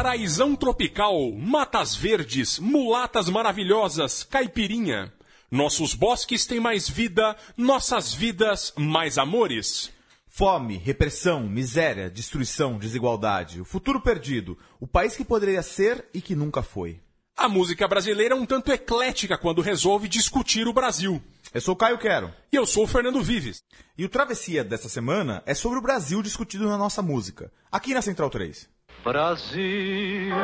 Paraísão 0.00 0.56
tropical, 0.56 1.30
matas 1.32 1.94
verdes, 1.94 2.58
mulatas 2.58 3.28
maravilhosas, 3.28 4.24
caipirinha. 4.24 5.12
Nossos 5.50 5.92
bosques 5.92 6.46
têm 6.46 6.58
mais 6.58 6.88
vida, 6.88 7.36
nossas 7.54 8.14
vidas 8.14 8.72
mais 8.78 9.18
amores. 9.18 9.92
Fome, 10.26 10.78
repressão, 10.78 11.46
miséria, 11.46 12.08
destruição, 12.08 12.78
desigualdade, 12.78 13.60
o 13.60 13.64
futuro 13.66 14.00
perdido, 14.00 14.56
o 14.80 14.86
país 14.86 15.18
que 15.18 15.22
poderia 15.22 15.62
ser 15.62 16.06
e 16.14 16.22
que 16.22 16.34
nunca 16.34 16.62
foi. 16.62 16.98
A 17.36 17.46
música 17.46 17.86
brasileira 17.86 18.34
é 18.34 18.38
um 18.38 18.46
tanto 18.46 18.72
eclética 18.72 19.36
quando 19.36 19.60
resolve 19.60 20.08
discutir 20.08 20.66
o 20.66 20.72
Brasil. 20.72 21.22
Eu 21.52 21.60
sou 21.60 21.74
o 21.74 21.76
Caio 21.76 21.98
Quero. 21.98 22.32
E 22.50 22.56
eu 22.56 22.64
sou 22.64 22.84
o 22.84 22.86
Fernando 22.86 23.22
Vives. 23.22 23.62
E 23.98 24.04
o 24.06 24.08
Travessia 24.08 24.64
dessa 24.64 24.88
semana 24.88 25.42
é 25.44 25.52
sobre 25.52 25.78
o 25.78 25.82
Brasil 25.82 26.22
discutido 26.22 26.66
na 26.66 26.78
nossa 26.78 27.02
música, 27.02 27.52
aqui 27.70 27.92
na 27.92 28.00
Central 28.00 28.30
3. 28.30 28.66
Brasil, 29.02 30.34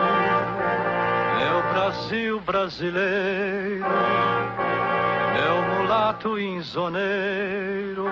é 1.41 1.53
o 1.53 1.62
Brasil 1.75 2.41
brasileiro, 2.41 3.84
é 5.36 5.50
o 5.50 5.62
mulato 5.77 6.39
insoneiro. 6.39 8.05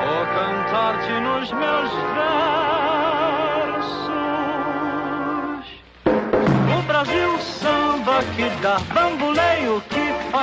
Vou 0.00 0.26
cantar-te 0.34 1.12
nos 1.20 1.50
meus 1.52 1.90
versos. 3.54 4.02
O 6.78 6.82
Brasil 6.86 7.38
samba 7.38 8.22
que 8.36 8.50
dá 8.60 8.78
bambuleio, 8.92 9.41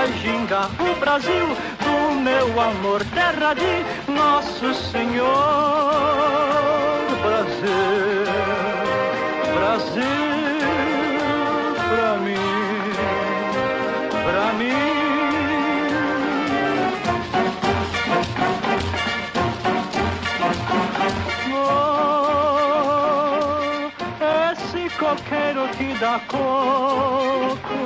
gingar. 0.08 0.70
O 0.80 0.96
Brasil 1.00 1.48
do 1.84 2.12
meu 2.22 2.60
amor, 2.60 3.04
terra 3.14 3.54
de 3.54 3.86
Nosso 4.12 4.74
Senhor. 4.74 5.28
Brasil, 7.22 8.26
Brasil, 9.56 10.04
pra 11.90 12.18
mim, 12.18 12.36
pra 14.24 14.54
mim. 14.54 14.90
Coqueiro 25.00 25.64
que 25.78 25.98
dá 25.98 26.20
coco, 26.28 27.78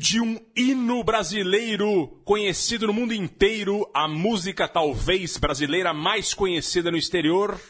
de 0.02 0.20
um 0.20 0.40
hino 0.56 1.04
brasileiro 1.04 2.08
conhecido 2.26 2.88
no 2.88 2.94
mundo 2.94 3.14
inteiro, 3.14 3.88
a 3.94 4.08
música 4.08 4.68
talvez 4.68 5.38
brasileira 5.38 5.94
mais 5.94 6.34
conhecida 6.34 6.90
no 6.90 6.98
exterior, 6.98 7.62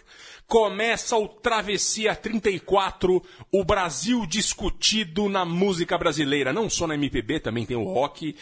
começa 0.48 1.18
o 1.18 1.28
Travessia 1.28 2.16
34, 2.16 3.22
o 3.52 3.66
Brasil 3.66 4.26
discutido 4.26 5.28
na 5.28 5.44
música 5.44 5.98
brasileira, 5.98 6.54
não 6.54 6.70
só 6.70 6.88
na 6.88 6.96
MPB, 6.96 7.42
também 7.42 7.66
tem 7.66 7.76
o 7.76 7.84
rock. 7.84 8.34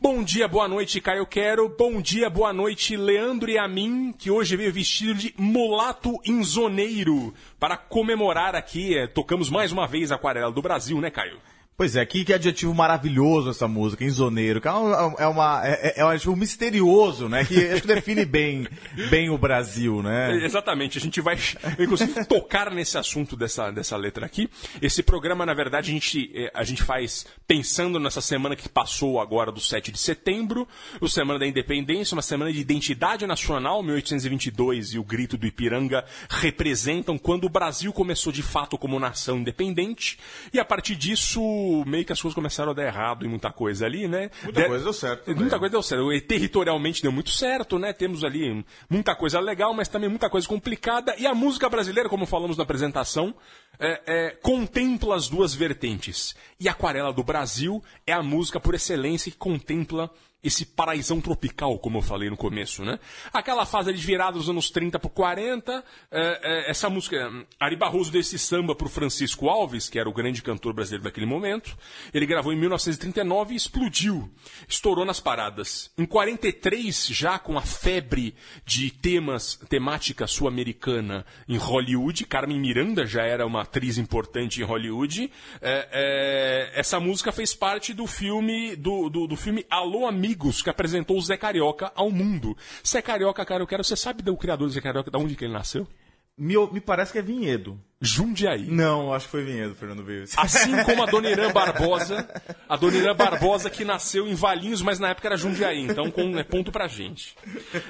Bom 0.00 0.24
dia, 0.24 0.48
boa 0.48 0.66
noite, 0.66 1.00
Caio 1.00 1.24
Quero. 1.24 1.68
Bom 1.68 2.02
dia, 2.02 2.28
boa 2.28 2.52
noite, 2.52 2.96
Leandro 2.96 3.48
e 3.48 3.56
a 3.56 3.68
mim, 3.68 4.12
que 4.18 4.28
hoje 4.28 4.56
veio 4.56 4.72
vestido 4.72 5.14
de 5.14 5.32
mulato 5.38 6.18
inzoneiro 6.26 7.32
para 7.60 7.76
comemorar 7.76 8.56
aqui, 8.56 8.98
eh, 8.98 9.06
tocamos 9.06 9.48
mais 9.48 9.70
uma 9.70 9.86
vez 9.86 10.10
a 10.10 10.16
Aquarela 10.16 10.50
do 10.50 10.60
Brasil, 10.60 11.00
né, 11.00 11.12
Caio? 11.12 11.38
Pois 11.76 11.94
é, 11.94 12.06
que, 12.06 12.24
que 12.24 12.32
adjetivo 12.32 12.74
maravilhoso 12.74 13.50
essa 13.50 13.68
música, 13.68 14.02
insoneiro. 14.02 14.62
que 14.62 14.66
É, 14.66 14.70
uma, 14.70 15.14
é, 15.18 15.26
uma, 15.26 15.60
é, 15.62 15.94
é 15.96 16.04
um 16.04 16.08
adjetivo 16.08 16.34
misterioso, 16.34 17.28
né? 17.28 17.44
Que 17.44 17.68
acho 17.68 17.82
que 17.82 17.88
define 17.88 18.24
bem, 18.24 18.66
bem 19.10 19.28
o 19.28 19.36
Brasil, 19.36 20.02
né? 20.02 20.42
Exatamente, 20.42 20.96
a 20.96 21.00
gente 21.02 21.20
vai, 21.20 21.36
inclusive, 21.78 22.24
tocar 22.24 22.70
nesse 22.70 22.96
assunto 22.96 23.36
dessa, 23.36 23.70
dessa 23.70 23.94
letra 23.94 24.24
aqui. 24.24 24.48
Esse 24.80 25.02
programa, 25.02 25.44
na 25.44 25.52
verdade, 25.52 25.90
a 25.90 25.92
gente, 25.92 26.30
eh, 26.34 26.50
a 26.54 26.64
gente 26.64 26.82
faz 26.82 27.26
pensando 27.46 28.00
nessa 28.00 28.22
semana 28.22 28.56
que 28.56 28.70
passou 28.70 29.20
agora 29.20 29.52
do 29.52 29.60
7 29.60 29.92
de 29.92 29.98
setembro, 29.98 30.66
o 30.98 31.08
Semana 31.10 31.38
da 31.38 31.46
Independência, 31.46 32.14
uma 32.14 32.22
semana 32.22 32.50
de 32.50 32.58
identidade 32.58 33.26
nacional, 33.26 33.82
1822 33.82 34.94
e 34.94 34.98
o 34.98 35.04
Grito 35.04 35.36
do 35.36 35.46
Ipiranga 35.46 36.06
representam 36.30 37.18
quando 37.18 37.44
o 37.44 37.50
Brasil 37.50 37.92
começou 37.92 38.32
de 38.32 38.42
fato 38.42 38.78
como 38.78 38.98
nação 38.98 39.38
independente, 39.38 40.18
e 40.54 40.58
a 40.58 40.64
partir 40.64 40.96
disso, 40.96 41.65
meio 41.86 42.04
que 42.04 42.12
as 42.12 42.20
coisas 42.20 42.34
começaram 42.34 42.72
a 42.72 42.74
dar 42.74 42.84
errado 42.84 43.24
em 43.24 43.28
muita 43.28 43.50
coisa 43.52 43.86
ali, 43.86 44.06
né? 44.08 44.30
Muita 44.42 44.60
De- 44.62 44.66
coisa 44.68 44.84
deu 44.84 44.92
certo 44.92 45.24
também. 45.24 45.40
Muita 45.40 45.58
coisa 45.58 45.72
deu 45.72 45.82
certo. 45.82 46.12
E 46.12 46.20
territorialmente 46.20 47.02
deu 47.02 47.12
muito 47.12 47.30
certo, 47.30 47.78
né? 47.78 47.92
Temos 47.92 48.24
ali 48.24 48.64
muita 48.88 49.14
coisa 49.14 49.40
legal, 49.40 49.72
mas 49.74 49.88
também 49.88 50.08
muita 50.08 50.28
coisa 50.30 50.46
complicada. 50.46 51.14
E 51.18 51.26
a 51.26 51.34
música 51.34 51.68
brasileira, 51.68 52.08
como 52.08 52.26
falamos 52.26 52.56
na 52.56 52.62
apresentação, 52.62 53.34
é, 53.78 54.02
é, 54.06 54.30
contempla 54.30 55.14
as 55.16 55.28
duas 55.28 55.54
vertentes. 55.54 56.34
E 56.58 56.68
a 56.68 56.72
Aquarela 56.72 57.12
do 57.12 57.22
Brasil 57.24 57.82
é 58.06 58.12
a 58.12 58.22
música 58.22 58.60
por 58.60 58.74
excelência 58.74 59.30
que 59.32 59.38
contempla 59.38 60.10
esse 60.46 60.64
paraísão 60.64 61.20
tropical, 61.20 61.78
como 61.78 61.98
eu 61.98 62.02
falei 62.02 62.30
no 62.30 62.36
começo, 62.36 62.84
né? 62.84 62.98
Aquela 63.32 63.66
fase 63.66 63.92
de 63.92 64.00
virada 64.00 64.38
dos 64.38 64.48
anos 64.48 64.70
30 64.70 64.98
pro 64.98 65.10
40, 65.10 65.84
é, 66.10 66.40
é, 66.42 66.70
essa 66.70 66.88
música, 66.88 67.30
Ari 67.58 67.76
Barroso 67.76 68.12
desse 68.12 68.38
samba 68.38 68.74
pro 68.74 68.88
Francisco 68.88 69.48
Alves, 69.48 69.88
que 69.88 69.98
era 69.98 70.08
o 70.08 70.12
grande 70.12 70.42
cantor 70.42 70.72
brasileiro 70.72 71.04
daquele 71.04 71.26
momento, 71.26 71.76
ele 72.14 72.26
gravou 72.26 72.52
em 72.52 72.56
1939 72.56 73.54
e 73.54 73.56
explodiu, 73.56 74.30
estourou 74.68 75.04
nas 75.04 75.20
paradas. 75.20 75.90
Em 75.98 76.06
43, 76.06 77.06
já 77.08 77.38
com 77.38 77.58
a 77.58 77.62
febre 77.62 78.34
de 78.64 78.90
temas, 78.90 79.56
temática 79.68 80.26
sul-americana 80.26 81.26
em 81.48 81.56
Hollywood, 81.56 82.24
Carmen 82.26 82.60
Miranda 82.60 83.06
já 83.06 83.22
era 83.22 83.46
uma 83.46 83.62
atriz 83.62 83.98
importante 83.98 84.60
em 84.60 84.64
Hollywood, 84.64 85.30
é, 85.60 85.88
é, 85.90 86.80
essa 86.80 87.00
música 87.00 87.32
fez 87.32 87.54
parte 87.54 87.92
do 87.92 88.06
filme, 88.06 88.76
do, 88.76 89.08
do, 89.08 89.26
do 89.26 89.36
filme 89.36 89.66
Alô 89.68 90.06
Amigos, 90.36 90.60
que 90.60 90.68
apresentou 90.68 91.16
o 91.16 91.22
Zé 91.22 91.36
Carioca 91.38 91.90
ao 91.94 92.10
mundo. 92.10 92.54
Zé 92.86 93.00
Carioca, 93.00 93.42
cara, 93.44 93.62
eu 93.62 93.66
quero, 93.66 93.82
você 93.82 93.96
sabe 93.96 94.22
do 94.22 94.36
criador 94.36 94.68
do 94.68 94.72
Zé 94.74 94.82
Carioca, 94.82 95.10
de 95.10 95.16
onde 95.16 95.34
que 95.34 95.46
ele 95.46 95.54
nasceu? 95.54 95.88
Me, 96.36 96.54
me 96.70 96.78
parece 96.78 97.12
que 97.12 97.18
é 97.18 97.22
Vinhedo. 97.22 97.80
Jundiaí. 97.98 98.66
Não, 98.66 99.14
acho 99.14 99.24
que 99.24 99.30
foi 99.30 99.44
Vinhedo, 99.44 99.74
Fernando 99.74 100.04
Vives. 100.04 100.34
Assim 100.36 100.82
como 100.84 101.02
a 101.02 101.06
Dona 101.10 101.30
Irã 101.30 101.50
Barbosa, 101.50 102.28
a 102.68 102.76
Dona 102.76 102.98
Irã 102.98 103.16
Barbosa 103.16 103.70
que 103.70 103.86
nasceu 103.86 104.28
em 104.28 104.34
Valinhos, 104.34 104.82
mas 104.82 104.98
na 104.98 105.08
época 105.08 105.28
era 105.28 105.36
Jundiaí, 105.36 105.80
então 105.80 106.10
com, 106.10 106.38
é 106.38 106.44
ponto 106.44 106.70
pra 106.70 106.88
gente. 106.88 107.34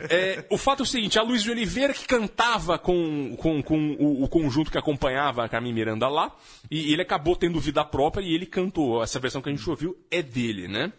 É, 0.08 0.44
o 0.48 0.56
fato 0.56 0.80
é 0.80 0.84
o 0.84 0.86
seguinte, 0.86 1.18
a 1.18 1.22
Luiz 1.22 1.42
de 1.42 1.50
Oliveira 1.50 1.92
que 1.92 2.06
cantava 2.06 2.78
com, 2.78 3.34
com, 3.36 3.60
com 3.60 3.96
o, 3.98 4.22
o 4.22 4.28
conjunto 4.28 4.70
que 4.70 4.78
acompanhava 4.78 5.44
a 5.44 5.48
Carmen 5.48 5.72
Miranda 5.72 6.08
lá, 6.08 6.32
e 6.70 6.92
ele 6.92 7.02
acabou 7.02 7.34
tendo 7.34 7.58
vida 7.58 7.84
própria 7.84 8.22
e 8.22 8.32
ele 8.32 8.46
cantou. 8.46 9.02
Essa 9.02 9.18
versão 9.18 9.42
que 9.42 9.48
a 9.48 9.52
gente 9.52 9.68
ouviu 9.68 9.96
é 10.08 10.22
dele, 10.22 10.68
né? 10.68 10.92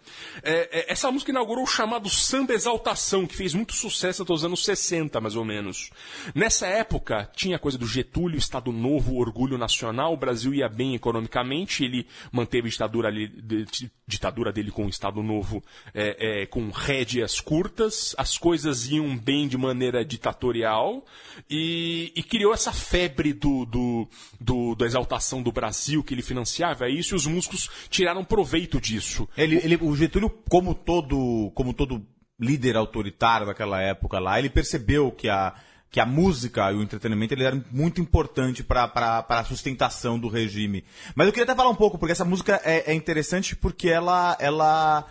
É, 0.44 0.80
é, 0.80 0.92
essa 0.92 1.09
música 1.09 1.31
inaugurou 1.31 1.63
o 1.63 1.68
chamado 1.68 2.09
Samba 2.09 2.54
Exaltação, 2.54 3.25
que 3.25 3.36
fez 3.36 3.54
muito 3.54 3.74
sucesso 3.74 4.24
até 4.24 4.33
os 4.33 4.44
anos 4.44 4.65
60, 4.65 5.21
mais 5.21 5.36
ou 5.38 5.45
menos. 5.45 5.92
Nessa 6.36 6.68
época, 6.68 7.30
tinha 7.33 7.57
coisa 7.57 7.77
do 7.77 7.88
Getúlio, 7.88 8.38
Estado 8.38 8.71
Novo, 8.74 8.96
orgulho 8.97 9.57
nacional, 9.57 10.13
o 10.13 10.17
Brasil 10.17 10.53
ia 10.53 10.67
bem 10.69 10.95
economicamente, 10.95 11.83
ele 11.83 12.07
manteve 12.31 12.67
a 12.67 12.71
ditadura, 12.71 13.09
ditadura 14.07 14.51
dele 14.51 14.71
com 14.71 14.85
o 14.85 14.89
Estado 14.89 15.21
Novo 15.21 15.63
é, 15.94 16.44
é, 16.44 16.45
com 16.45 16.69
rédeas 16.69 17.39
curtas, 17.39 18.15
as 18.17 18.38
coisas 18.38 18.89
iam 18.89 19.17
bem 19.17 19.47
de 19.47 19.57
maneira 19.57 20.03
ditatorial. 20.03 21.05
E, 21.49 22.11
e 22.15 22.23
criou 22.23 22.53
essa 22.53 22.71
febre 22.71 23.33
do, 23.33 23.65
do, 23.65 24.07
do, 24.39 24.75
da 24.75 24.85
exaltação 24.85 25.41
do 25.41 25.51
Brasil 25.51 26.03
que 26.03 26.13
ele 26.13 26.21
financiava, 26.21 26.89
isso 26.89 27.13
e 27.13 27.17
os 27.17 27.27
músicos 27.27 27.69
tiraram 27.89 28.23
proveito 28.23 28.81
disso. 28.81 29.27
Ele, 29.38 29.57
ele, 29.57 29.77
o 29.81 29.95
Getúlio, 29.95 30.29
como 30.49 30.73
todo, 30.73 31.51
como 31.53 31.73
todo 31.73 32.05
líder 32.39 32.75
autoritário 32.75 33.47
daquela 33.47 33.81
época 33.81 34.19
lá, 34.19 34.38
ele 34.38 34.49
percebeu 34.49 35.11
que 35.11 35.27
a 35.27 35.55
que 35.89 35.99
a 35.99 36.05
música 36.05 36.71
e 36.71 36.75
o 36.75 36.83
entretenimento 36.83 37.33
ele 37.33 37.43
era 37.43 37.63
muito 37.71 38.01
importante 38.01 38.63
para 38.63 39.25
a 39.27 39.43
sustentação 39.43 40.19
do 40.19 40.27
regime. 40.27 40.83
Mas 41.15 41.27
eu 41.27 41.33
queria 41.33 41.45
até 41.45 41.55
falar 41.55 41.69
um 41.69 41.75
pouco, 41.75 41.97
porque 41.97 42.11
essa 42.11 42.25
música 42.25 42.61
é, 42.63 42.91
é 42.91 42.93
interessante 42.93 43.55
porque 43.55 43.89
ela, 43.89 44.37
ela, 44.39 45.05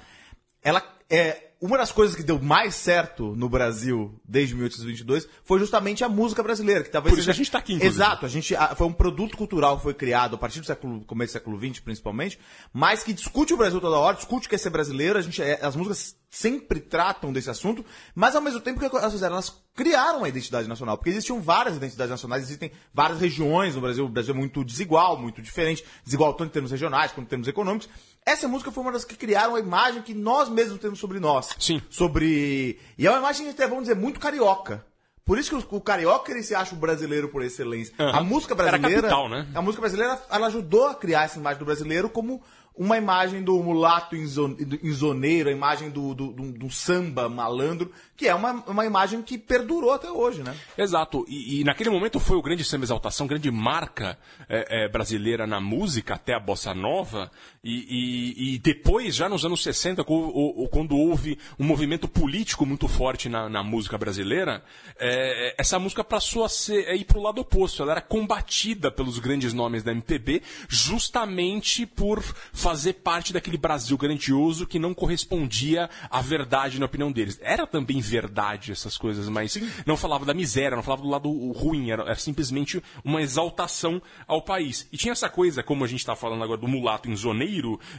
ela 0.63 0.83
é 1.09 1.46
uma 1.61 1.79
das 1.79 1.91
coisas 1.91 2.15
que 2.15 2.23
deu 2.23 2.39
mais 2.41 2.75
certo 2.75 3.35
no 3.35 3.49
Brasil 3.49 4.21
desde 4.25 4.55
1822 4.55 5.27
foi 5.43 5.59
justamente 5.59 6.05
a 6.05 6.09
música 6.09 6.43
brasileira, 6.43 6.85
que 6.85 6.91
talvez 6.91 7.13
Por 7.13 7.19
isso 7.19 7.25
seja... 7.25 7.33
a 7.33 7.35
gente 7.35 7.47
está 7.47 7.59
aqui, 7.59 7.75
inclusive. 7.75 7.97
Exato, 7.97 8.27
a 8.27 8.29
gente 8.29 8.55
a, 8.55 8.75
foi 8.75 8.87
um 8.87 8.93
produto 8.93 9.37
cultural 9.37 9.79
que 9.79 9.83
foi 9.83 9.95
criado 9.95 10.37
a 10.37 10.39
partir 10.39 10.61
do 10.61 10.67
século 10.67 11.03
começo 11.05 11.33
do 11.33 11.33
século 11.33 11.59
XX, 11.59 11.81
principalmente, 11.81 12.39
mas 12.73 13.03
que 13.03 13.13
discute 13.13 13.55
o 13.55 13.57
Brasil 13.57 13.81
toda 13.81 13.97
hora, 13.97 14.17
discute 14.17 14.47
o 14.47 14.49
que 14.51 14.55
é 14.55 14.59
ser 14.59 14.71
brasileiro, 14.71 15.19
a 15.19 15.23
gente 15.23 15.43
é, 15.43 15.59
as 15.63 15.75
músicas 15.75 16.17
sempre 16.29 16.81
tratam 16.81 17.33
desse 17.33 17.49
assunto, 17.49 17.85
mas 18.15 18.37
ao 18.37 18.43
mesmo 18.43 18.61
tempo 18.61 18.79
que 18.79 18.85
elas 18.85 19.13
fizeram, 19.13 19.35
elas 19.35 19.63
criaram 19.75 20.19
uma 20.19 20.29
identidade 20.29 20.69
nacional, 20.69 20.99
porque 20.99 21.11
existiam 21.11 21.41
várias 21.41 21.77
identidades 21.77 22.11
nacionais, 22.11 22.43
existem 22.43 22.71
várias 22.93 23.21
regiões 23.21 23.75
no 23.75 23.81
Brasil, 23.81 24.05
o 24.05 24.09
Brasil 24.09 24.35
é 24.35 24.37
muito 24.37 24.63
desigual, 24.63 25.19
muito 25.19 25.41
diferente, 25.41 25.85
desigual 26.05 26.35
tanto 26.35 26.51
em 26.51 26.53
termos 26.53 26.71
regionais 26.71 27.13
quanto 27.13 27.27
em 27.27 27.31
termos 27.31 27.49
econômicos. 27.49 27.89
Essa 28.27 28.49
música 28.49 28.73
foi 28.73 28.83
uma 28.83 28.91
das 28.91 29.05
que 29.05 29.15
criaram 29.15 29.55
a 29.55 29.61
imagem 29.61 30.03
que 30.03 30.13
nós 30.13 30.49
mesmos 30.49 30.81
temos 30.81 30.99
sobre 30.99 31.21
nós. 31.21 31.55
Sim. 31.61 31.81
Sobre. 31.89 32.77
E 32.99 33.07
é 33.07 33.11
uma 33.11 33.21
imagem, 33.21 33.49
até 33.49 33.69
vamos 33.69 33.85
dizer, 33.85 33.95
muito 33.95 34.19
carioca. 34.19 34.85
Por 35.25 35.39
isso 35.39 35.49
que 35.49 35.75
o, 35.75 35.77
o 35.77 35.81
carioca 35.81 36.33
ele 36.33 36.43
se 36.43 36.53
acha 36.53 36.75
o 36.75 36.79
brasileiro 36.79 37.29
por 37.29 37.43
excelência. 37.43 37.95
Uhum. 37.97 38.09
A 38.09 38.21
música 38.25 38.55
Era 38.55 38.79
brasileira. 38.79 39.03
capital, 39.03 39.29
né? 39.29 39.47
A 39.55 39.63
música 39.63 39.81
brasileira 39.81 40.21
ela 40.29 40.49
ajudou 40.49 40.89
a 40.89 40.95
criar 40.97 41.23
essa 41.23 41.39
imagem 41.39 41.61
do 41.61 41.65
brasileiro 41.65 42.11
como 42.11 42.43
uma 42.77 42.99
imagem 42.99 43.43
do 43.43 43.59
mulato 43.63 44.15
insoneiro, 44.15 45.49
a 45.49 45.53
imagem 45.53 45.89
do, 45.89 46.15
do, 46.15 46.33
do, 46.33 46.53
do, 46.53 46.71
samba 46.71 47.27
malandro, 47.29 47.91
que 48.15 48.29
é 48.29 48.35
uma, 48.35 48.53
uma 48.67 48.85
imagem 48.85 49.23
que 49.23 49.39
perdurou 49.39 49.93
até 49.93 50.11
hoje, 50.11 50.43
né? 50.43 50.55
Exato. 50.77 51.25
E, 51.27 51.61
e 51.61 51.65
naquele 51.65 51.89
momento 51.89 52.21
foi 52.21 52.37
o 52.37 52.43
grande 52.43 52.63
samba 52.63 52.85
exaltação, 52.85 53.27
grande 53.27 53.51
marca 53.51 54.19
é, 54.47 54.85
é, 54.85 54.89
brasileira 54.89 55.47
na 55.47 55.59
música, 55.59 56.15
até 56.15 56.35
a 56.35 56.41
bossa 56.41 56.75
nova. 56.75 57.31
E, 57.69 57.85
e, 57.89 58.55
e 58.55 58.59
depois, 58.61 59.17
já 59.17 59.29
nos 59.29 59.45
anos 59.45 59.61
60, 59.61 60.05
quando 60.05 60.97
houve 60.97 61.37
um 61.59 61.65
movimento 61.65 62.07
político 62.07 62.65
muito 62.65 62.87
forte 62.87 63.29
na, 63.29 63.49
na 63.49 63.65
música 63.65 63.99
brasileira, 63.99 64.63
é, 64.97 65.53
essa 65.59 65.77
música 65.77 66.05
passou 66.05 66.45
a, 66.45 66.49
ser, 66.49 66.87
a 66.87 66.95
ir 66.95 67.05
para 67.05 67.19
o 67.19 67.23
lado 67.23 67.41
oposto. 67.41 67.83
Ela 67.83 67.91
era 67.91 68.01
combatida 68.01 68.89
pelos 68.89 69.19
grandes 69.19 69.53
nomes 69.53 69.83
da 69.83 69.91
MPB, 69.91 70.43
justamente 70.69 71.85
por 71.85 72.23
fazer 72.53 72.93
parte 72.93 73.33
daquele 73.33 73.59
Brasil 73.59 73.99
grandioso 73.99 74.65
que 74.65 74.79
não 74.79 74.95
correspondia 74.95 75.91
à 76.09 76.23
verdade 76.23 76.79
na 76.79 76.87
opinião 76.87 77.11
deles. 77.11 77.37
Era 77.43 77.67
também 77.67 78.01
verdade 78.01 78.71
essas 78.71 78.97
coisas, 78.97 79.29
mas 79.29 79.55
Sim. 79.55 79.69
não 79.85 79.97
falava 79.97 80.25
da 80.25 80.33
miséria, 80.33 80.77
não 80.77 80.85
falava 80.85 81.03
do 81.03 81.09
lado 81.09 81.29
ruim, 81.51 81.91
era, 81.91 82.05
era 82.05 82.15
simplesmente 82.15 82.81
uma 83.05 83.21
exaltação 83.21 84.01
ao 84.25 84.41
país. 84.41 84.87
E 84.93 84.97
tinha 84.97 85.11
essa 85.11 85.29
coisa, 85.29 85.65
como 85.65 85.83
a 85.83 85.89
gente 85.89 85.99
está 85.99 86.15
falando 86.15 86.45
agora 86.45 86.61
do 86.61 86.69
mulato 86.69 87.11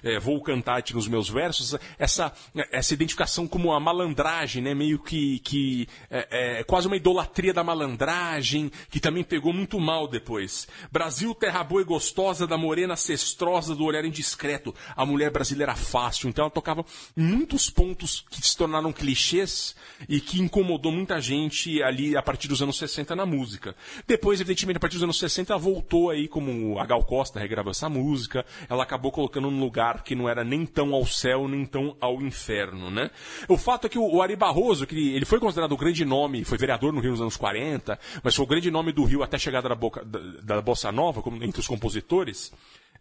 é, 0.04 0.20
vou 0.20 0.42
cantar-te 0.42 0.94
nos 0.94 1.08
meus 1.08 1.30
versos, 1.30 1.76
essa, 1.98 2.32
essa 2.72 2.94
identificação 2.94 3.48
como 3.48 3.72
a 3.74 3.80
malandragem, 3.80 4.62
né, 4.62 4.74
meio 4.74 5.00
que, 5.00 5.40
que 5.40 5.88
é, 6.10 6.60
é, 6.60 6.64
quase 6.64 6.88
uma 6.88 6.96
idolatria 6.96 7.54
da 7.54 7.64
malandragem, 7.64 8.72
que 8.90 9.00
também 9.00 9.24
pegou 9.24 9.54
muito 9.54 9.80
mal 9.80 10.08
depois. 10.08 10.68
Brasil, 10.92 11.34
terra 11.34 11.64
boa 11.64 11.82
e 11.82 11.86
gostosa, 11.86 12.48
da 12.48 12.58
morena 12.58 12.96
cestrosa, 12.96 13.76
do 13.76 13.84
olhar 13.84 14.06
indiscreto, 14.06 14.74
a 14.96 15.06
mulher 15.06 15.32
brasileira 15.32 15.76
fácil. 15.76 16.30
Então 16.30 16.44
ela 16.44 16.52
tocava 16.52 16.86
muitos 17.16 17.70
pontos 17.70 18.26
que 18.30 18.42
se 18.42 18.56
tornaram 18.56 18.92
clichês 18.92 19.76
e 20.08 20.20
que 20.20 20.42
incomodou 20.42 20.92
muita 20.92 21.20
gente 21.22 21.82
ali 21.84 22.16
a 22.16 22.22
partir 22.22 22.48
dos 22.48 22.62
anos 22.62 22.78
60 22.78 23.16
na 23.16 23.26
música. 23.26 23.76
Depois, 24.06 24.40
evidentemente, 24.40 24.78
a 24.78 24.80
partir 24.80 24.96
dos 24.96 25.04
anos 25.04 25.20
60, 25.20 25.54
ela 25.54 25.60
voltou 25.60 26.10
aí 26.10 26.28
como 26.28 26.80
a 26.80 26.86
Gal 26.86 27.04
Costa 27.04 27.40
regravou 27.40 27.72
essa 27.72 27.90
música. 27.90 28.46
Ela 28.70 28.84
acabou 28.84 29.12
colocando 29.12 29.47
num 29.50 29.60
lugar 29.60 30.04
que 30.04 30.16
não 30.16 30.28
era 30.28 30.44
nem 30.44 30.66
tão 30.66 30.94
ao 30.94 31.06
céu, 31.06 31.48
nem 31.48 31.66
tão 31.66 31.96
ao 32.00 32.22
inferno, 32.22 32.90
né? 32.90 33.10
O 33.48 33.58
fato 33.58 33.88
é 33.88 33.90
que 33.90 34.00
o 34.00 34.22
Ari 34.22 34.36
Barroso, 34.36 34.86
que 34.86 35.16
ele 35.16 35.26
foi 35.26 35.40
considerado 35.40 35.72
o 35.72 35.78
grande 35.78 36.04
nome, 36.06 36.44
foi 36.44 36.58
vereador 36.58 36.94
no 36.94 37.00
Rio 37.00 37.12
nos 37.12 37.22
anos 37.22 37.38
40, 37.38 38.00
mas 38.24 38.36
foi 38.36 38.46
o 38.46 38.48
grande 38.48 38.72
nome 38.72 38.92
do 38.92 39.04
Rio 39.04 39.24
até 39.24 39.36
a 39.38 39.40
chegada 39.40 39.70
da, 39.70 39.76
boca, 39.76 40.04
da, 40.06 40.56
da 40.56 40.62
Bossa 40.62 40.92
Nova, 40.92 41.22
como, 41.22 41.44
entre 41.44 41.60
os 41.60 41.68
compositores. 41.68 42.52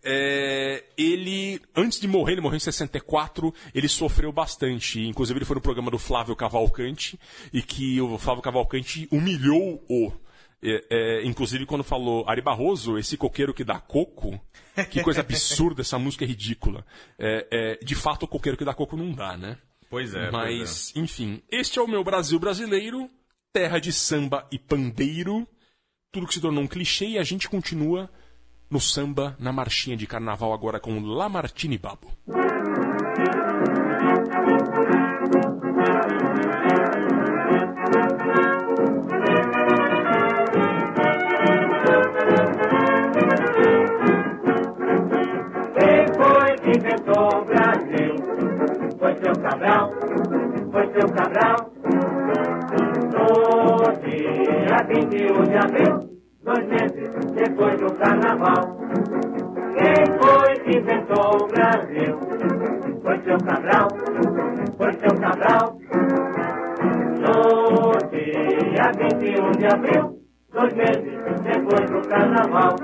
É, 0.08 0.84
ele, 0.96 1.60
antes 1.74 1.98
de 2.00 2.06
morrer, 2.06 2.32
ele 2.32 2.40
morreu 2.40 2.56
em 2.56 2.60
64, 2.60 3.52
ele 3.74 3.88
sofreu 3.88 4.30
bastante. 4.30 5.00
Inclusive, 5.06 5.38
ele 5.38 5.44
foi 5.44 5.56
no 5.56 5.62
programa 5.62 5.90
do 5.90 5.98
Flávio 5.98 6.36
Cavalcante, 6.36 7.18
e 7.52 7.62
que 7.62 8.00
o 8.00 8.16
Flávio 8.18 8.42
Cavalcante 8.42 9.08
humilhou-o. 9.10 10.12
É, 10.62 10.84
é, 10.90 11.24
inclusive, 11.24 11.66
quando 11.66 11.84
falou 11.84 12.28
Ari 12.28 12.40
Barroso, 12.40 12.98
esse 12.98 13.16
coqueiro 13.16 13.54
que 13.54 13.64
dá 13.64 13.78
coco, 13.78 14.40
que 14.90 15.02
coisa 15.02 15.20
absurda, 15.20 15.82
essa 15.82 15.98
música 15.98 16.24
é 16.24 16.28
ridícula. 16.28 16.84
É, 17.18 17.46
é, 17.50 17.84
de 17.84 17.94
fato, 17.94 18.24
o 18.24 18.28
coqueiro 18.28 18.56
que 18.56 18.64
dá 18.64 18.74
coco 18.74 18.96
não 18.96 19.12
dá, 19.12 19.36
né? 19.36 19.58
Pois 19.88 20.14
é. 20.14 20.30
Mas, 20.30 20.56
pois 20.56 20.92
é. 20.96 21.00
enfim, 21.00 21.42
este 21.50 21.78
é 21.78 21.82
o 21.82 21.88
meu 21.88 22.02
Brasil 22.02 22.38
brasileiro, 22.38 23.10
terra 23.52 23.78
de 23.78 23.92
samba 23.92 24.46
e 24.50 24.58
pandeiro, 24.58 25.46
tudo 26.10 26.26
que 26.26 26.34
se 26.34 26.40
tornou 26.40 26.64
um 26.64 26.68
clichê 26.68 27.06
e 27.06 27.18
a 27.18 27.22
gente 27.22 27.48
continua 27.48 28.10
no 28.68 28.80
samba, 28.80 29.36
na 29.38 29.52
marchinha 29.52 29.96
de 29.96 30.06
carnaval 30.06 30.52
agora 30.52 30.80
com 30.80 30.98
Lamartine 31.00 31.78
Babo. 31.78 32.10
Cabral, 49.46 49.92
foi 50.72 50.92
seu 50.92 51.08
Cabral. 51.10 51.70
No 53.12 53.92
dia 54.02 54.82
21 54.88 55.44
de 55.44 55.56
abril, 55.56 56.10
dois 56.42 56.66
meses 56.66 57.10
depois 57.32 57.78
do 57.78 57.92
carnaval. 57.92 58.76
Quem 59.76 60.04
foi 60.18 60.54
que 60.64 60.78
inventou 60.78 61.36
o 61.36 61.46
Brasil? 61.46 62.18
Foi 63.04 63.20
seu 63.20 63.38
Cabral, 63.38 63.88
foi 64.76 64.92
seu 64.94 65.14
Cabral. 65.20 65.78
No 67.22 67.92
dia 68.10 68.90
21 68.98 69.52
de 69.52 69.66
abril, 69.66 70.18
dois 70.52 70.74
meses 70.74 71.20
depois 71.44 71.88
do 71.88 72.08
carnaval. 72.08 72.74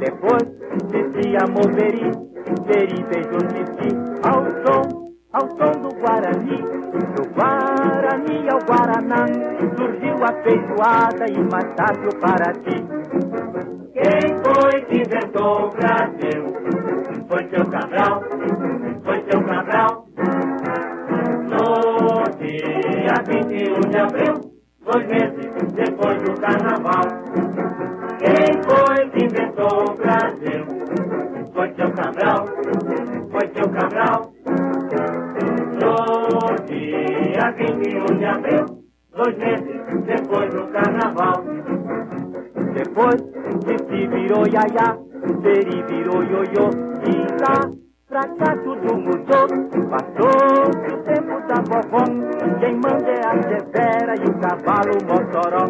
Depois 0.00 0.42
descia 0.90 1.46
Moveri, 1.46 2.10
Veri 2.66 3.04
beijos 3.04 3.48
de 3.52 3.64
si, 3.76 3.96
ao 4.22 4.44
som, 4.64 5.07
ao 5.30 5.42
som 5.42 5.72
do 5.82 5.94
Guarani, 6.00 6.56
do 7.14 7.34
Guarani 7.34 8.48
ao 8.48 8.58
Guaraná, 8.60 9.26
surgiu 9.76 10.24
a 10.24 10.32
feijoada 10.42 11.26
e 11.30 11.38
mais 11.50 11.74
tarde 11.74 12.08
o 12.08 12.16
Paraty. 12.18 12.82
Quem 13.92 14.38
foi 14.42 14.80
que 14.86 15.02
inventou 15.02 15.66
o 15.66 15.70
Brasil? 15.70 16.44
Foi 17.28 17.46
seu 17.50 17.66
Cabral, 17.66 18.22
foi 19.04 19.24
seu 19.30 19.44
Cabral. 19.44 20.06
No 21.50 22.24
dia 22.38 23.14
21 23.26 23.80
de 23.90 23.96
abril, 23.98 24.34
dois 24.80 25.06
meses 25.08 25.72
depois 25.74 26.22
do 26.22 26.40
carnaval. 26.40 27.04
Quem 28.18 28.62
foi 28.62 29.10
que 29.10 29.24
inventou 29.26 29.90
o 29.90 29.94
Brasil? 29.94 30.64
Foi 31.52 31.74
seu 31.74 31.92
Cabral, 31.92 32.46
foi 33.30 33.50
seu 33.54 33.68
Cabral. 33.68 34.37
21 37.58 38.18
de 38.18 38.24
abril, 38.24 38.66
dois 39.16 39.36
meses 39.36 39.80
depois 40.06 40.48
do 40.54 40.68
carnaval. 40.68 41.42
Depois 42.72 43.20
de 43.64 43.76
se 43.84 44.06
virou 44.06 44.46
iaiá, 44.46 44.96
deri 45.42 45.82
virou 45.88 46.22
ioiô, 46.22 46.70
e 47.04 47.14
lá 47.42 47.58
pra 48.08 48.28
cá 48.28 48.56
tudo 48.62 48.96
mudou. 48.96 49.48
Passou 49.90 50.70
o 50.70 51.02
tempo 51.02 51.34
da 51.48 51.60
vovó, 51.62 52.04
quem 52.60 52.74
manda 52.76 53.10
é 53.10 53.24
a 53.24 53.42
severa 53.42 54.14
e 54.16 54.24
o 54.28 54.34
cavalo 54.38 54.94
Mossoró. 55.08 55.64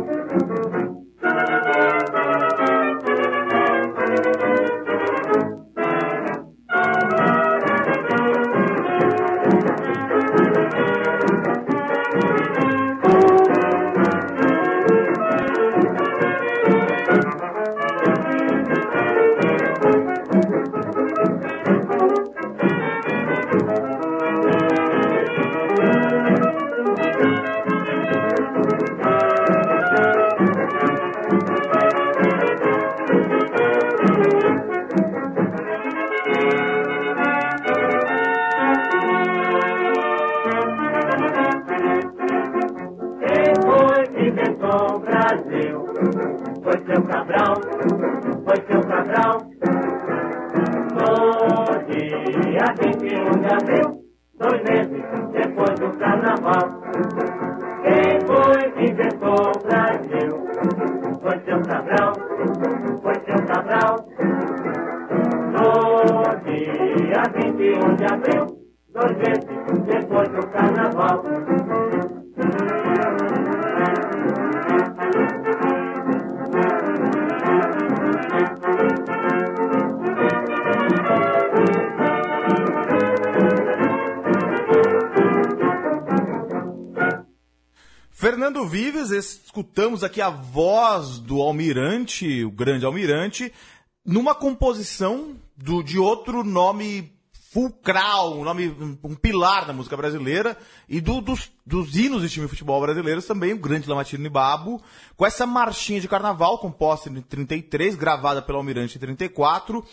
Fernando 88.18 88.66
Vives, 88.66 89.12
escutamos 89.12 90.02
aqui 90.02 90.20
a 90.20 90.28
voz 90.28 91.20
do 91.20 91.40
Almirante, 91.40 92.42
o 92.42 92.50
grande 92.50 92.84
Almirante, 92.84 93.52
numa 94.04 94.34
composição 94.34 95.36
do, 95.56 95.84
de 95.84 96.00
outro 96.00 96.42
nome 96.42 97.12
fulcral, 97.52 98.36
um 98.36 98.42
nome, 98.42 98.74
um, 99.04 99.14
pilar 99.14 99.66
da 99.66 99.72
música 99.72 99.96
brasileira 99.96 100.58
e 100.88 101.00
do- 101.00 101.20
dos, 101.20 101.48
dos 101.64 101.94
hinos 101.94 102.22
de 102.22 102.28
time 102.28 102.46
de 102.46 102.50
futebol 102.50 102.80
brasileiros 102.80 103.24
também, 103.24 103.52
o 103.52 103.58
grande 103.58 103.88
Lamartine 103.88 104.24
Nibabo, 104.24 104.82
com 105.16 105.24
essa 105.24 105.46
marchinha 105.46 106.00
de 106.00 106.08
carnaval 106.08 106.58
composta 106.58 107.08
em 107.08 107.22
33, 107.22 107.94
gravada 107.94 108.42
pelo 108.42 108.58
Almirante 108.58 108.96
em 108.96 109.00
34, 109.00 109.84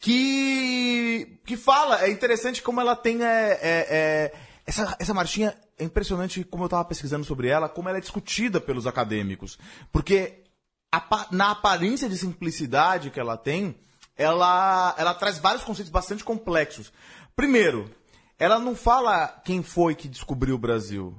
que, 0.00 1.38
que 1.44 1.58
fala, 1.58 2.02
é 2.02 2.10
interessante 2.10 2.62
como 2.62 2.80
ela 2.80 2.96
tem 2.96 3.22
é, 3.22 3.26
é, 3.26 3.86
é, 3.90 4.32
essa, 4.66 4.96
essa 4.98 5.14
marchinha 5.14 5.56
é 5.78 5.84
impressionante 5.84 6.42
como 6.44 6.64
eu 6.64 6.66
estava 6.66 6.84
pesquisando 6.84 7.24
sobre 7.24 7.48
ela, 7.48 7.68
como 7.68 7.88
ela 7.88 7.98
é 7.98 8.00
discutida 8.00 8.60
pelos 8.60 8.86
acadêmicos. 8.86 9.58
Porque 9.92 10.44
apa- 10.90 11.28
na 11.30 11.52
aparência 11.52 12.08
de 12.08 12.18
simplicidade 12.18 13.10
que 13.10 13.20
ela 13.20 13.36
tem, 13.36 13.76
ela, 14.16 14.94
ela 14.98 15.14
traz 15.14 15.38
vários 15.38 15.62
conceitos 15.62 15.90
bastante 15.92 16.24
complexos. 16.24 16.92
Primeiro, 17.34 17.90
ela 18.38 18.58
não 18.58 18.74
fala 18.74 19.28
quem 19.44 19.62
foi 19.62 19.94
que 19.94 20.08
descobriu 20.08 20.56
o 20.56 20.58
Brasil. 20.58 21.16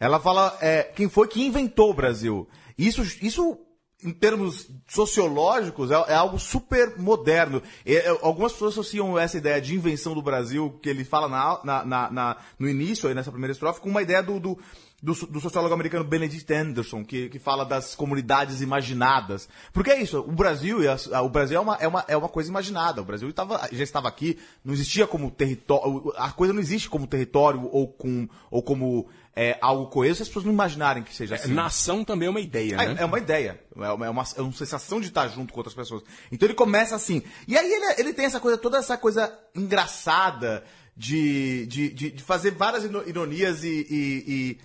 Ela 0.00 0.18
fala 0.20 0.56
é, 0.60 0.84
quem 0.84 1.08
foi 1.08 1.28
que 1.28 1.44
inventou 1.44 1.90
o 1.90 1.94
Brasil. 1.94 2.48
Isso, 2.76 3.02
isso 3.20 3.58
em 4.04 4.12
termos 4.12 4.68
sociológicos, 4.86 5.90
é, 5.90 5.94
é 6.08 6.14
algo 6.14 6.38
super 6.38 6.96
moderno. 6.98 7.60
É, 7.84 8.08
algumas 8.22 8.52
pessoas 8.52 8.74
associam 8.74 9.18
essa 9.18 9.38
ideia 9.38 9.60
de 9.60 9.74
invenção 9.74 10.14
do 10.14 10.22
Brasil, 10.22 10.78
que 10.82 10.88
ele 10.88 11.04
fala 11.04 11.28
na- 11.64 11.84
na- 11.84 12.10
na- 12.10 12.36
no 12.58 12.68
início, 12.68 13.08
aí 13.08 13.14
nessa 13.14 13.30
primeira 13.32 13.52
estrofe, 13.52 13.80
com 13.80 13.88
uma 13.88 14.02
ideia 14.02 14.22
do, 14.22 14.38
do, 14.38 14.58
do, 15.00 15.14
do 15.14 15.40
sociólogo 15.40 15.72
americano 15.72 16.02
Benedict 16.04 16.52
Anderson, 16.52 17.04
que, 17.04 17.28
que 17.28 17.38
fala 17.38 17.64
das 17.64 17.94
comunidades 17.94 18.60
imaginadas. 18.60 19.48
Porque 19.72 19.90
é 19.90 20.02
isso, 20.02 20.18
o 20.18 20.32
Brasil, 20.32 20.78
a- 21.12 21.22
o 21.22 21.28
Brasil 21.28 21.56
é 21.56 21.60
uma, 21.60 21.76
é, 21.76 21.86
uma, 21.86 22.04
é 22.08 22.16
uma 22.16 22.28
coisa 22.28 22.48
imaginada. 22.50 23.00
O 23.00 23.04
Brasil 23.04 23.28
estava, 23.30 23.68
já 23.70 23.84
estava 23.84 24.08
aqui, 24.08 24.36
não 24.64 24.74
existia 24.74 25.06
como 25.06 25.30
território, 25.30 26.12
a 26.16 26.32
coisa 26.32 26.52
não 26.52 26.60
existe 26.60 26.88
como 26.90 27.06
território 27.06 27.68
ou, 27.72 27.86
com, 27.86 28.28
ou 28.50 28.60
como 28.60 29.08
é, 29.36 29.56
algo 29.60 29.86
coeso, 29.86 30.16
se 30.16 30.22
as 30.22 30.28
pessoas 30.28 30.44
não 30.46 30.52
imaginarem 30.52 31.04
que 31.04 31.14
seja 31.14 31.36
assim. 31.36 31.52
Nação 31.54 32.02
também 32.02 32.26
é 32.26 32.30
uma 32.30 32.40
ideia, 32.40 32.74
É, 32.74 32.88
né? 32.94 32.96
é 32.98 33.04
uma 33.04 33.18
ideia. 33.20 33.60
É 33.76 33.92
uma, 33.92 34.06
é, 34.06 34.10
uma, 34.10 34.24
é 34.36 34.42
uma 34.42 34.52
sensação 34.52 35.00
de 35.00 35.06
estar 35.06 35.28
junto 35.28 35.52
com 35.52 35.60
outras 35.60 35.76
pessoas. 35.76 36.02
Então 36.32 36.46
ele 36.48 36.54
começa 36.54 36.96
assim. 36.96 37.22
E 37.46 37.56
aí 37.56 37.72
ele, 37.72 37.94
ele 38.00 38.12
tem 38.12 38.24
essa 38.24 38.40
coisa, 38.40 38.58
toda 38.58 38.78
essa 38.78 38.98
coisa 38.98 39.32
engraçada 39.54 40.64
de, 40.96 41.66
de, 41.66 41.88
de, 41.90 42.10
de 42.10 42.22
fazer 42.24 42.50
várias 42.50 42.82
ironias 42.84 43.62
e, 43.62 43.86
e- 43.88 44.24
e 44.26 44.58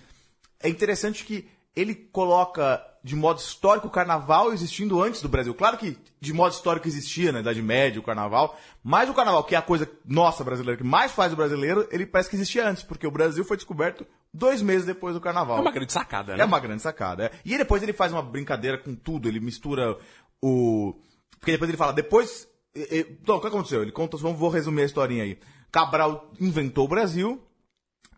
é 0.64 0.68
interessante 0.68 1.24
que 1.24 1.46
ele 1.76 1.94
coloca 1.94 2.82
de 3.02 3.14
modo 3.14 3.38
histórico 3.38 3.86
o 3.88 3.90
carnaval 3.90 4.52
existindo 4.52 5.02
antes 5.02 5.20
do 5.20 5.28
Brasil. 5.28 5.52
Claro 5.54 5.76
que 5.76 5.98
de 6.18 6.32
modo 6.32 6.52
histórico 6.52 6.88
existia 6.88 7.30
na 7.30 7.40
Idade 7.40 7.60
Média 7.60 8.00
o 8.00 8.02
carnaval, 8.02 8.58
mas 8.82 9.10
o 9.10 9.14
carnaval, 9.14 9.44
que 9.44 9.54
é 9.54 9.58
a 9.58 9.62
coisa 9.62 9.86
nossa 10.06 10.42
brasileira, 10.42 10.78
que 10.78 10.86
mais 10.86 11.12
faz 11.12 11.32
o 11.32 11.36
brasileiro, 11.36 11.86
ele 11.90 12.06
parece 12.06 12.30
que 12.30 12.36
existia 12.36 12.66
antes, 12.66 12.82
porque 12.82 13.06
o 13.06 13.10
Brasil 13.10 13.44
foi 13.44 13.58
descoberto 13.58 14.06
dois 14.32 14.62
meses 14.62 14.86
depois 14.86 15.14
do 15.14 15.20
carnaval. 15.20 15.58
É 15.58 15.60
uma 15.60 15.70
grande 15.70 15.92
sacada, 15.92 16.34
né? 16.34 16.42
É 16.42 16.46
uma 16.46 16.58
grande 16.58 16.80
sacada. 16.80 17.26
é. 17.26 17.32
E 17.44 17.58
depois 17.58 17.82
ele 17.82 17.92
faz 17.92 18.10
uma 18.10 18.22
brincadeira 18.22 18.78
com 18.78 18.94
tudo, 18.94 19.28
ele 19.28 19.38
mistura 19.38 19.98
o. 20.42 20.94
Porque 21.38 21.52
depois 21.52 21.68
ele 21.68 21.76
fala, 21.76 21.92
depois. 21.92 22.48
Então, 22.74 23.36
o 23.36 23.40
que 23.40 23.46
aconteceu? 23.46 23.82
Ele 23.82 23.92
conta, 23.92 24.16
vou 24.16 24.48
resumir 24.48 24.82
a 24.82 24.86
historinha 24.86 25.24
aí. 25.24 25.38
Cabral 25.70 26.32
inventou 26.40 26.86
o 26.86 26.88
Brasil, 26.88 27.40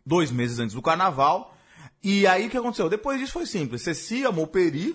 dois 0.05 0.31
meses 0.31 0.61
antes 0.61 0.75
do 0.75 0.81
carnaval. 0.81 1.56
E 2.09 2.25
aí 2.27 2.47
o 2.47 2.51
que 2.51 2.57
aconteceu? 2.57 2.89
Depois 2.89 3.19
disso 3.19 3.33
foi 3.33 3.47
simples. 3.47 3.83
Ceci 3.83 4.25
amou 4.25 4.47
Peri, 4.47 4.95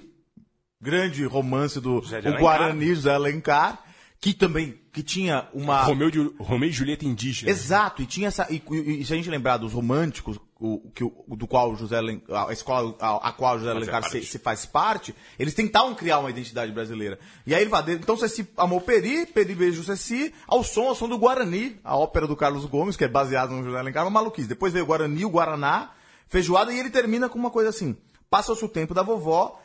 grande 0.81 1.25
romance 1.25 1.79
do 1.79 1.99
o 1.99 2.05
Alencar. 2.15 2.39
Guarani 2.39 2.95
José 2.95 3.13
Alencar, 3.13 3.83
que 4.19 4.33
também 4.33 4.79
que 4.93 5.03
tinha 5.03 5.47
uma. 5.53 5.83
Romeu, 5.83 6.09
de- 6.11 6.31
Romeu 6.39 6.69
e 6.69 6.71
Julieta 6.71 7.05
indígena. 7.05 7.51
Exato, 7.51 8.01
e 8.01 8.05
tinha 8.05 8.27
essa. 8.29 8.47
E, 8.49 8.61
e- 8.71 9.01
e 9.01 9.05
se 9.05 9.11
a 9.13 9.15
gente 9.15 9.29
lembrar 9.29 9.57
dos 9.57 9.73
românticos, 9.73 10.37
o, 10.59 10.89
que, 10.93 11.03
o- 11.03 11.35
do 11.35 11.47
qual 11.47 11.75
José 11.75 11.97
Alen- 11.97 12.21
a 12.29 12.53
escola 12.53 12.95
a, 12.99 13.29
a 13.29 13.31
qual 13.33 13.57
José 13.59 13.71
Alencar 13.71 14.03
se, 14.09 14.23
se 14.23 14.39
faz 14.39 14.65
parte, 14.65 15.13
eles 15.39 15.53
tentavam 15.53 15.93
criar 15.95 16.19
uma 16.19 16.29
identidade 16.29 16.71
brasileira. 16.71 17.19
E 17.47 17.53
aí 17.55 17.61
ele 17.63 17.69
fala, 17.69 17.91
então 17.91 18.15
Ceci 18.15 18.47
amou 18.55 18.79
Peri, 18.79 19.25
Peri 19.25 19.53
beijou 19.55 19.83
Ceci, 19.83 20.33
ao 20.47 20.63
som, 20.63 20.87
ao 20.87 20.95
som 20.95 21.09
do 21.09 21.17
Guarani, 21.17 21.77
a 21.83 21.97
ópera 21.97 22.27
do 22.27 22.35
Carlos 22.37 22.65
Gomes, 22.65 22.95
que 22.95 23.03
é 23.03 23.07
baseada 23.09 23.51
no 23.53 23.63
José 23.63 23.77
Alencar, 23.79 24.03
uma 24.05 24.11
maluquice. 24.11 24.47
Depois 24.47 24.71
veio 24.71 24.85
o 24.85 24.87
Guarani, 24.87 25.25
o 25.25 25.29
Guaraná, 25.29 25.89
feijoada, 26.31 26.73
e 26.73 26.79
ele 26.79 26.89
termina 26.89 27.29
com 27.29 27.37
uma 27.37 27.51
coisa 27.51 27.69
assim: 27.69 27.95
passa-se 28.29 28.65
o 28.65 28.69
tempo 28.69 28.93
da 28.95 29.03
vovó, 29.03 29.61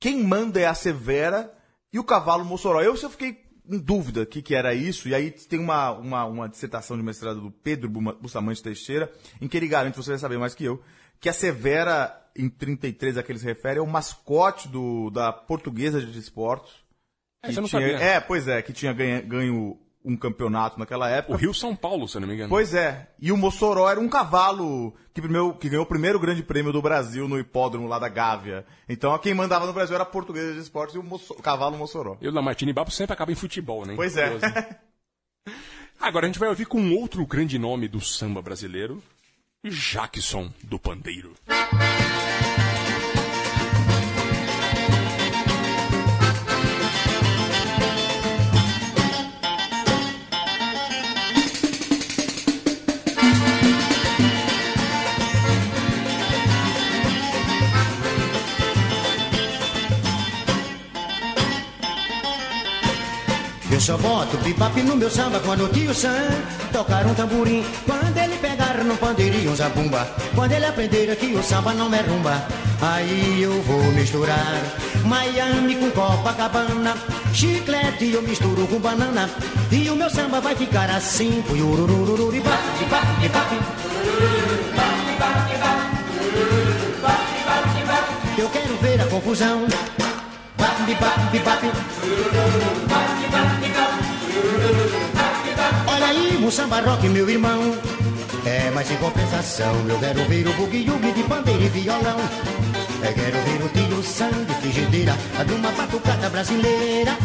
quem 0.00 0.22
manda 0.22 0.58
é 0.60 0.66
a 0.66 0.72
Severa 0.74 1.52
e 1.92 1.98
o 1.98 2.04
cavalo 2.04 2.44
Mossoró. 2.44 2.80
Eu 2.80 2.96
só 2.96 3.10
fiquei 3.10 3.44
em 3.68 3.78
dúvida 3.78 4.22
o 4.22 4.26
que, 4.26 4.40
que 4.40 4.54
era 4.54 4.72
isso, 4.72 5.08
e 5.08 5.14
aí 5.14 5.30
tem 5.30 5.58
uma, 5.58 5.90
uma, 5.90 6.24
uma 6.24 6.48
dissertação 6.48 6.96
de 6.96 7.02
mestrado 7.02 7.40
do 7.40 7.50
Pedro 7.50 7.90
Bustamante 7.90 8.62
Teixeira, 8.62 9.12
em 9.40 9.48
que 9.48 9.56
ele 9.56 9.66
garante, 9.66 9.96
você 9.96 10.10
vai 10.10 10.18
saber 10.20 10.38
mais 10.38 10.54
que 10.54 10.64
eu, 10.64 10.80
que 11.20 11.28
a 11.28 11.32
Severa, 11.32 12.16
em 12.36 12.48
33, 12.48 13.18
a 13.18 13.22
que 13.24 13.32
ele 13.32 13.40
se 13.40 13.44
refere, 13.44 13.80
é 13.80 13.82
o 13.82 13.86
mascote 13.86 14.68
do, 14.68 15.10
da 15.10 15.32
portuguesa 15.32 16.00
de 16.00 16.16
esportes. 16.16 16.72
É, 17.42 17.48
tinha. 17.68 17.80
É, 18.04 18.20
pois 18.20 18.46
é, 18.46 18.62
que 18.62 18.72
tinha 18.72 18.92
ganha- 18.92 19.20
ganho 19.20 19.76
um 20.06 20.16
campeonato 20.16 20.78
naquela 20.78 21.10
época. 21.10 21.34
O 21.34 21.36
Rio 21.36 21.52
São 21.52 21.74
Paulo, 21.74 22.06
se 22.06 22.16
eu 22.16 22.20
não 22.20 22.28
me 22.28 22.34
engano. 22.34 22.48
Pois 22.48 22.72
é. 22.72 23.10
E 23.20 23.32
o 23.32 23.36
Mossoró 23.36 23.90
era 23.90 23.98
um 23.98 24.08
cavalo 24.08 24.94
que, 25.12 25.20
primeiro, 25.20 25.52
que 25.54 25.68
ganhou 25.68 25.84
o 25.84 25.88
primeiro 25.88 26.20
grande 26.20 26.44
prêmio 26.44 26.72
do 26.72 26.80
Brasil 26.80 27.26
no 27.28 27.38
hipódromo 27.38 27.88
lá 27.88 27.98
da 27.98 28.08
Gávea. 28.08 28.64
Então 28.88 29.18
quem 29.18 29.34
mandava 29.34 29.66
no 29.66 29.72
Brasil 29.72 29.96
era 29.96 30.04
a 30.04 30.06
portuguesa 30.06 30.54
de 30.54 30.60
esportes 30.60 30.94
e 30.94 30.98
o, 30.98 31.02
o 31.02 31.42
cavalo 31.42 31.76
Mossoró. 31.76 32.16
Eu, 32.20 32.32
Lamartine 32.32 32.70
e 32.70 32.74
Babo 32.74 32.92
sempre 32.92 33.14
acaba 33.14 33.32
em 33.32 33.34
futebol, 33.34 33.84
né? 33.84 33.94
Pois 33.96 34.16
é. 34.16 34.30
Curioso. 34.30 34.46
Agora 36.00 36.26
a 36.26 36.28
gente 36.28 36.38
vai 36.38 36.48
ouvir 36.48 36.66
com 36.66 36.94
outro 36.94 37.26
grande 37.26 37.58
nome 37.58 37.88
do 37.88 38.00
samba 38.00 38.40
brasileiro, 38.40 39.02
Jackson 39.64 40.52
do 40.62 40.78
Pandeiro. 40.78 41.34
Eu 63.76 63.80
só 63.80 63.98
boto 63.98 64.38
bebop 64.38 64.82
no 64.84 64.96
meu 64.96 65.10
samba 65.10 65.38
quando 65.40 65.66
o 65.66 65.68
tio 65.68 65.94
Sam 65.94 66.30
tocar 66.72 67.04
um 67.04 67.12
tamborim. 67.12 67.62
Quando 67.84 68.16
ele 68.16 68.38
pegar 68.38 68.82
no 68.82 68.96
pandeirinho 68.96 69.50
um 69.50 69.54
zabumba. 69.54 70.08
Quando 70.34 70.52
ele 70.52 70.64
aprender 70.64 71.14
que 71.16 71.34
o 71.34 71.42
samba 71.42 71.74
não 71.74 71.92
é 71.92 72.00
rumba. 72.00 72.42
Aí 72.80 73.42
eu 73.42 73.60
vou 73.64 73.82
misturar 73.92 74.62
Miami 75.04 75.76
com 75.76 75.90
Copacabana. 75.90 76.96
Chiclete 77.34 78.14
eu 78.14 78.22
misturo 78.22 78.66
com 78.66 78.80
banana. 78.80 79.28
E 79.70 79.90
o 79.90 79.94
meu 79.94 80.08
samba 80.08 80.40
vai 80.40 80.56
ficar 80.56 80.88
assim. 80.88 81.44
Bap. 82.42 82.62
Eu 88.38 88.48
quero 88.48 88.74
ver 88.78 89.02
a 89.02 89.04
confusão. 89.04 89.66
Bap, 90.56 90.94
bap, 90.98 91.38
bap. 91.44 91.60
Olha 95.86 96.06
aí, 96.06 96.36
um 96.42 96.50
samba 96.50 96.80
rock, 96.80 97.08
meu 97.08 97.28
irmão. 97.28 97.76
É, 98.44 98.70
mas 98.72 98.90
em 98.90 98.96
compensação, 98.96 99.74
eu 99.88 99.98
quero 99.98 100.24
ver 100.26 100.46
o 100.46 100.52
bugue-yugue 100.52 101.12
de 101.12 101.22
pandeiro 101.24 101.62
e 101.64 101.68
violão. 101.68 102.18
Eu 103.02 103.12
quero 103.12 103.38
ver 103.44 103.64
o 103.64 103.68
tio 103.68 104.02
Sam 104.02 104.30
de 104.46 104.54
frigideira, 104.54 105.14
de 105.46 105.52
uma 105.52 105.70
batucada 105.72 106.28
brasileira. 106.30 107.16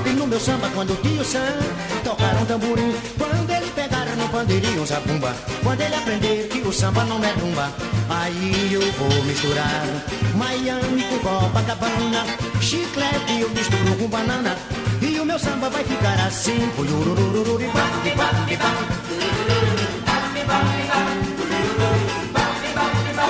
Pipoca 0.00 0.10
no 0.12 0.26
meu 0.26 0.40
samba 0.40 0.68
quando 0.74 0.92
o 0.92 0.96
tio 0.96 1.24
Sam 1.24 1.58
tocar 2.04 2.34
um 2.36 2.44
tamborim. 2.44 2.94
Quando 3.18 3.50
ele 3.50 3.70
pegar 3.74 4.06
no 4.16 4.28
pandeirinho 4.28 4.82
um 4.82 4.86
zabumba. 4.86 5.34
Quando 5.62 5.80
ele 5.80 5.94
aprender 5.94 6.48
que 6.48 6.60
o 6.60 6.72
samba 6.72 7.04
não 7.04 7.22
é 7.22 7.32
rumba. 7.32 7.70
Aí 8.08 8.72
eu 8.72 8.80
vou 8.92 9.24
misturar 9.24 9.84
Miami 10.34 11.02
com 11.04 11.18
Copacabana. 11.18 12.24
Chiclete 12.60 13.40
eu 13.40 13.50
misturo 13.50 13.96
com 13.98 14.08
banana. 14.08 14.56
E 15.00 15.18
o 15.18 15.24
meu 15.24 15.38
samba 15.38 15.70
vai 15.70 15.84
ficar 15.84 16.18
assim. 16.26 16.60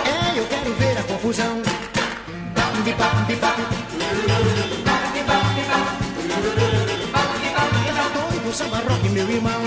É, 0.07 0.39
eu 0.39 0.47
quero 0.47 0.75
ver 0.75 0.99
a 0.99 1.03
confusão. 1.03 1.63
Rock, 8.89 9.09
meu 9.09 9.29
irmão. 9.31 9.63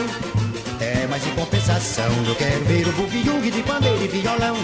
É, 0.80 1.08
mas 1.10 1.26
em 1.26 1.32
compensação, 1.36 2.12
eu 2.28 2.36
quero 2.36 2.64
ver 2.66 2.88
o 2.88 2.92
bugue 2.92 3.52
de 3.52 3.64
pandeiro 3.64 4.04
e 4.04 4.08
violão. 4.08 4.56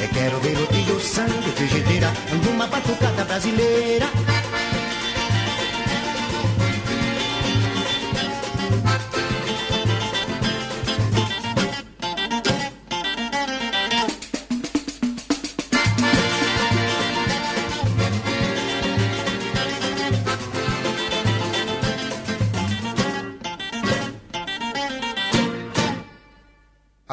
Eu 0.00 0.08
quero 0.08 0.40
ver 0.40 0.58
o 0.58 0.66
tio 0.66 1.00
sangue, 1.00 1.50
frigideira, 1.56 2.12
numa 2.44 2.66
batucada 2.66 3.24
brasileira. 3.24 4.31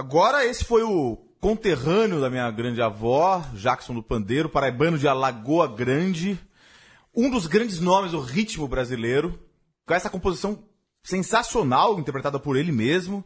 Agora 0.09 0.43
esse 0.43 0.65
foi 0.65 0.81
o 0.81 1.17
conterrâneo 1.39 2.19
da 2.19 2.31
minha 2.31 2.49
grande 2.49 2.81
avó, 2.81 3.45
Jackson 3.53 3.93
do 3.93 4.01
Pandeiro, 4.01 4.49
paraibano 4.49 4.97
de 4.97 5.07
Alagoa 5.07 5.67
Grande, 5.67 6.35
um 7.15 7.29
dos 7.29 7.45
grandes 7.45 7.79
nomes 7.79 8.13
do 8.13 8.19
ritmo 8.19 8.67
brasileiro, 8.67 9.39
com 9.85 9.93
essa 9.93 10.09
composição 10.09 10.63
sensacional, 11.03 11.99
interpretada 11.99 12.39
por 12.39 12.57
ele 12.57 12.71
mesmo, 12.71 13.23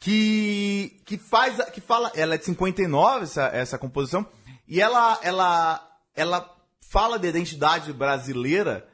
que, 0.00 1.00
que 1.04 1.16
faz, 1.16 1.56
que 1.70 1.80
fala, 1.80 2.10
ela 2.16 2.34
é 2.34 2.38
de 2.38 2.46
59, 2.46 3.22
essa, 3.22 3.44
essa 3.44 3.78
composição, 3.78 4.26
e 4.66 4.80
ela, 4.80 5.20
ela, 5.22 5.88
ela 6.16 6.56
fala 6.80 7.16
da 7.16 7.28
identidade 7.28 7.92
brasileira, 7.92 8.88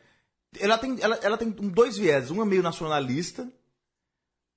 ela 0.58 0.76
tem, 0.76 0.98
ela, 1.00 1.18
ela 1.22 1.38
tem 1.38 1.48
dois 1.48 1.96
viés, 1.96 2.30
um 2.30 2.42
é 2.42 2.44
meio 2.44 2.62
nacionalista, 2.62 3.50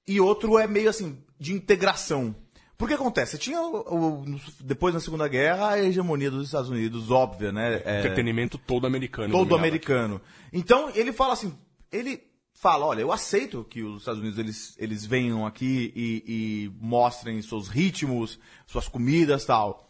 e 0.06 0.20
outro 0.20 0.60
é 0.60 0.68
meio 0.68 0.90
assim, 0.90 1.24
de 1.40 1.54
integração. 1.54 2.43
Por 2.84 2.90
que 2.90 2.96
acontece? 2.96 3.38
Tinha, 3.38 3.62
o- 3.62 4.22
o- 4.22 4.26
depois 4.60 4.94
na 4.94 5.00
Segunda 5.00 5.26
Guerra, 5.26 5.70
a 5.70 5.80
hegemonia 5.82 6.30
dos 6.30 6.48
Estados 6.48 6.70
Unidos, 6.70 7.10
óbvia, 7.10 7.50
né? 7.50 7.82
É, 7.86 8.00
Entretenimento 8.00 8.58
todo 8.58 8.86
americano. 8.86 9.32
todo 9.32 9.56
americano. 9.56 10.20
Então, 10.52 10.92
ele 10.94 11.14
fala 11.14 11.32
assim, 11.32 11.58
ele 11.90 12.22
fala, 12.54 12.86
olha, 12.86 13.00
eu 13.00 13.10
aceito 13.10 13.64
que 13.70 13.82
os 13.84 14.00
Estados 14.00 14.20
Unidos, 14.20 14.38
eles, 14.38 14.76
eles 14.78 15.06
venham 15.06 15.46
aqui 15.46 15.94
e, 15.96 16.24
e 16.28 16.72
mostrem 16.86 17.42
seus 17.42 17.70
ritmos, 17.70 18.38
suas 18.68 18.90
comidas 18.90 19.46
tal. 19.46 19.90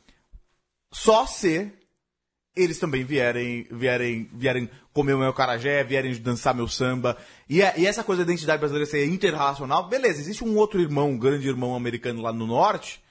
Só 0.92 1.26
se 1.26 1.74
eles 2.56 2.78
também 2.80 3.04
vierem, 3.04 3.68
vierem, 3.72 4.30
vierem 4.34 4.70
comer 4.94 5.14
o 5.14 5.20
meu 5.20 5.34
carajé, 5.34 5.84
vierem 5.84 6.14
dançar 6.16 6.54
meu 6.54 6.68
samba. 6.68 7.18
E, 7.50 7.62
é- 7.62 7.74
e 7.78 7.88
essa 7.88 8.04
coisa 8.04 8.24
da 8.24 8.32
identidade 8.32 8.60
brasileira 8.60 8.90
ser 8.90 9.06
interrelacional, 9.08 9.88
beleza, 9.88 10.20
existe 10.20 10.44
um 10.44 10.56
outro 10.56 10.80
irmão, 10.80 11.10
um 11.12 11.18
grande 11.18 11.48
irmão 11.48 11.76
americano 11.76 12.22
lá 12.22 12.32
no 12.32 12.46
norte, 12.46 13.02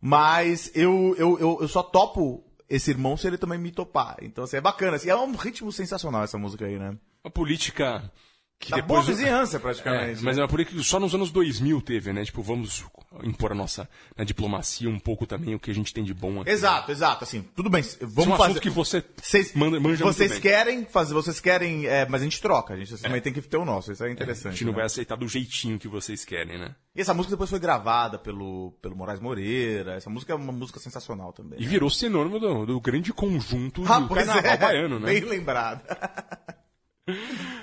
mas 0.00 0.70
eu, 0.74 1.14
eu, 1.18 1.38
eu, 1.38 1.58
eu 1.60 1.68
só 1.68 1.82
topo 1.82 2.42
esse 2.68 2.90
irmão 2.90 3.16
se 3.16 3.26
ele 3.26 3.38
também 3.38 3.58
me 3.58 3.70
topar. 3.70 4.16
Então, 4.22 4.44
assim, 4.44 4.56
é 4.56 4.60
bacana. 4.60 4.96
Assim, 4.96 5.08
é 5.08 5.16
um 5.16 5.34
ritmo 5.36 5.70
sensacional 5.70 6.24
essa 6.24 6.38
música 6.38 6.66
aí, 6.66 6.78
né? 6.78 6.96
Uma 7.24 7.30
política 7.30 8.10
que 8.58 8.70
Da 8.70 8.78
boa 8.82 9.00
depois... 9.00 9.18
vizinhança, 9.18 9.56
É, 9.58 9.60
praticamente. 9.60 10.24
mas 10.24 10.36
né? 10.36 10.40
é 10.40 10.44
uma 10.44 10.48
política 10.48 10.76
que 10.76 10.82
só 10.84 10.98
nos 10.98 11.14
anos 11.14 11.30
2000 11.30 11.80
teve, 11.82 12.12
né? 12.12 12.24
Tipo, 12.24 12.42
vamos 12.42 12.84
impor 13.22 13.52
a 13.52 13.54
nossa 13.54 13.88
na 14.16 14.24
diplomacia 14.24 14.88
um 14.88 14.98
pouco 14.98 15.26
também 15.26 15.54
o 15.54 15.58
que 15.58 15.70
a 15.70 15.74
gente 15.74 15.92
tem 15.92 16.02
de 16.04 16.12
bom 16.14 16.40
aqui. 16.40 16.50
Exato, 16.50 16.90
exato, 16.90 17.24
assim, 17.24 17.42
tudo 17.54 17.70
bem, 17.70 17.80
Isso 17.80 17.98
é 18.00 18.04
um 18.06 18.08
vamos 18.08 18.36
fazer... 18.38 18.60
que 18.60 18.68
você 18.70 19.02
Vocês, 19.22 19.54
manda, 19.54 19.78
manja 19.80 20.04
vocês 20.04 20.38
querem 20.38 20.84
fazer, 20.84 21.14
vocês 21.14 21.38
querem, 21.40 21.86
é, 21.86 22.06
mas 22.08 22.20
a 22.20 22.24
gente 22.24 22.40
troca, 22.40 22.74
a 22.74 22.76
gente 22.76 22.88
vocês 22.88 23.00
também 23.02 23.20
tem 23.20 23.32
que 23.32 23.40
ter 23.40 23.56
o 23.56 23.64
nosso, 23.64 23.92
isso 23.92 24.02
é 24.04 24.08
A 24.08 24.10
interessante. 24.10 24.52
gente 24.52 24.64
não 24.64 24.72
né? 24.72 24.76
vai 24.78 24.86
aceitar 24.86 25.16
do 25.16 25.28
jeitinho 25.28 25.78
que 25.78 25.88
vocês 25.88 26.24
querem, 26.24 26.58
né? 26.58 26.74
E 26.94 27.00
essa 27.00 27.14
música 27.14 27.34
depois 27.34 27.48
foi 27.50 27.58
gravada 27.58 28.18
pelo, 28.18 28.72
pelo 28.82 28.96
Moraes 28.96 29.20
Moreira, 29.20 29.92
essa 29.94 30.10
música 30.10 30.32
é 30.32 30.36
uma 30.36 30.52
música 30.52 30.78
sensacional 30.80 31.32
também. 31.32 31.60
E 31.60 31.66
virou 31.66 31.88
sinônimo 31.90 32.38
do, 32.38 32.66
do 32.66 32.80
grande 32.80 33.12
conjunto 33.12 33.82
Ah, 33.86 34.00
do 34.00 34.08
pois 34.08 34.26
carnaval 34.26 34.50
é, 34.52 34.56
baiano, 34.56 34.98
né? 35.00 35.06
Bem 35.12 35.20
lembrado. 35.24 35.82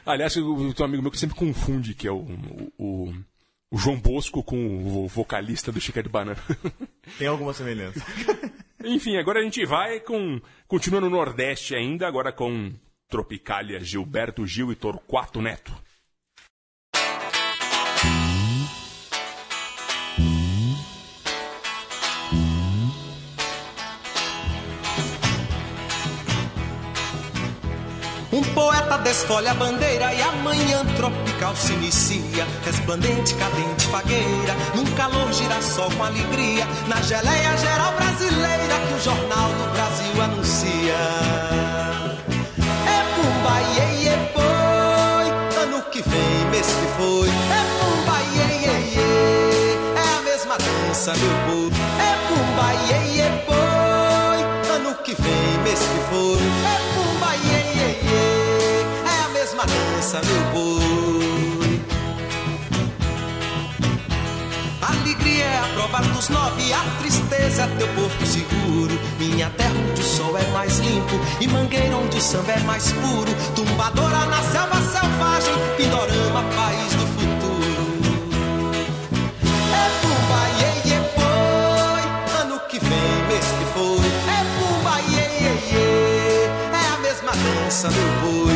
Aliás, 0.06 0.36
eu 0.36 0.44
tenho 0.74 0.74
um 0.80 0.84
amigo 0.86 1.02
meu 1.04 1.12
que 1.12 1.20
sempre 1.20 1.36
confunde, 1.36 1.94
que 1.94 2.08
é 2.08 2.12
o, 2.12 2.18
o, 2.18 2.72
o- 2.78 3.14
o 3.72 3.78
João 3.78 4.00
Bosco 4.00 4.44
com 4.44 5.04
o 5.04 5.08
vocalista 5.08 5.72
do 5.72 5.82
Chica 5.82 6.04
de 6.04 6.08
Banana. 6.10 6.40
Tem 7.18 7.28
alguma 7.28 7.54
semelhança. 7.54 8.00
Enfim, 8.86 9.18
agora 9.18 9.40
a 9.40 9.44
gente 9.44 9.66
vai 9.66 10.00
com. 10.00 10.40
Continua 10.68 11.02
no 11.02 11.10
Nordeste 11.10 11.74
ainda, 11.74 12.08
agora 12.08 12.32
com 12.32 12.72
Tropicália, 13.10 13.80
Gilberto 13.80 14.46
Gil 14.46 14.72
e 14.72 14.76
Torquato 14.76 15.42
Neto. 15.42 15.74
desfolha 29.04 29.52
a 29.52 29.54
bandeira 29.54 30.14
e 30.14 30.22
amanhã 30.22 30.84
tropical 30.96 31.56
se 31.56 31.74
inicia. 31.74 32.48
Resplandente, 32.66 33.36
cadente, 33.36 33.86
fagueira, 33.88 34.56
num 34.76 34.86
calor 34.96 35.32
girassol 35.32 35.92
com 35.92 36.04
alegria. 36.04 36.66
Na 36.88 37.02
geleia 37.02 37.58
geral 37.58 37.94
brasileira 37.94 38.76
que 38.88 38.94
o 38.94 39.00
Jornal 39.00 39.50
do 39.50 39.72
Brasil 39.74 40.22
anuncia. 40.22 40.96
É 42.88 43.00
pumba, 43.16 43.56
iê, 43.76 43.86
iê, 44.04 44.16
boi, 44.34 45.28
ano 45.64 45.82
que 45.92 46.02
vem, 46.02 46.46
mês 46.50 46.68
que 46.68 46.88
foi. 46.98 47.30
É 47.30 47.62
pumba, 47.80 48.18
iê, 48.36 48.48
iê, 48.64 48.76
iê, 48.96 49.78
é 49.96 50.18
a 50.18 50.22
mesma 50.22 50.56
dança, 50.58 51.14
meu 51.14 51.36
povo. 51.46 51.78
É 52.00 52.14
pumba, 52.28 52.68
iê, 52.88 53.00
iê, 53.18 53.30
boi, 53.48 54.40
ano 54.76 54.92
que 55.04 55.14
vem, 55.22 55.58
mês 55.64 55.80
que 55.80 56.00
foi. 56.10 56.42
É 56.42 56.78
pumba, 56.94 57.13
a 59.64 59.66
mesma 59.66 59.96
dança, 59.96 60.22
meu 60.26 60.42
boi. 60.52 61.82
Alegria 64.82 65.46
é 65.46 65.58
a 65.58 65.68
prova 65.74 66.02
dos 66.02 66.28
nove, 66.28 66.74
a 66.74 66.82
tristeza 67.00 67.64
é 67.64 67.68
teu 67.78 67.88
porto 67.90 68.26
seguro. 68.26 69.00
Minha 69.18 69.50
terra 69.52 69.74
onde 69.90 70.02
o 70.02 70.04
sol 70.04 70.38
é 70.38 70.44
mais 70.52 70.80
limpo 70.80 71.18
e 71.40 71.48
mangueira 71.48 71.96
onde 71.96 72.18
o 72.18 72.22
samba 72.22 72.52
é 72.52 72.60
mais 72.60 72.92
puro. 72.92 73.34
Tumbadora 73.56 74.26
na 74.26 74.42
selva 74.44 74.82
selvagem, 74.82 75.54
Pindorama, 75.78 76.44
país 76.56 76.94
do 76.96 77.08
futuro. 77.08 78.04
É 79.72 79.90
pumba, 80.02 80.42
iê, 80.60 80.90
iê, 80.90 81.00
boi. 81.16 82.04
Ano 82.42 82.60
que 82.68 82.80
vem, 82.80 83.28
mês 83.30 83.46
que 83.46 83.66
foi. 83.74 84.08
É 84.28 84.44
pumba, 84.60 85.00
iê, 85.10 85.26
iê, 85.42 85.54
iê. 85.72 86.50
É 86.74 86.94
a 86.94 86.98
mesma 86.98 87.32
dança, 87.32 87.90
meu 87.90 88.12
boi. 88.22 88.53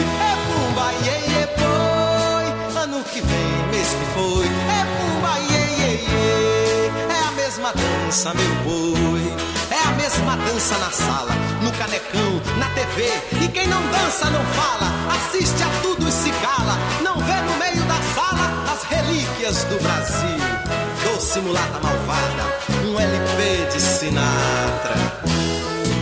Foi. 4.17 4.45
É 4.47 4.81
pumba, 4.95 5.33
iê, 5.51 5.63
iê, 5.79 5.93
iê. 6.09 6.91
É 7.09 7.27
a 7.27 7.31
mesma 7.31 7.71
dança, 7.73 8.33
meu 8.33 8.55
boi. 8.63 9.23
É 9.69 9.87
a 9.87 9.91
mesma 9.91 10.37
dança 10.37 10.77
na 10.77 10.89
sala, 10.89 11.33
no 11.61 11.71
canecão, 11.73 12.31
na 12.57 12.69
TV. 12.71 12.97
E 13.43 13.47
quem 13.49 13.67
não 13.67 13.81
dança 13.91 14.29
não 14.29 14.43
fala, 14.59 14.87
assiste 15.15 15.61
a 15.63 15.81
tudo 15.81 16.07
e 16.07 16.11
se 16.11 16.31
cala. 16.31 16.75
Não 17.03 17.17
vê 17.19 17.39
no 17.47 17.57
meio 17.57 17.83
da 17.83 17.99
sala 18.15 18.47
as 18.73 18.83
relíquias 18.83 19.63
do 19.65 19.77
Brasil. 19.83 20.39
Doce 21.03 21.39
mulata 21.39 21.79
malvada, 21.79 22.43
um 22.85 22.99
LP 22.99 23.67
de 23.71 23.81
Sinatra. 23.81 24.95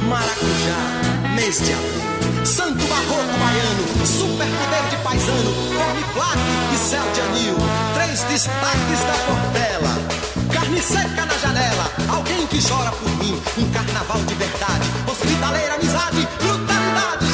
Maracujá, 0.07 1.33
mês 1.35 1.59
de 1.59 1.73
abril. 1.73 2.34
Santo 2.45 2.85
barroco 2.85 3.39
baiano, 3.39 4.05
super 4.05 4.45
poder 4.45 4.89
de 4.91 4.97
paisano, 4.97 5.51
forme 5.73 6.03
plaque 6.13 6.75
e 6.75 6.77
céu 6.77 7.03
de 7.11 7.21
anil. 7.21 7.55
Três 7.95 8.21
destaques 8.23 8.99
da 9.07 9.13
Portela. 9.25 10.53
Carne 10.53 10.79
seca 10.79 11.25
na 11.25 11.37
janela, 11.39 11.91
alguém 12.07 12.45
que 12.45 12.61
chora 12.61 12.91
por 12.91 13.09
mim. 13.17 13.41
Um 13.57 13.71
carnaval 13.71 14.19
de 14.25 14.35
verdade, 14.35 14.87
hospitaleira 15.07 15.73
amizade, 15.73 16.27
brutalidade 16.39 17.24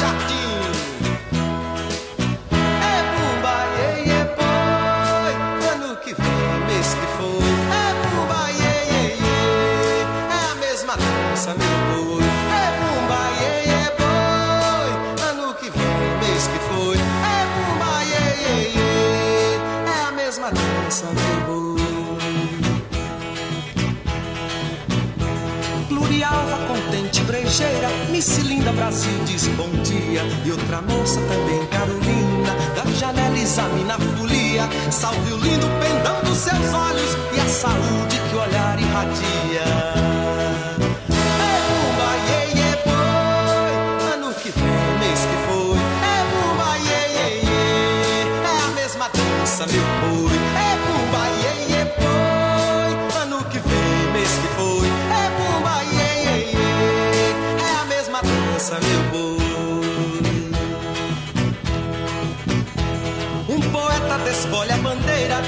brejeira, 27.24 27.88
Miss 28.10 28.38
Linda 28.38 28.72
Brasil 28.72 29.12
diz 29.24 29.46
bom 29.48 29.68
dia. 29.82 30.22
E 30.44 30.50
outra 30.50 30.80
moça 30.82 31.20
também, 31.20 31.66
Carolina, 31.66 32.54
da 32.74 32.90
janela 32.92 33.38
examina 33.38 33.94
a 33.94 33.98
folia. 33.98 34.68
Salve 34.90 35.32
o 35.32 35.36
lindo 35.36 35.66
pendão 35.80 36.22
dos 36.22 36.38
seus 36.38 36.72
olhos 36.72 37.16
e 37.34 37.40
a 37.40 37.48
saúde 37.48 38.20
que 38.28 38.36
o 38.36 38.40
olhar 38.40 38.78
irradia. 38.78 40.11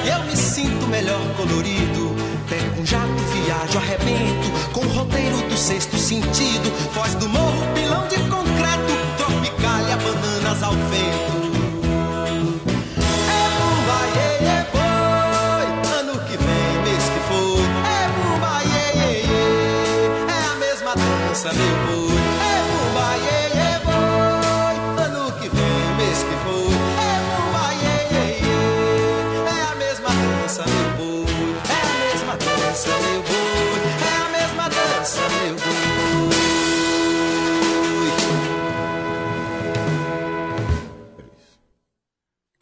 Eu 0.06 0.24
me 0.24 0.36
sinto 0.36 0.86
melhor 0.86 1.20
colorido. 1.36 2.14
Pego 2.48 2.80
um 2.80 2.86
jato, 2.86 3.22
viajo, 3.32 3.78
arrebento 3.78 4.70
com 4.72 4.80
o 4.80 4.88
roteiro 4.88 5.36
do 5.48 5.56
sexto 5.56 5.96
sentido. 5.96 6.70
Foz 6.92 7.14
do 7.14 7.28
morro, 7.28 7.74
pilão 7.74 8.06
de 8.08 8.16
concreto, 8.30 8.92
tropicália, 9.16 9.96
bananas 9.96 10.62
ao 10.62 10.72
vento. 10.72 11.44
É 13.28 13.48
bumba, 13.58 14.04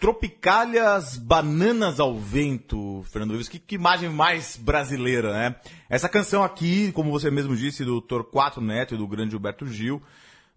Tropicalhas 0.02 1.16
Bananas 1.16 2.00
ao 2.00 2.18
Vento, 2.18 3.04
Fernando 3.04 3.30
Vives. 3.30 3.48
Que, 3.48 3.60
que 3.60 3.76
imagem 3.76 4.08
mais 4.08 4.56
brasileira, 4.56 5.32
né? 5.32 5.54
Essa 5.88 6.08
canção 6.08 6.42
aqui, 6.42 6.90
como 6.90 7.12
você 7.12 7.30
mesmo 7.30 7.54
disse, 7.54 7.84
do 7.84 8.00
Torquato 8.00 8.60
Neto 8.60 8.96
e 8.96 8.98
do 8.98 9.06
grande 9.06 9.30
Gilberto 9.30 9.64
Gil, 9.64 10.02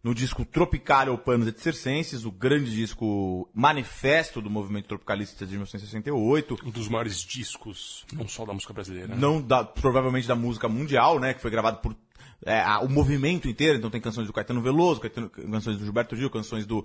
no 0.04 0.16
disco 0.16 0.44
Tropicalia 0.44 1.12
ou 1.12 1.18
Panos 1.20 1.48
et 1.48 1.60
Circenses, 1.60 2.26
o 2.26 2.32
grande 2.32 2.74
disco 2.74 3.48
manifesto 3.54 4.42
do 4.42 4.50
movimento 4.50 4.88
tropicalista 4.88 5.46
de 5.46 5.52
1968. 5.52 6.58
Um 6.66 6.72
dos 6.72 6.90
maiores 6.90 7.20
discos, 7.20 8.04
não 8.12 8.28
só 8.28 8.46
da 8.46 8.54
música 8.54 8.74
brasileira. 8.74 9.10
né? 9.10 9.16
não 9.16 9.40
da, 9.40 9.64
provavelmente 9.64 10.28
da 10.28 10.36
música 10.36 10.68
mundial, 10.68 11.20
né? 11.20 11.36
Que 11.36 11.42
foi 11.42 11.52
gravado 11.52 11.82
por 11.82 11.96
é, 12.44 12.60
a- 12.62 12.80
o 12.80 12.90
movimento 12.90 13.48
inteiro. 13.48 13.78
Então 13.78 13.90
tem 13.90 14.02
canções 14.02 14.26
do 14.28 14.34
Caetano 14.34 14.62
Veloso, 14.62 15.00
Caetano- 15.02 15.30
canções 15.30 15.78
do 15.78 15.84
Gilberto 15.84 16.16
Gil, 16.16 16.30
canções 16.30 16.66
do 16.66 16.84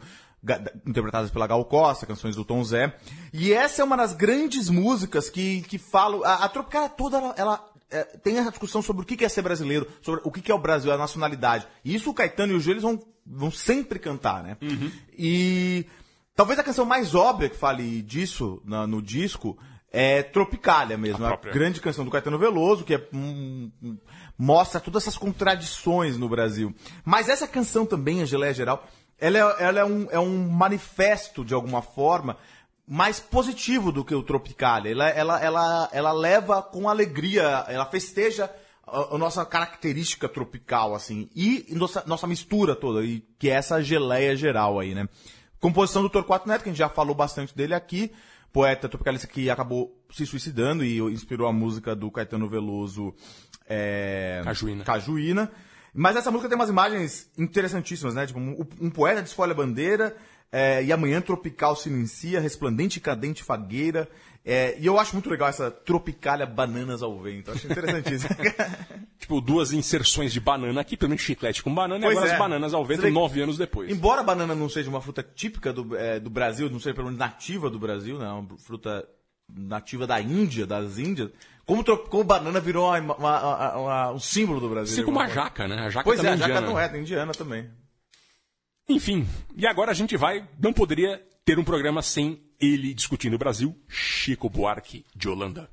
interpretadas 0.86 1.30
pela 1.30 1.46
Gal 1.46 1.64
Costa, 1.64 2.06
canções 2.06 2.36
do 2.36 2.44
Tom 2.44 2.62
Zé. 2.64 2.96
E 3.32 3.52
essa 3.52 3.82
é 3.82 3.84
uma 3.84 3.96
das 3.96 4.14
grandes 4.14 4.68
músicas 4.70 5.28
que, 5.30 5.62
que 5.62 5.78
falam. 5.78 6.24
A, 6.24 6.44
a 6.44 6.48
Tropicália 6.48 6.88
toda 6.88 7.18
ela, 7.18 7.34
ela, 7.36 7.70
é, 7.90 8.04
tem 8.04 8.38
essa 8.38 8.50
discussão 8.50 8.80
sobre 8.82 9.02
o 9.02 9.04
que 9.06 9.24
é 9.24 9.28
ser 9.28 9.42
brasileiro, 9.42 9.86
sobre 10.02 10.20
o 10.24 10.30
que 10.30 10.50
é 10.50 10.54
o 10.54 10.58
Brasil, 10.58 10.92
a 10.92 10.96
nacionalidade. 10.96 11.66
E 11.84 11.94
isso 11.94 12.10
o 12.10 12.14
Caetano 12.14 12.52
e 12.52 12.56
o 12.56 12.60
Gil 12.60 12.72
eles 12.72 12.82
vão, 12.82 12.98
vão 13.26 13.50
sempre 13.50 13.98
cantar, 13.98 14.42
né? 14.42 14.56
E 15.18 15.84
talvez 16.34 16.58
a 16.58 16.62
canção 16.64 16.84
mais 16.86 17.14
óbvia 17.14 17.48
que 17.50 17.56
fale 17.56 18.00
disso 18.02 18.62
na- 18.64 18.86
no 18.86 19.02
disco 19.02 19.58
é 19.92 20.22
Tropicália 20.22 20.96
mesmo. 20.96 21.24
A 21.24 21.28
A, 21.28 21.30
própria. 21.32 21.52
grande 21.52 21.80
canção 21.80 22.04
do 22.04 22.10
Caetano 22.10 22.38
Veloso, 22.38 22.84
que 22.84 22.94
é, 22.94 23.08
mostra 24.40 24.80
todas 24.80 25.02
essas 25.02 25.18
contradições 25.18 26.16
no 26.16 26.26
Brasil. 26.26 26.74
Mas 27.04 27.28
essa 27.28 27.46
canção 27.46 27.84
também, 27.84 28.22
a 28.22 28.24
Geleia 28.24 28.54
Geral, 28.54 28.86
ela, 29.18 29.38
é, 29.38 29.64
ela 29.64 29.80
é, 29.80 29.84
um, 29.84 30.08
é 30.10 30.18
um 30.18 30.48
manifesto, 30.48 31.44
de 31.44 31.52
alguma 31.52 31.82
forma, 31.82 32.38
mais 32.88 33.20
positivo 33.20 33.92
do 33.92 34.02
que 34.02 34.14
o 34.14 34.22
Tropicália. 34.22 34.90
Ela, 34.90 35.08
ela, 35.10 35.44
ela, 35.44 35.88
ela 35.92 36.12
leva 36.12 36.62
com 36.62 36.88
alegria, 36.88 37.66
ela 37.68 37.84
festeja 37.84 38.50
a, 38.86 39.14
a 39.14 39.18
nossa 39.18 39.44
característica 39.44 40.26
tropical, 40.26 40.94
assim, 40.94 41.28
e 41.36 41.66
nossa, 41.72 42.02
nossa 42.06 42.26
mistura 42.26 42.74
toda, 42.74 43.04
e 43.04 43.20
que 43.38 43.50
é 43.50 43.52
essa 43.52 43.82
geleia 43.82 44.34
geral 44.34 44.80
aí, 44.80 44.94
né? 44.94 45.06
Composição 45.60 46.00
do 46.00 46.08
Torquato 46.08 46.48
Neto, 46.48 46.62
que 46.62 46.70
a 46.70 46.72
gente 46.72 46.78
já 46.78 46.88
falou 46.88 47.14
bastante 47.14 47.54
dele 47.54 47.74
aqui, 47.74 48.10
poeta 48.50 48.88
tropicalista 48.88 49.26
que 49.26 49.50
acabou 49.50 49.94
se 50.10 50.24
suicidando 50.24 50.82
e 50.82 50.98
inspirou 50.98 51.46
a 51.46 51.52
música 51.52 51.94
do 51.94 52.10
Caetano 52.10 52.48
Veloso, 52.48 53.14
é... 53.70 54.42
Cajuína. 54.44 54.84
Cajuína. 54.84 55.50
Mas 55.94 56.16
essa 56.16 56.30
música 56.30 56.48
tem 56.48 56.58
umas 56.58 56.68
imagens 56.68 57.30
interessantíssimas, 57.38 58.14
né? 58.14 58.26
Tipo, 58.26 58.38
um, 58.38 58.66
um 58.80 58.90
poeta 58.90 59.22
desfolha 59.22 59.52
a 59.52 59.56
bandeira, 59.56 60.16
é, 60.52 60.82
e 60.82 60.92
amanhã 60.92 61.20
tropical 61.20 61.76
se 61.76 61.88
inicia, 61.88 62.40
resplandente 62.40 62.98
e 62.98 63.00
cadente 63.00 63.42
fagueira. 63.42 64.08
É, 64.44 64.76
e 64.80 64.86
eu 64.86 64.98
acho 64.98 65.12
muito 65.14 65.28
legal 65.28 65.48
essa 65.48 65.70
tropicalha 65.70 66.46
bananas 66.46 67.02
ao 67.02 67.20
vento. 67.20 67.50
Acho 67.50 67.66
interessantíssimo. 67.66 68.30
Tipo, 69.20 69.38
duas 69.38 69.70
inserções 69.70 70.32
de 70.32 70.40
banana 70.40 70.80
aqui, 70.80 70.96
pelo 70.96 71.10
menos 71.10 71.22
chiclete 71.22 71.62
com 71.62 71.72
banana, 71.72 72.00
Pois 72.00 72.14
e 72.14 72.16
agora 72.16 72.30
é. 72.30 72.32
as 72.32 72.38
bananas 72.38 72.72
ao 72.72 72.84
vento 72.86 73.02
Você 73.02 73.10
nove 73.10 73.42
anos 73.42 73.58
depois. 73.58 73.90
Embora 73.90 74.22
a 74.22 74.24
banana 74.24 74.54
não 74.54 74.66
seja 74.66 74.88
uma 74.88 75.02
fruta 75.02 75.22
típica 75.22 75.74
do, 75.74 75.94
é, 75.94 76.18
do 76.18 76.30
Brasil, 76.30 76.70
não 76.70 76.80
seja 76.80 76.94
pelo 76.94 77.08
menos 77.08 77.18
nativa 77.18 77.68
do 77.68 77.78
Brasil, 77.78 78.18
né? 78.18 78.26
Uma 78.30 78.56
fruta 78.56 79.06
nativa 79.54 80.06
da 80.06 80.20
Índia, 80.20 80.66
das 80.66 80.98
Índias, 80.98 81.30
como, 81.70 81.84
como 82.08 82.24
banana 82.24 82.58
virou 82.60 82.88
uma- 82.88 83.14
uma- 83.16 83.76
uma- 83.76 84.12
um 84.12 84.18
símbolo 84.18 84.60
do 84.60 84.68
Brasil. 84.68 84.94
Assim 84.94 85.04
como 85.04 85.20
a 85.20 85.28
jaca, 85.28 85.68
né? 85.68 85.76
A 85.86 85.90
jaca. 85.90 86.04
Pois 86.04 86.18
é, 86.18 86.22
também 86.22 86.34
a 86.34 86.36
jaca 86.36 86.50
indiana. 86.52 86.66
não 86.66 86.78
é, 86.80 86.88
tem 86.88 87.00
indiana 87.00 87.32
também. 87.32 87.70
Enfim, 88.88 89.26
e 89.56 89.66
agora 89.66 89.92
a 89.92 89.94
gente 89.94 90.16
vai. 90.16 90.48
Não 90.60 90.72
poderia 90.72 91.22
ter 91.44 91.58
um 91.58 91.64
programa 91.64 92.02
sem 92.02 92.42
ele 92.60 92.92
discutindo 92.92 93.34
o 93.34 93.38
Brasil, 93.38 93.74
Chico 93.88 94.50
Buarque 94.50 95.04
de 95.14 95.28
Holanda. 95.28 95.70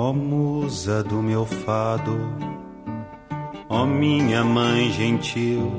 Ó 0.00 0.12
musa 0.12 1.02
do 1.02 1.20
meu 1.20 1.44
fado, 1.44 2.32
ó 3.68 3.84
minha 3.84 4.44
mãe 4.44 4.92
gentil, 4.92 5.72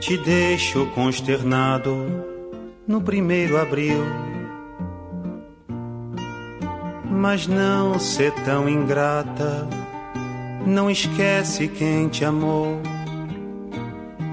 te 0.00 0.16
deixo 0.16 0.86
consternado 0.86 1.94
no 2.88 3.00
primeiro 3.00 3.58
abril. 3.58 4.02
Mas 7.08 7.46
não 7.46 7.96
ser 8.00 8.32
tão 8.44 8.68
ingrata, 8.68 9.68
não 10.66 10.90
esquece 10.90 11.68
quem 11.68 12.08
te 12.08 12.24
amou. 12.24 12.82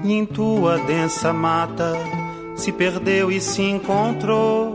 E 0.02 0.12
em 0.12 0.26
tua 0.26 0.78
densa 0.78 1.32
mata 1.32 1.92
se 2.56 2.72
perdeu 2.72 3.30
e 3.30 3.40
se 3.40 3.62
encontrou. 3.62 4.67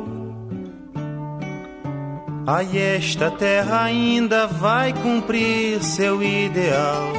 Ai, 2.45 2.77
esta 2.77 3.31
terra 3.31 3.83
ainda 3.83 4.47
vai 4.47 4.91
cumprir 4.91 5.81
seu 5.81 6.21
ideal. 6.21 7.13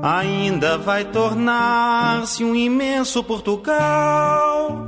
Ainda 0.00 0.78
vai 0.78 1.04
tornar-se 1.04 2.44
um 2.44 2.54
imenso 2.54 3.24
Portugal. 3.24 4.86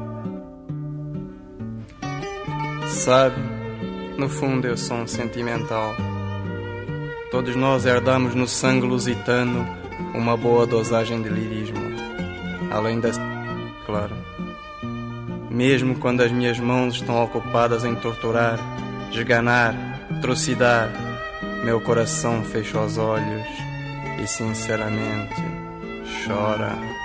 Sabe, 2.86 3.42
no 4.16 4.28
fundo 4.28 4.68
eu 4.68 4.76
sou 4.76 4.98
um 4.98 5.06
sentimental. 5.08 5.92
Todos 7.32 7.56
nós 7.56 7.84
herdamos 7.84 8.32
no 8.32 8.46
sangue 8.46 8.86
lusitano 8.86 9.66
uma 10.14 10.36
boa 10.36 10.64
dosagem 10.68 11.20
de 11.20 11.28
lirismo. 11.28 11.80
Além 12.70 13.00
da. 13.00 13.10
claro. 13.84 14.27
Mesmo 15.58 15.96
quando 15.96 16.20
as 16.20 16.30
minhas 16.30 16.60
mãos 16.60 16.94
estão 16.94 17.20
ocupadas 17.20 17.84
em 17.84 17.92
torturar, 17.96 18.60
esganar, 19.10 19.74
trucidar, 20.20 20.88
meu 21.64 21.80
coração 21.80 22.44
fecha 22.44 22.80
os 22.80 22.96
olhos 22.96 23.48
e 24.22 24.26
sinceramente 24.28 25.42
chora. 26.24 26.97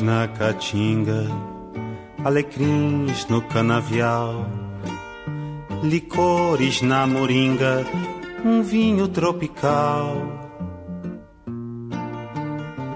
Na 0.00 0.28
caatinga, 0.28 1.26
alecrins 2.24 3.26
no 3.26 3.42
canavial, 3.42 4.46
licores 5.82 6.80
na 6.82 7.04
moringa, 7.04 7.84
um 8.44 8.62
vinho 8.62 9.08
tropical. 9.08 10.16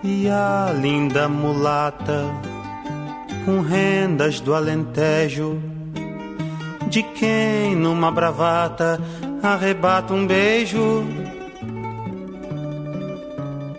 E 0.05 0.29
a 0.29 0.72
linda 0.81 1.29
mulata, 1.29 2.25
com 3.44 3.61
rendas 3.61 4.38
do 4.38 4.55
Alentejo, 4.55 5.61
de 6.88 7.03
quem 7.03 7.75
numa 7.75 8.12
bravata 8.12 9.01
arrebata 9.42 10.14
um 10.14 10.25
beijo. 10.25 11.05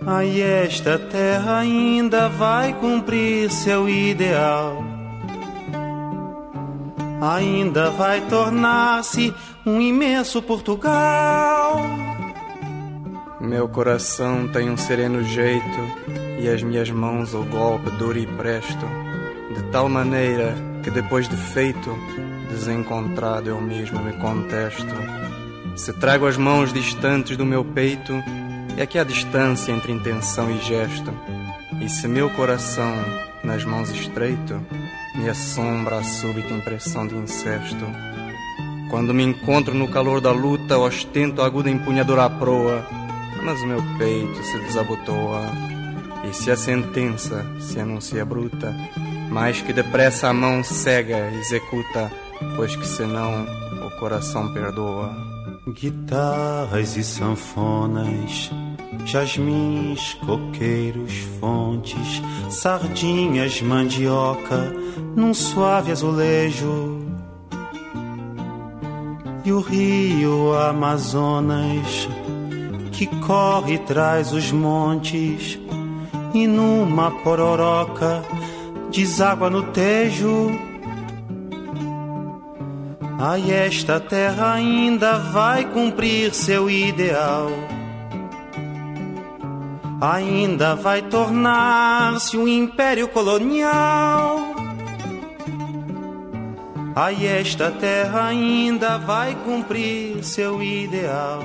Ai, 0.10 0.40
esta 0.42 0.98
terra 0.98 1.58
ainda 1.58 2.30
vai 2.30 2.72
cumprir 2.76 3.52
seu 3.52 3.90
ideal. 3.90 4.82
Ainda 7.22 7.90
vai 7.90 8.22
tornar-se 8.22 9.34
um 9.66 9.82
imenso 9.82 10.42
Portugal. 10.42 11.82
Meu 13.42 13.68
coração 13.68 14.48
tem 14.48 14.70
um 14.70 14.78
sereno 14.78 15.22
jeito 15.26 15.80
e 16.40 16.48
as 16.48 16.64
minhas 16.64 16.90
mãos 16.90 17.34
o 17.34 17.44
golpe 17.44 17.92
duro 17.98 18.18
e 18.18 18.26
presto, 18.26 18.86
de 19.54 19.62
tal 19.74 19.90
maneira 19.90 20.56
que 20.84 20.90
depois 20.90 21.28
de 21.28 21.36
feito, 21.36 21.94
desencontrado 22.50 23.50
eu 23.50 23.60
mesmo 23.60 24.00
me 24.00 24.14
contesto. 24.14 24.96
Se 25.76 25.92
trago 25.92 26.26
as 26.26 26.38
mãos 26.38 26.72
distantes 26.72 27.36
do 27.36 27.46
meu 27.46 27.66
peito, 27.66 28.14
é 28.78 28.86
que 28.86 29.00
há 29.00 29.04
distância 29.04 29.72
entre 29.72 29.92
intenção 29.92 30.52
e 30.52 30.60
gesto. 30.62 31.12
E 31.82 31.90
se 31.90 32.08
meu 32.08 32.30
coração 32.30 32.94
nas 33.44 33.66
mãos 33.66 33.90
estreito, 33.90 34.62
me 35.16 35.28
assombra 35.28 35.98
a 35.98 36.04
súbita 36.04 36.54
impressão 36.54 37.08
de 37.08 37.16
incesto. 37.16 37.86
Quando 38.90 39.14
me 39.14 39.24
encontro 39.24 39.74
no 39.74 39.88
calor 39.88 40.22
da 40.22 40.32
luta, 40.32 40.78
ostento 40.78 41.42
a 41.42 41.46
aguda 41.46 41.70
empunhadura 41.70 42.26
à 42.26 42.30
proa, 42.30 42.88
mas 43.44 43.62
o 43.62 43.68
meu 43.68 43.82
peito 43.98 44.44
se 44.44 44.60
desabotoa. 44.60 45.42
E 46.30 46.34
se 46.34 46.52
a 46.52 46.56
sentença 46.56 47.46
se 47.60 47.80
anuncia 47.80 48.24
bruta, 48.24 48.76
mais 49.30 49.62
que 49.62 49.74
depressa 49.74 50.30
a 50.30 50.34
mão 50.34 50.64
cega 50.64 51.32
executa, 51.32 52.12
pois 52.56 52.76
que 52.76 52.86
senão 52.86 53.46
o 53.86 53.92
coração 54.00 54.54
perdoa. 54.54 55.37
Guitarras 55.74 56.96
e 56.96 57.04
sanfonas, 57.04 58.50
jasmins, 59.04 60.14
coqueiros, 60.26 61.12
fontes, 61.42 62.22
sardinhas, 62.50 63.62
mandioca, 63.62 64.74
num 65.14 65.34
suave 65.34 65.92
azulejo. 65.92 67.06
E 69.44 69.52
o 69.52 69.60
rio 69.60 70.54
Amazonas, 70.54 72.08
que 72.94 73.06
corre 73.26 73.74
e 73.74 73.80
traz 73.80 74.32
os 74.32 74.50
montes, 74.54 75.60
e 76.34 76.48
numa 76.48 77.12
pororoca 77.12 78.24
deságua 78.90 79.50
no 79.50 79.64
tejo. 79.64 80.67
Ai, 83.20 83.52
esta 83.52 84.00
terra 84.00 84.54
ainda 84.54 85.18
vai 85.18 85.66
cumprir 85.66 86.32
seu 86.36 86.70
ideal. 86.70 87.50
Ainda 90.00 90.76
vai 90.76 91.02
tornar-se 91.02 92.38
um 92.38 92.48
império 92.48 93.08
colonial. 93.08 94.54
Ai, 96.96 97.26
esta 97.26 97.72
terra 97.72 98.28
ainda 98.28 99.00
vai 99.00 99.34
cumprir 99.44 100.24
seu 100.24 100.62
ideal. 100.62 101.42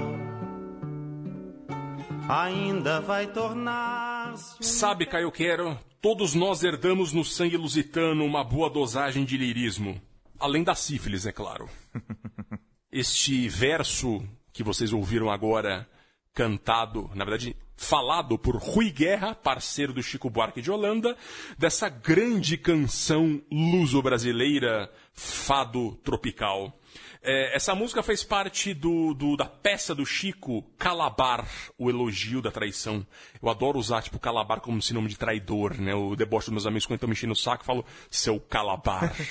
Ainda 2.28 3.00
vai 3.00 3.26
tornar-se. 3.28 4.56
um 4.60 4.62
Sabe, 4.62 5.06
Caio 5.06 5.32
Quero, 5.32 5.78
todos 6.02 6.34
nós 6.34 6.62
herdamos 6.62 7.14
no 7.14 7.24
sangue 7.24 7.56
lusitano 7.56 8.26
uma 8.26 8.44
boa 8.44 8.68
dosagem 8.68 9.24
de 9.24 9.38
lirismo. 9.38 9.98
Além 10.42 10.64
da 10.64 10.74
sífilis, 10.74 11.24
é 11.24 11.30
claro. 11.30 11.70
Este 12.90 13.48
verso 13.48 14.20
que 14.52 14.64
vocês 14.64 14.92
ouviram 14.92 15.30
agora, 15.30 15.88
cantado, 16.34 17.08
na 17.14 17.24
verdade, 17.24 17.56
falado 17.76 18.38
por 18.38 18.56
Rui 18.56 18.90
Guerra, 18.90 19.34
parceiro 19.34 19.92
do 19.92 20.02
Chico 20.02 20.30
Buarque 20.30 20.62
de 20.62 20.70
Holanda, 20.70 21.16
dessa 21.58 21.88
grande 21.88 22.56
canção 22.56 23.40
luso-brasileira, 23.50 24.90
Fado 25.14 25.96
Tropical. 26.04 26.78
É, 27.24 27.54
essa 27.54 27.72
música 27.74 28.02
fez 28.02 28.24
parte 28.24 28.74
do, 28.74 29.14
do- 29.14 29.36
da 29.36 29.44
peça 29.44 29.94
do 29.94 30.04
Chico, 30.04 30.62
Calabar, 30.76 31.46
o 31.78 31.88
elogio 31.88 32.42
da 32.42 32.50
traição. 32.50 33.06
Eu 33.40 33.48
adoro 33.48 33.78
usar, 33.78 34.02
tipo, 34.02 34.18
Calabar 34.18 34.60
como 34.60 34.82
sinônimo 34.82 35.08
de 35.08 35.16
traidor, 35.16 35.80
né? 35.80 35.94
O 35.94 36.16
deboche 36.16 36.46
dos 36.46 36.52
meus 36.52 36.66
amigos 36.66 36.84
quando 36.84 36.96
estão 36.96 37.08
me 37.08 37.12
enchendo 37.12 37.32
o 37.32 37.36
saco, 37.36 37.64
falo, 37.64 37.84
seu 38.10 38.40
Calabar. 38.40 39.14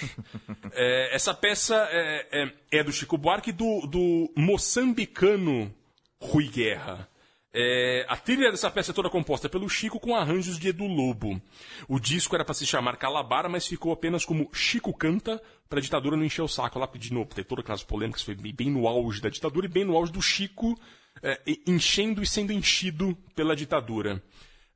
É, 0.73 1.13
essa 1.13 1.33
peça 1.33 1.75
é, 1.91 2.27
é- 2.71 2.79
é 2.79 2.83
do 2.83 2.93
Chico 2.93 3.17
Buarque 3.17 3.49
e 3.49 3.53
do, 3.53 3.85
do 3.87 4.31
moçambicano 4.37 5.73
Rui 6.21 6.47
Guerra. 6.47 7.09
É, 7.53 8.05
a 8.07 8.15
trilha 8.15 8.49
dessa 8.49 8.71
peça 8.71 8.91
é 8.91 8.93
toda 8.93 9.09
composta 9.09 9.49
pelo 9.49 9.67
Chico 9.67 9.99
com 9.99 10.15
arranjos 10.15 10.57
de 10.57 10.69
Edu 10.69 10.85
Lobo. 10.85 11.41
O 11.87 11.99
disco 11.99 12.33
era 12.33 12.45
para 12.45 12.53
se 12.53 12.65
chamar 12.65 12.95
Calabar, 12.95 13.49
mas 13.49 13.67
ficou 13.67 13.91
apenas 13.91 14.23
como 14.23 14.49
Chico 14.53 14.93
Canta, 14.93 15.41
para 15.67 15.79
a 15.79 15.81
ditadura 15.81 16.15
não 16.15 16.23
encher 16.23 16.41
o 16.41 16.47
saco 16.47 16.79
lá, 16.79 16.89
de 16.93 17.13
novo, 17.13 17.29
teve 17.29 17.47
todas 17.47 17.63
aquelas 17.63 17.83
polêmicas, 17.83 18.21
foi 18.21 18.35
bem 18.35 18.69
no 18.69 18.87
auge 18.87 19.21
da 19.21 19.29
ditadura 19.29 19.65
e 19.65 19.69
bem 19.69 19.83
no 19.83 19.97
auge 19.97 20.11
do 20.11 20.21
Chico 20.21 20.79
é, 21.21 21.39
enchendo 21.67 22.23
e 22.23 22.27
sendo 22.27 22.53
enchido 22.53 23.17
pela 23.35 23.55
ditadura. 23.55 24.23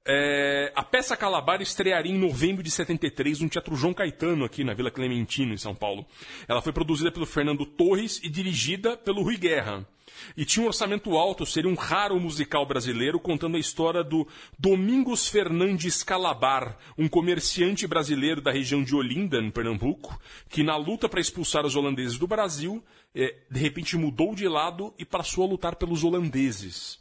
É, 0.07 0.71
a 0.75 0.83
peça 0.83 1.17
Calabar 1.17 1.61
estrearia 1.61 2.11
em 2.11 2.17
novembro 2.17 2.61
de 2.61 2.69
73 2.69 3.39
no 3.39 3.49
Teatro 3.49 3.75
João 3.75 3.93
Caetano, 3.93 4.45
aqui 4.45 4.63
na 4.63 4.73
Vila 4.73 4.91
Clementino, 4.91 5.53
em 5.53 5.57
São 5.57 5.73
Paulo. 5.73 6.05
Ela 6.47 6.61
foi 6.61 6.71
produzida 6.71 7.11
pelo 7.11 7.25
Fernando 7.25 7.65
Torres 7.65 8.19
e 8.23 8.29
dirigida 8.29 8.95
pelo 8.95 9.23
Rui 9.23 9.37
Guerra. 9.37 9.87
E 10.35 10.45
tinha 10.45 10.63
um 10.63 10.67
orçamento 10.67 11.15
alto, 11.15 11.45
seria 11.45 11.69
um 11.69 11.75
raro 11.75 12.19
musical 12.19 12.65
brasileiro 12.65 13.19
contando 13.19 13.57
a 13.57 13.59
história 13.59 14.03
do 14.03 14.27
Domingos 14.57 15.27
Fernandes 15.27 16.03
Calabar, 16.03 16.77
um 16.97 17.07
comerciante 17.07 17.87
brasileiro 17.87 18.41
da 18.41 18.51
região 18.51 18.83
de 18.83 18.95
Olinda, 18.95 19.37
em 19.39 19.51
Pernambuco, 19.51 20.19
que 20.49 20.63
na 20.63 20.75
luta 20.75 21.09
para 21.09 21.21
expulsar 21.21 21.65
os 21.65 21.75
holandeses 21.75 22.17
do 22.17 22.27
Brasil, 22.27 22.83
é, 23.13 23.35
de 23.49 23.59
repente 23.59 23.97
mudou 23.97 24.35
de 24.35 24.47
lado 24.47 24.93
e 24.97 25.05
passou 25.05 25.43
a 25.43 25.47
lutar 25.47 25.75
pelos 25.75 26.03
holandeses. 26.03 26.99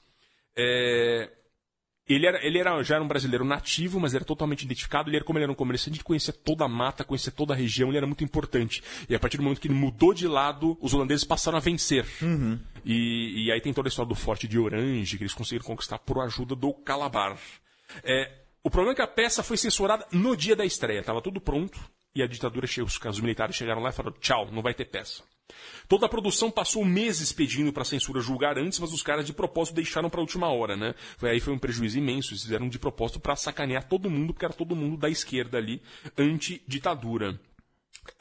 É, 0.57 1.31
ele, 2.09 2.27
era, 2.27 2.47
ele 2.47 2.59
era, 2.59 2.83
já 2.83 2.97
era 2.97 3.05
um 3.05 3.09
brasileiro 3.09 3.45
nativo, 3.45 3.99
mas 3.99 4.15
era 4.15 4.25
totalmente 4.25 4.63
identificado. 4.63 5.09
Ele 5.09 5.17
era, 5.17 5.25
como 5.25 5.39
ele 5.39 5.45
era 5.45 5.53
um 5.53 5.55
comerciante, 5.57 5.99
ele 5.99 6.05
conhecia 6.05 6.33
toda 6.33 6.65
a 6.65 6.69
mata, 6.69 7.05
conhecia 7.05 7.33
toda 7.33 7.55
a 7.55 7.57
região, 7.57 7.89
ele 7.89 7.97
era 7.97 8.07
muito 8.07 8.23
importante. 8.23 8.83
E 9.09 9.15
a 9.15 9.19
partir 9.19 9.39
do 9.39 9.43
momento 9.43 9.61
que 9.61 9.69
ele 9.69 9.75
mudou 9.75 10.13
de 10.13 10.29
lado, 10.29 10.77
os 10.81 10.93
holandeses 10.93 11.25
passaram 11.25 11.57
a 11.57 11.61
vencer. 11.61 12.07
Uhum. 12.21 12.59
E, 12.85 13.47
e, 13.47 13.53
aí 13.53 13.61
tem 13.61 13.73
toda 13.73 13.89
a 13.89 13.91
história 13.91 14.09
do 14.09 14.15
Forte 14.15 14.47
de 14.47 14.59
Orange, 14.59 15.17
que 15.17 15.25
eles 15.25 15.33
conseguiram 15.33 15.65
conquistar 15.65 15.99
por 15.99 16.21
ajuda 16.21 16.55
do 16.55 16.75
Calabar. 16.75 17.39
É, 18.03 18.31
o 18.63 18.71
problema 18.71 18.93
é 18.93 18.97
que 18.97 19.03
a 19.03 19.07
peça 19.07 19.43
foi 19.43 19.57
censurada 19.57 20.07
no 20.13 20.37
dia 20.37 20.55
da 20.55 20.65
estreia. 20.65 21.01
Estava 21.01 21.23
tudo 21.23 21.41
pronto, 21.41 21.81
e 22.15 22.23
a 22.23 22.27
ditadura 22.27 22.67
chegou, 22.67 22.89
os 22.89 23.21
militares 23.21 23.57
chegaram 23.57 23.83
lá 23.83 23.91
e 23.91 23.93
falaram: 23.93 24.17
tchau, 24.21 24.51
não 24.53 24.63
vai 24.63 24.75
ter 24.75 24.85
peça. 24.85 25.23
Toda 25.89 26.07
a 26.07 26.09
produção 26.09 26.51
passou 26.51 26.85
meses 26.85 27.33
pedindo 27.33 27.73
para 27.73 27.83
a 27.83 27.87
censura 27.87 28.21
julgar 28.21 28.59
antes, 28.59 28.79
mas 28.79 28.93
os 28.93 29.03
caras 29.03 29.27
de 29.27 29.33
propósito 29.33 29.75
deixaram 29.75 30.09
para 30.09 30.21
a 30.21 30.23
última 30.23 30.49
hora, 30.49 30.77
né? 30.77 30.95
Foi, 31.19 31.31
aí 31.31 31.41
foi 31.41 31.53
um 31.53 31.59
prejuízo 31.59 31.99
imenso. 31.99 32.33
Eles 32.33 32.43
fizeram 32.43 32.69
de 32.69 32.79
propósito 32.79 33.21
para 33.21 33.37
sacanear 33.37 33.87
todo 33.87 34.09
mundo, 34.09 34.33
porque 34.33 34.47
era 34.47 34.55
todo 34.55 34.75
mundo 34.75 34.97
da 34.97 35.11
esquerda 35.11 35.59
ali, 35.59 35.83
anti-ditadura. 36.17 37.39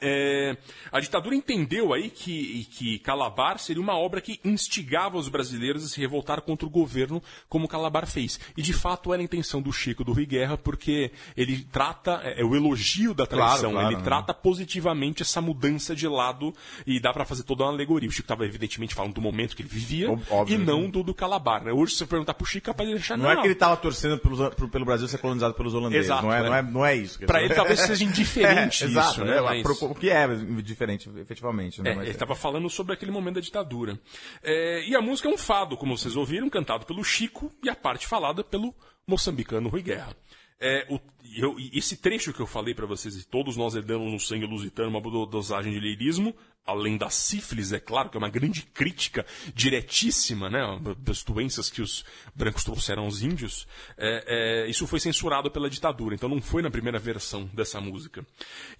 É, 0.06 0.56
a 0.92 1.00
ditadura 1.00 1.34
entendeu 1.34 1.92
aí 1.94 2.10
que, 2.10 2.66
que 2.72 2.98
Calabar 2.98 3.58
seria 3.58 3.82
uma 3.82 3.96
obra 3.96 4.20
que 4.20 4.38
instigava 4.44 5.16
os 5.16 5.28
brasileiros 5.28 5.84
a 5.84 5.88
se 5.88 5.98
revoltar 6.00 6.42
contra 6.42 6.66
o 6.66 6.70
governo, 6.70 7.22
como 7.48 7.66
Calabar 7.68 8.06
fez. 8.06 8.38
E 8.56 8.60
de 8.62 8.72
fato 8.74 9.12
era 9.14 9.22
a 9.22 9.24
intenção 9.24 9.62
do 9.62 9.72
Chico 9.72 10.04
do 10.04 10.12
Rui 10.12 10.26
Guerra, 10.26 10.58
porque 10.58 11.10
ele 11.36 11.66
trata, 11.72 12.20
é, 12.22 12.40
é 12.42 12.44
o 12.44 12.54
elogio 12.54 13.14
da 13.14 13.26
traição, 13.26 13.70
Claro, 13.70 13.72
claro, 13.72 13.88
ele 13.88 13.96
né? 13.96 14.02
trata 14.02 14.34
positivamente 14.34 15.22
essa 15.22 15.40
mudança 15.40 15.94
de 15.94 16.06
lado 16.06 16.52
e 16.86 17.00
dá 17.00 17.12
pra 17.12 17.24
fazer 17.24 17.42
toda 17.44 17.64
uma 17.64 17.72
alegoria. 17.72 18.08
O 18.08 18.12
Chico 18.12 18.24
estava 18.24 18.44
evidentemente 18.44 18.94
falando 18.94 19.14
do 19.14 19.20
momento 19.22 19.56
que 19.56 19.62
ele 19.62 19.68
vivia 19.70 20.10
óbvio, 20.30 20.54
e 20.54 20.58
não 20.58 20.82
né? 20.82 20.88
do, 20.88 21.02
do 21.02 21.14
Calabar. 21.14 21.64
Né? 21.64 21.72
Hoje, 21.72 21.92
se 21.92 21.98
você 21.98 22.06
perguntar 22.06 22.34
pro 22.34 22.46
Chico, 22.46 22.66
capaz 22.66 22.88
de 22.88 22.94
deixar 22.94 23.16
Não, 23.16 23.30
é 23.30 23.40
que 23.40 23.46
ele 23.46 23.54
tava 23.54 23.76
torcendo 23.76 24.18
pro- 24.18 24.68
pelo 24.68 24.84
Brasil 24.84 25.08
ser 25.08 25.18
colonizado 25.18 25.54
pelos 25.54 25.72
holandeses. 25.72 26.06
Exato, 26.06 26.24
não, 26.26 26.32
é, 26.32 26.42
né? 26.42 26.48
não, 26.48 26.54
é, 26.56 26.62
não 26.62 26.86
é 26.86 26.96
isso. 26.96 27.18
Pra 27.20 27.42
ele 27.42 27.54
talvez 27.54 27.80
seja 27.80 28.04
indiferente 28.04 28.54
É, 28.58 28.68
isso, 28.68 28.84
exato, 28.84 29.24
né? 29.24 29.36
né? 29.36 29.40
Mas- 29.40 29.62
Pro- 29.64 29.90
O 29.90 29.94
que 29.94 30.10
é 30.10 30.26
diferente, 30.62 31.10
efetivamente. 31.18 31.82
Né? 31.82 31.90
É, 31.90 31.94
Mas- 31.94 32.04
ele 32.04 32.12
estava 32.12 32.34
falando 32.34 32.68
sobre 32.70 32.92
aquele 32.94 33.10
momento 33.10 33.36
da 33.36 33.40
ditadura. 33.40 33.98
É, 34.42 34.84
e 34.86 34.94
a 34.94 35.00
música 35.00 35.28
é 35.28 35.32
um 35.32 35.38
fado, 35.38 35.76
como 35.76 35.96
vocês 35.96 36.14
ouviram, 36.16 36.48
cantado 36.48 36.86
pelo 36.86 37.02
Chico 37.02 37.50
e 37.62 37.68
a 37.68 37.74
parte 37.74 38.06
falada 38.06 38.44
pelo 38.44 38.74
moçambicano 39.06 39.68
Rui 39.68 39.82
Guerra. 39.82 40.16
É, 40.60 40.86
o- 40.88 41.00
eu- 41.36 41.56
esse 41.72 41.96
trecho 41.96 42.32
que 42.32 42.40
eu 42.40 42.46
falei 42.46 42.74
para 42.74 42.86
vocês, 42.86 43.16
e 43.16 43.26
todos 43.26 43.56
nós 43.56 43.74
herdamos 43.74 44.10
no 44.12 44.20
sangue 44.20 44.46
lusitano 44.46 44.88
uma 44.88 45.00
do- 45.00 45.26
dosagem 45.26 45.72
de 45.72 45.80
lirismo, 45.80 46.34
além 46.66 46.96
da 46.96 47.10
sífilis, 47.10 47.72
é 47.72 47.78
claro, 47.78 48.08
que 48.08 48.16
é 48.16 48.18
uma 48.18 48.30
grande 48.30 48.62
crítica 48.62 49.26
diretíssima, 49.54 50.48
né, 50.48 50.60
das 50.98 51.22
doenças 51.22 51.68
que 51.68 51.82
os 51.82 52.04
brancos 52.34 52.64
trouxeram 52.64 53.04
aos 53.04 53.22
índios, 53.22 53.66
é, 53.98 54.64
é, 54.64 54.70
isso 54.70 54.86
foi 54.86 54.98
censurado 54.98 55.50
pela 55.50 55.68
ditadura, 55.68 56.14
então 56.14 56.28
não 56.28 56.40
foi 56.40 56.62
na 56.62 56.70
primeira 56.70 56.98
versão 56.98 57.44
dessa 57.52 57.80
música. 57.80 58.24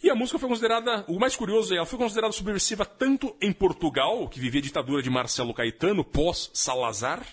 E 0.02 0.08
a 0.08 0.14
música 0.14 0.38
foi 0.38 0.48
considerada, 0.48 1.04
o 1.08 1.18
mais 1.18 1.36
curioso 1.36 1.74
é, 1.74 1.76
ela 1.76 1.86
foi 1.86 1.98
considerada 1.98 2.32
subversiva 2.32 2.86
tanto 2.86 3.36
em 3.40 3.52
Portugal, 3.52 4.28
que 4.28 4.40
vivia 4.40 4.60
a 4.60 4.64
ditadura 4.64 5.02
de 5.02 5.10
Marcelo 5.10 5.52
Caetano, 5.52 6.02
pós-Salazar, 6.02 7.24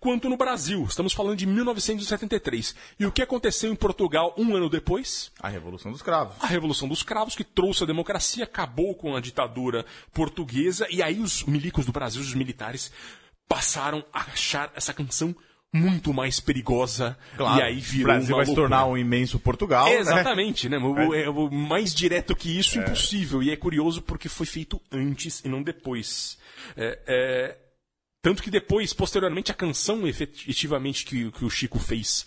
quanto 0.00 0.28
no 0.28 0.36
Brasil. 0.36 0.84
Estamos 0.84 1.12
falando 1.12 1.36
de 1.36 1.46
1973. 1.46 2.74
E 2.98 3.06
o 3.06 3.12
que 3.12 3.22
aconteceu 3.22 3.70
em 3.70 3.76
Portugal 3.76 4.34
um 4.38 4.56
ano 4.56 4.70
depois? 4.70 5.30
A 5.40 5.48
Revolução 5.48 5.92
dos 5.92 6.02
Cravos. 6.02 6.36
A 6.40 6.46
Revolução 6.46 6.88
dos 6.88 7.02
Cravos, 7.02 7.36
que 7.36 7.44
trouxe 7.44 7.84
a 7.84 7.86
democracia, 7.86 8.44
acabou 8.44 8.94
com 8.94 9.14
a 9.14 9.20
ditadura 9.20 9.84
portuguesa, 10.12 10.86
e 10.90 11.02
aí 11.02 11.20
os 11.20 11.44
milicos 11.44 11.86
do 11.86 11.92
Brasil, 11.92 12.20
os 12.20 12.34
militares, 12.34 12.92
passaram 13.48 14.04
a 14.12 14.20
achar 14.20 14.70
essa 14.74 14.92
canção 14.92 15.34
muito 15.72 16.14
mais 16.14 16.40
perigosa, 16.40 17.16
Claro, 17.36 17.60
e 17.60 17.62
aí 17.62 17.78
o 17.78 17.80
virou 17.80 18.06
Brasil 18.06 18.34
uma 18.34 18.36
vai 18.38 18.46
se 18.46 18.54
tornar 18.54 18.86
um 18.86 18.96
imenso 18.96 19.38
Portugal. 19.38 19.86
né? 19.86 19.96
Exatamente, 19.96 20.68
né? 20.68 20.78
O, 20.78 21.14
é, 21.14 21.28
o 21.28 21.50
mais 21.50 21.94
direto 21.94 22.34
que 22.34 22.58
isso, 22.58 22.78
impossível. 22.78 23.42
E 23.42 23.50
é 23.50 23.56
curioso 23.56 24.00
porque 24.00 24.28
foi 24.28 24.46
feito 24.46 24.80
antes 24.90 25.44
e 25.44 25.48
não 25.48 25.62
depois. 25.62 26.38
É, 26.76 26.98
é, 27.06 27.56
tanto 28.22 28.42
que 28.42 28.50
depois, 28.50 28.92
posteriormente, 28.92 29.52
a 29.52 29.54
canção 29.54 30.06
efetivamente 30.06 31.04
que, 31.04 31.30
que 31.30 31.44
o 31.44 31.50
Chico 31.50 31.78
fez 31.78 32.26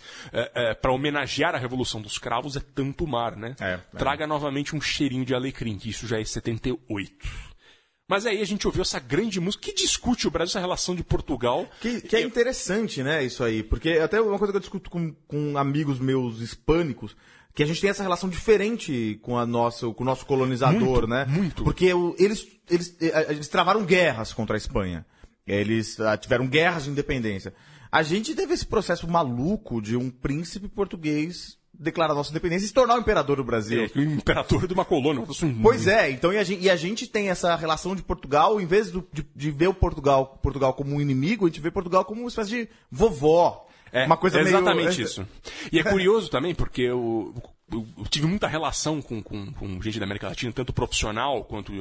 para 0.80 0.90
homenagear 0.92 1.54
a 1.54 1.58
Revolução 1.58 2.00
dos 2.00 2.16
Cravos 2.18 2.56
é 2.56 2.60
Tanto 2.60 3.06
Mar, 3.06 3.36
né? 3.36 3.54
É, 3.60 3.74
é. 3.74 3.98
Traga 3.98 4.26
novamente 4.26 4.74
um 4.74 4.80
cheirinho 4.80 5.24
de 5.24 5.34
alecrim, 5.34 5.76
que 5.76 5.90
isso 5.90 6.06
já 6.06 6.18
é 6.18 6.24
78. 6.24 7.12
Mas 8.12 8.26
aí 8.26 8.42
a 8.42 8.44
gente 8.44 8.66
ouviu 8.66 8.82
essa 8.82 9.00
grande 9.00 9.40
música 9.40 9.64
que 9.64 9.72
discute 9.72 10.28
o 10.28 10.30
Brasil, 10.30 10.50
essa 10.50 10.60
relação 10.60 10.94
de 10.94 11.02
Portugal. 11.02 11.66
Que, 11.80 11.98
que 12.02 12.14
é 12.14 12.20
interessante, 12.20 13.02
né, 13.02 13.24
isso 13.24 13.42
aí. 13.42 13.62
Porque 13.62 13.92
até 13.92 14.20
uma 14.20 14.36
coisa 14.38 14.52
que 14.52 14.58
eu 14.58 14.60
discuto 14.60 14.90
com, 14.90 15.14
com 15.26 15.56
amigos 15.56 15.98
meus 15.98 16.40
hispânicos, 16.42 17.16
que 17.54 17.62
a 17.62 17.66
gente 17.66 17.80
tem 17.80 17.88
essa 17.88 18.02
relação 18.02 18.28
diferente 18.28 19.18
com, 19.22 19.38
a 19.38 19.46
nossa, 19.46 19.88
com 19.94 20.02
o 20.02 20.04
nosso 20.04 20.26
colonizador, 20.26 20.78
Muito, 20.80 21.06
né? 21.06 21.24
muito. 21.26 21.64
Porque 21.64 21.90
o- 21.94 22.14
eles, 22.18 22.46
eles, 22.68 22.94
eh, 23.00 23.28
eles 23.30 23.48
travaram 23.48 23.82
guerras 23.82 24.30
contra 24.34 24.56
a 24.56 24.58
Espanha. 24.58 25.06
Eles 25.46 25.98
ah, 25.98 26.14
tiveram 26.14 26.46
guerras 26.46 26.84
de 26.84 26.90
independência. 26.90 27.54
A 27.90 28.02
gente 28.02 28.34
teve 28.34 28.52
esse 28.52 28.66
processo 28.66 29.08
maluco 29.08 29.80
de 29.80 29.96
um 29.96 30.10
príncipe 30.10 30.68
português 30.68 31.56
declarar 31.82 32.14
nossa 32.14 32.30
independência 32.30 32.64
e 32.64 32.68
se 32.68 32.74
tornar 32.74 32.96
o 32.96 33.00
imperador 33.00 33.36
do 33.36 33.44
Brasil. 33.44 33.82
É, 33.94 33.98
o 33.98 34.02
imperador 34.02 34.66
de 34.66 34.72
uma 34.74 34.84
colônia. 34.84 35.24
Pois 35.62 35.86
é, 35.86 36.10
então 36.10 36.32
e 36.32 36.38
a, 36.38 36.44
gente, 36.44 36.62
e 36.62 36.70
a 36.70 36.76
gente 36.76 37.06
tem 37.06 37.28
essa 37.28 37.54
relação 37.56 37.94
de 37.96 38.02
Portugal, 38.02 38.60
em 38.60 38.66
vez 38.66 38.90
do- 38.90 39.06
de, 39.12 39.26
de 39.34 39.50
ver 39.50 39.68
o 39.68 39.74
Portugal, 39.74 40.38
Portugal 40.42 40.72
como 40.74 40.94
um 40.94 41.00
inimigo, 41.00 41.44
a 41.44 41.48
gente 41.48 41.60
vê 41.60 41.70
Portugal 41.70 42.04
como 42.04 42.20
uma 42.20 42.28
espécie 42.28 42.50
de 42.50 42.68
vovó. 42.90 43.66
É, 43.92 44.06
uma 44.06 44.16
coisa 44.16 44.38
é 44.40 44.44
meio- 44.44 44.56
exatamente 44.56 45.02
isso. 45.02 45.26
E 45.70 45.78
é 45.78 45.82
curioso 45.82 46.30
também, 46.30 46.54
porque 46.54 46.82
eu, 46.82 47.34
tive 48.08 48.26
muita 48.26 48.46
relação 48.46 49.02
com, 49.02 49.22
com, 49.22 49.52
com 49.52 49.82
gente 49.82 49.98
da 49.98 50.04
América 50.06 50.28
Latina, 50.28 50.52
tanto 50.52 50.72
profissional 50.72 51.44
quanto 51.44 51.74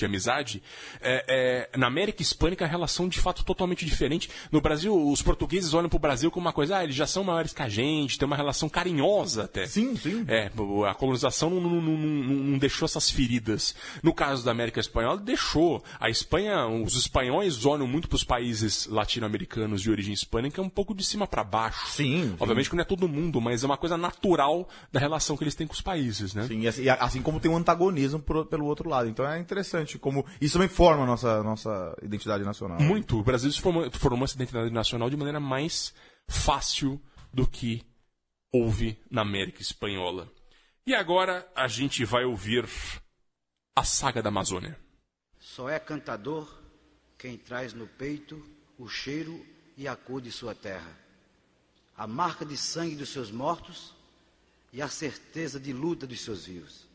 de 0.00 0.06
amizade. 0.06 0.62
É, 1.00 1.68
é, 1.72 1.78
na 1.78 1.86
América 1.86 2.22
Hispânica, 2.22 2.64
a 2.64 2.68
relação 2.68 3.08
de 3.08 3.18
fato 3.18 3.44
totalmente 3.44 3.84
diferente. 3.84 4.28
No 4.50 4.60
Brasil, 4.60 4.94
os 5.10 5.22
portugueses 5.22 5.72
olham 5.74 5.88
para 5.88 5.96
o 5.96 6.00
Brasil 6.00 6.30
como 6.30 6.46
uma 6.46 6.52
coisa, 6.52 6.78
ah, 6.78 6.84
eles 6.84 6.96
já 6.96 7.06
são 7.06 7.22
maiores 7.22 7.52
que 7.52 7.62
a 7.62 7.68
gente, 7.68 8.18
tem 8.18 8.26
uma 8.26 8.36
relação 8.36 8.68
carinhosa 8.68 9.44
até. 9.44 9.66
Sim, 9.66 9.94
sim. 9.96 10.24
É, 10.28 10.50
a 10.88 10.94
colonização 10.94 11.50
não, 11.50 11.60
não- 11.60 11.80
não- 11.80 11.96
não- 12.34 12.58
deixou 12.58 12.86
essas 12.86 13.10
feridas. 13.10 13.74
No 14.02 14.12
caso 14.12 14.44
da 14.44 14.50
América 14.50 14.80
Espanhola, 14.80 15.18
deixou. 15.18 15.82
A 15.98 16.10
Espanha, 16.10 16.66
os 16.66 16.94
espanhóis 16.96 17.64
olham 17.64 17.86
muito 17.86 18.08
para 18.08 18.16
os 18.16 18.24
países 18.24 18.86
latino-americanos 18.86 19.82
de 19.82 19.90
origem 19.90 20.12
hispânica 20.14 20.60
um 20.62 20.68
pouco 20.68 20.94
de 20.94 21.04
cima 21.04 21.26
para 21.26 21.44
baixo. 21.44 21.86
Sim, 21.88 22.22
sim. 22.22 22.36
Obviamente 22.40 22.68
que 22.70 22.76
não 22.76 22.82
é 22.82 22.84
todo 22.84 23.08
mundo, 23.08 23.40
mas 23.40 23.62
é 23.62 23.66
uma 23.66 23.76
coisa 23.76 23.96
natural 23.96 24.68
da 24.92 24.98
relação 25.00 25.36
que 25.36 25.44
eles 25.44 25.54
têm 25.54 25.66
com 25.66 25.74
os 25.74 25.80
países, 25.80 26.34
né? 26.34 26.46
Sim, 26.46 26.66
assim, 26.66 26.88
assim 26.88 27.22
como 27.22 27.38
tem 27.40 27.50
um 27.50 27.56
antagonismo 27.56 28.18
por- 28.20 28.46
pelo 28.46 28.64
outro 28.66 28.88
lado. 28.88 29.08
Então 29.08 29.26
é 29.28 29.38
interessante 29.38 29.89
como 29.98 30.24
isso 30.40 30.54
também 30.54 30.68
forma 30.68 31.02
a 31.02 31.06
nossa, 31.06 31.42
nossa 31.42 31.96
identidade 32.02 32.44
nacional. 32.44 32.80
Muito. 32.80 33.18
O 33.18 33.22
Brasil 33.22 33.50
se 33.50 33.60
formou, 33.60 33.90
formou 33.92 34.24
essa 34.24 34.36
identidade 34.36 34.70
nacional 34.70 35.10
de 35.10 35.16
maneira 35.16 35.40
mais 35.40 35.94
fácil 36.28 37.00
do 37.32 37.46
que 37.46 37.84
houve 38.52 38.98
na 39.10 39.22
América 39.22 39.62
Espanhola. 39.62 40.30
E 40.86 40.94
agora 40.94 41.48
a 41.54 41.68
gente 41.68 42.04
vai 42.04 42.24
ouvir 42.24 42.68
a 43.76 43.84
saga 43.84 44.22
da 44.22 44.28
Amazônia. 44.28 44.78
Só 45.38 45.68
é 45.68 45.78
cantador 45.78 46.48
quem 47.16 47.36
traz 47.36 47.72
no 47.72 47.86
peito 47.86 48.42
o 48.78 48.88
cheiro 48.88 49.44
e 49.76 49.86
a 49.86 49.94
cor 49.94 50.20
de 50.20 50.32
sua 50.32 50.54
terra, 50.54 50.98
a 51.96 52.06
marca 52.06 52.44
de 52.44 52.56
sangue 52.56 52.96
dos 52.96 53.10
seus 53.10 53.30
mortos 53.30 53.94
e 54.72 54.80
a 54.80 54.88
certeza 54.88 55.60
de 55.60 55.72
luta 55.72 56.06
dos 56.06 56.20
seus 56.20 56.46
vivos. 56.46 56.89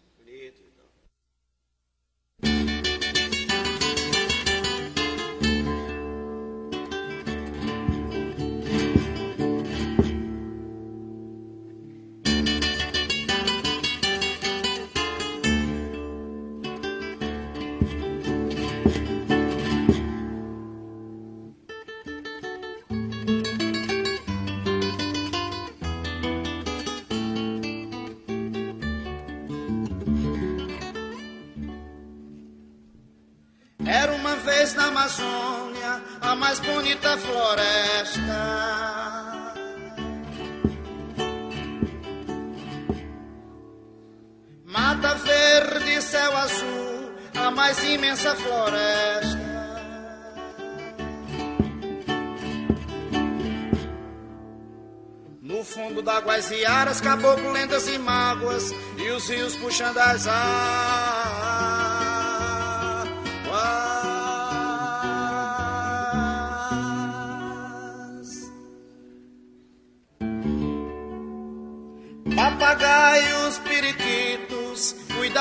Da 34.46 34.86
Amazônia, 34.86 36.02
a 36.22 36.36
mais 36.36 36.60
bonita 36.60 37.18
floresta. 37.18 38.22
Mata 44.66 45.16
verde, 45.16 46.02
céu 46.02 46.38
azul, 46.38 47.12
a 47.36 47.50
mais 47.50 47.84
imensa 47.84 48.36
floresta. 48.36 49.46
No 55.42 55.64
fundo 55.64 56.04
d'águas 56.04 56.52
e 56.52 56.64
aras, 56.66 57.02
caboclo, 57.02 57.52
lendas 57.52 57.88
e 57.88 57.98
mágoas, 57.98 58.72
e 58.98 59.10
os 59.10 59.28
rios 59.28 59.56
puxando 59.56 59.98
as 59.98 60.28
águas. 60.28 61.65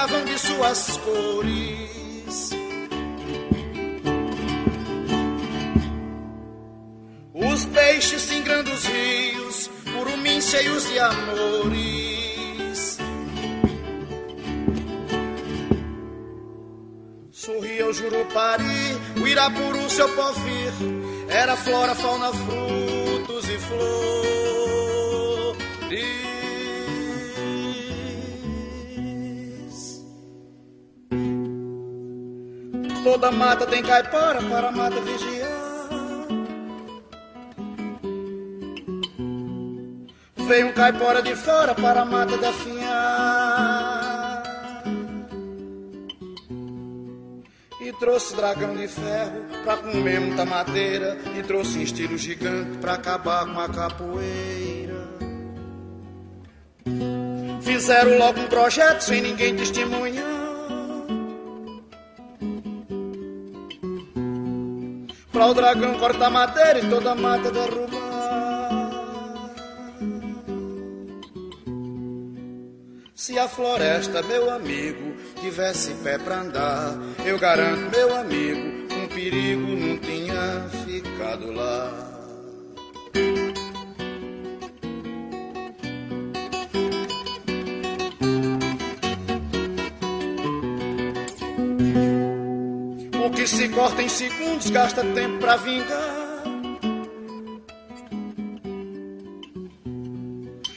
Cuidavam 0.05 0.25
de 0.25 0.39
suas 0.39 0.97
cores. 0.99 2.51
Os 7.33 7.65
peixes 7.67 8.23
singrando 8.23 8.73
os 8.73 8.85
rios, 8.85 9.71
curumins 9.93 10.51
cheios 10.51 10.89
de 10.89 10.99
amores. 10.99 12.99
Sorria 17.33 17.87
o 17.87 17.93
Jurupari, 17.93 18.65
o 19.21 19.27
Irapuru, 19.27 19.91
seu 19.91 20.09
povir. 20.11 20.73
Era 21.29 21.57
flora, 21.57 21.95
fauna, 21.95 22.33
frutos 22.33 23.49
e 23.49 23.59
flores. 23.59 24.25
Toda 33.05 33.31
mata 33.31 33.67
tem 33.67 33.83
caipora 33.83 34.41
para 34.41 34.69
a 34.69 34.73
mata 34.73 34.99
vigiar. 35.03 35.51
Veio 40.49 40.69
um 40.69 40.73
caipora 40.73 41.21
de 41.21 41.37
fora 41.37 41.75
para 41.75 42.01
a 42.01 42.05
mata 42.07 42.39
definhar. 42.39 42.83
E 47.79 47.93
trouxe 48.01 48.35
dragão 48.35 48.75
de 48.75 48.89
ferro 48.89 49.45
pra 49.63 49.77
comer 49.77 50.21
muita 50.23 50.47
madeira. 50.47 51.19
E 51.37 51.43
trouxe 51.43 51.79
um 51.79 51.83
estilo 51.83 52.17
gigante 52.17 52.79
pra 52.79 52.95
acabar 52.95 53.45
com 53.45 53.61
a 53.61 53.69
capoeira. 53.69 54.95
Fizeram 57.61 58.17
logo 58.17 58.41
um 58.41 58.47
projeto 58.47 59.03
sem 59.03 59.21
ninguém 59.21 59.55
testemunhar 59.55 60.34
Pra 65.35 65.49
o 65.49 65.53
dragão 65.53 65.99
cortar 65.99 66.31
madeira 66.31 66.79
e 66.79 66.89
toda 66.89 67.13
mata 67.13 67.51
derrubar 67.51 68.05
Se 73.17 73.37
a 73.37 73.49
floresta, 73.49 74.23
meu 74.23 74.49
amigo, 74.49 75.17
tivesse 75.41 75.93
pé 76.05 76.19
pra 76.19 76.43
andar, 76.43 76.97
eu 77.27 77.37
garanto, 77.37 77.91
meu 77.91 78.15
amigo, 78.15 78.61
um 78.95 79.09
perigo 79.09 79.67
não 79.67 79.99
tinha 79.99 80.69
ficado 80.85 81.51
lá. 81.53 82.14
Que 93.45 93.49
se 93.49 93.69
corta 93.69 94.01
em 94.01 94.09
segundos 94.09 94.71
gasta 94.71 95.05
tempo 95.05 95.37
pra 95.37 95.57
vingar. 95.57 96.45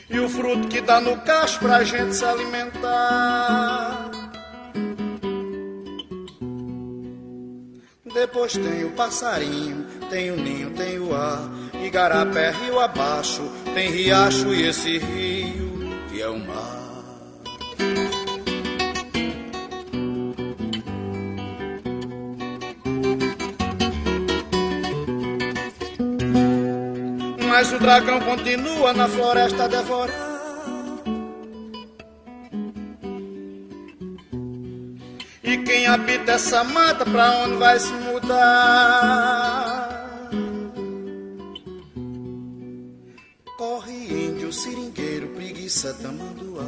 E 0.09 0.20
o 0.20 0.28
fruto 0.28 0.68
que 0.68 0.82
dá 0.82 0.99
no 0.99 1.15
cacho 1.22 1.59
pra 1.59 1.86
gente 1.86 2.13
se 2.13 2.26
alimentar. 2.26 4.11
Depois 8.13 8.51
tem 8.51 8.84
o 8.84 8.91
passarinho, 8.91 9.86
tem 10.09 10.32
o 10.32 10.36
ninho, 10.36 10.72
tem 10.72 10.99
o 10.99 11.15
ar. 11.15 11.49
Igarapé, 11.82 12.51
rio 12.51 12.82
abaixo, 12.82 13.43
tem 13.74 13.89
riacho 13.91 14.53
e 14.53 14.68
esse 14.68 14.97
rio 14.97 16.03
que 16.09 16.22
é 16.22 16.28
o 16.28 16.38
mar. 16.38 16.76
O 27.78 27.80
dragão 27.80 28.19
continua 28.19 28.91
na 28.91 29.07
floresta 29.07 29.65
a 29.65 29.67
devorar. 29.67 30.28
E 35.43 35.57
quem 35.59 35.86
habita 35.86 36.32
essa 36.34 36.63
mata, 36.63 37.05
pra 37.05 37.38
onde 37.43 37.55
vai 37.57 37.80
se 37.80 37.93
mudar? 37.93 39.07
Corre 43.57 43.93
índio, 43.93 44.51
seringueiro, 44.51 45.28
preguiça, 45.30 45.93
tamanduá. 46.01 46.65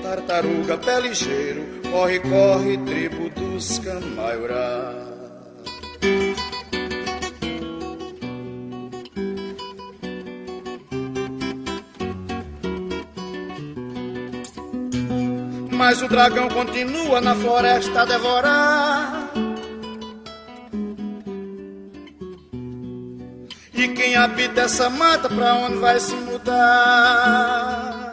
Tartaruga, 0.00 0.78
pé 0.78 1.00
ligeiro, 1.00 1.66
corre, 1.90 2.20
corre, 2.20 2.78
tribo 2.78 3.28
dos 3.30 3.80
camaiurá. 3.80 4.99
Mas 15.90 16.02
o 16.02 16.06
dragão 16.06 16.48
continua 16.48 17.20
na 17.20 17.34
floresta 17.34 18.02
a 18.02 18.04
devorar. 18.04 19.32
E 23.74 23.88
quem 23.88 24.14
habita 24.14 24.60
essa 24.60 24.88
mata, 24.88 25.28
pra 25.28 25.52
onde 25.54 25.78
vai 25.78 25.98
se 25.98 26.14
mudar? 26.14 28.12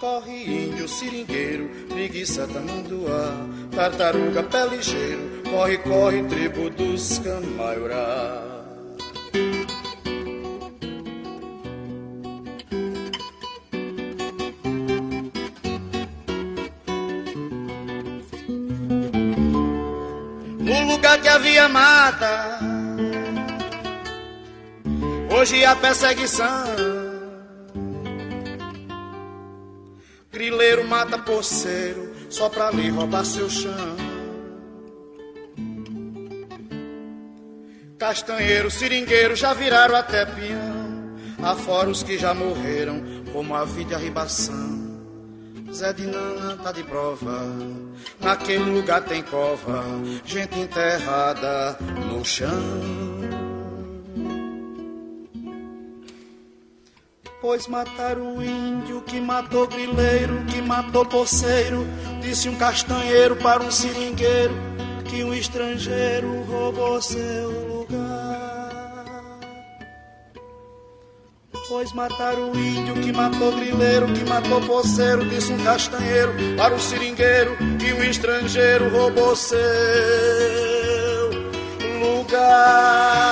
Corre 0.00 0.42
índio, 0.42 0.88
seringueiro, 0.88 1.68
preguiça, 1.90 2.46
tamanduá, 2.46 3.46
tartaruga, 3.76 4.42
pé 4.42 4.68
ligeiro, 4.68 5.42
corre, 5.50 5.76
corre, 5.76 6.22
tribo 6.22 6.70
dos 6.70 7.18
camaiurá. 7.18 8.51
Lugar 20.92 21.18
que 21.20 21.28
havia 21.28 21.68
mata, 21.68 22.58
hoje 25.34 25.64
há 25.64 25.74
perseguição. 25.74 26.66
Grileiro 30.30 30.86
mata 30.86 31.18
poceiro 31.18 32.14
só 32.28 32.48
pra 32.48 32.70
lhe 32.70 32.90
roubar 32.90 33.24
seu 33.24 33.48
chão. 33.48 33.96
Castanheiro, 37.98 38.70
seringueiro 38.70 39.36
já 39.36 39.54
viraram 39.54 39.96
até 39.96 40.26
peão. 40.26 41.16
Afora 41.42 41.88
os 41.88 42.02
que 42.02 42.18
já 42.18 42.34
morreram, 42.34 43.02
como 43.32 43.54
a 43.54 43.64
vida 43.64 43.92
e 43.92 43.94
a 43.94 43.98
ribação. 43.98 45.00
Zé 45.72 45.92
de 45.92 46.06
Nana 46.06 46.56
tá 46.62 46.72
de 46.72 46.82
prova. 46.82 47.81
Naquele 48.22 48.70
lugar 48.70 49.02
tem 49.02 49.22
cova, 49.22 49.84
gente 50.24 50.58
enterrada 50.58 51.76
no 52.08 52.24
chão. 52.24 52.48
Pois 57.40 57.66
mataram 57.66 58.36
o 58.36 58.44
índio 58.44 59.02
que 59.02 59.20
matou 59.20 59.66
grileiro, 59.66 60.44
que 60.44 60.62
matou 60.62 61.04
poceiro. 61.04 61.84
Disse 62.20 62.48
um 62.48 62.54
castanheiro 62.54 63.34
para 63.34 63.64
um 63.64 63.70
seringueiro 63.70 64.54
que 65.10 65.24
um 65.24 65.34
estrangeiro 65.34 66.42
roubou 66.44 67.02
seu 67.02 67.71
Pois 71.72 71.90
mataram 71.94 72.50
o 72.50 72.54
índio 72.54 72.92
que 72.96 73.10
matou 73.10 73.50
grileiro, 73.52 74.06
que 74.12 74.28
matou 74.28 74.60
poceiro, 74.60 75.24
disse 75.24 75.50
um 75.50 75.64
castanheiro 75.64 76.34
para 76.54 76.74
o 76.74 76.78
seringueiro 76.78 77.56
que 77.80 77.94
um 77.94 78.04
estrangeiro 78.04 78.90
roubou 78.90 79.34
seu 79.34 79.58
lugar. 81.98 83.22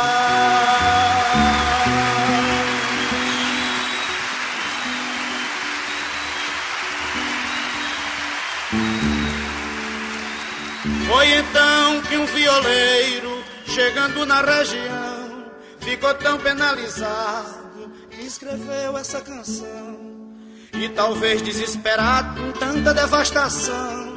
Foi 11.06 11.30
então 11.30 12.00
que 12.08 12.16
um 12.16 12.24
violeiro, 12.24 13.44
chegando 13.66 14.24
na 14.24 14.40
região, 14.40 15.44
ficou 15.78 16.14
tão 16.14 16.38
penalizado 16.38 17.59
escreveu 18.30 18.96
essa 18.96 19.20
canção. 19.20 19.98
E 20.72 20.88
talvez 20.90 21.42
desesperado 21.42 22.40
com 22.40 22.52
tanta 22.52 22.94
devastação, 22.94 24.14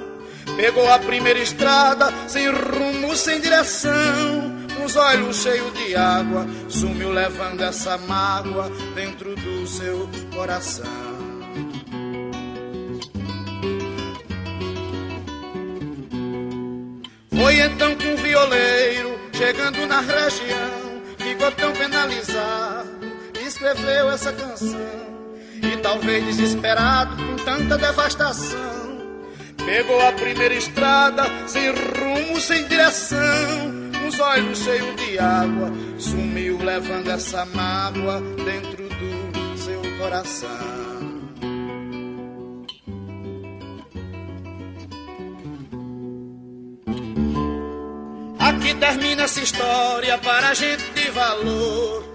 pegou 0.55 0.88
a 0.88 0.99
primeira 0.99 1.39
estrada, 1.39 2.14
sem 2.28 2.47
rumo, 2.47 3.16
sem 3.16 3.41
direção. 3.41 4.53
Os 4.86 4.95
olhos 4.95 5.41
cheios 5.41 5.74
de 5.74 5.95
água, 5.95 6.45
sumiu 6.70 7.11
levando 7.11 7.61
essa 7.61 7.97
mágoa 7.97 8.70
dentro 8.93 9.36
do 9.36 9.66
seu 9.66 10.07
coração. 10.36 10.86
Foi 17.32 17.59
então 17.59 17.95
que 17.95 18.07
um 18.07 18.16
violeiro, 18.18 19.20
chegando 19.34 19.88
na 19.88 20.01
região, 20.01 21.01
ficou 21.18 21.51
tão 21.53 21.74
escreveu 23.64 24.11
essa 24.11 24.34
canção. 24.34 24.80
E 25.61 25.78
talvez 25.78 26.26
desesperado 26.26 27.16
com 27.16 27.36
tanta 27.38 27.78
devastação, 27.78 28.59
pegou 29.66 30.01
a 30.05 30.11
primeira 30.11 30.53
estrada, 30.53 31.24
sem 31.47 31.70
rumo, 31.70 32.39
sem 32.39 32.68
direção. 32.68 33.20
Os 34.05 34.20
olhos 34.20 34.59
cheios 34.59 34.95
de 34.97 35.18
água, 35.18 35.72
sumiu 35.97 36.57
levando 36.61 37.09
essa 37.09 37.45
mágoa 37.45 38.22
dentro 38.43 38.89
do 38.89 39.57
seu 39.57 39.82
coração. 39.97 40.49
Aqui 48.39 48.76
termina 48.76 49.24
essa 49.24 49.39
história 49.39 50.18
para 50.18 50.53
gente 50.53 50.84
de 50.91 51.09
valor. 51.11 52.12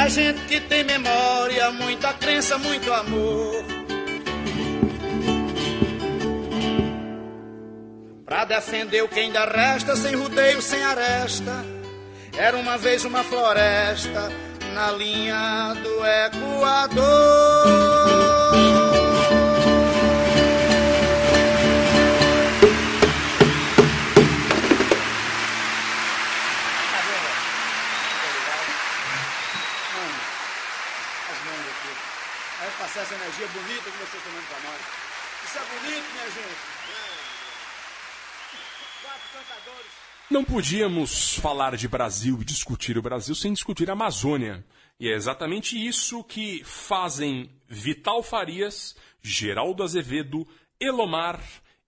Pra 0.00 0.08
gente 0.08 0.40
que 0.46 0.58
tem 0.62 0.82
memória, 0.82 1.70
muita 1.72 2.14
crença, 2.14 2.56
muito 2.56 2.90
amor. 2.90 3.62
Pra 8.24 8.46
defender 8.46 9.02
o 9.02 9.08
que 9.08 9.20
ainda 9.20 9.44
resta, 9.44 9.94
sem 9.96 10.16
rodeio, 10.16 10.62
sem 10.62 10.82
aresta. 10.82 11.52
Era 12.34 12.56
uma 12.56 12.78
vez 12.78 13.04
uma 13.04 13.22
floresta 13.22 14.32
na 14.72 14.90
linha 14.92 15.74
do 15.82 16.06
Equador. 16.26 17.89
Passar 33.00 33.00
essa 33.00 33.14
energia 33.14 33.46
bonita 33.48 33.90
que 33.90 33.96
vocês 33.96 34.14
estão 34.14 34.32
dando 34.32 34.46
pra 34.48 34.60
nós. 34.70 34.80
Isso 35.44 35.58
é 35.58 35.64
bonito, 35.64 36.12
minha 36.12 36.30
gente. 36.30 36.60
Quatro 39.02 39.28
cantadores. 39.32 39.90
Não 40.30 40.44
podíamos 40.44 41.34
falar 41.36 41.76
de 41.76 41.88
Brasil 41.88 42.38
e 42.40 42.44
discutir 42.44 42.96
o 42.98 43.02
Brasil 43.02 43.34
sem 43.34 43.52
discutir 43.52 43.90
a 43.90 43.94
Amazônia. 43.94 44.64
E 44.98 45.08
é 45.08 45.14
exatamente 45.14 45.76
isso 45.76 46.22
que 46.22 46.62
fazem 46.64 47.50
Vital 47.66 48.22
Farias, 48.22 48.94
Geraldo 49.22 49.82
Azevedo, 49.82 50.46
Elomar 50.78 51.40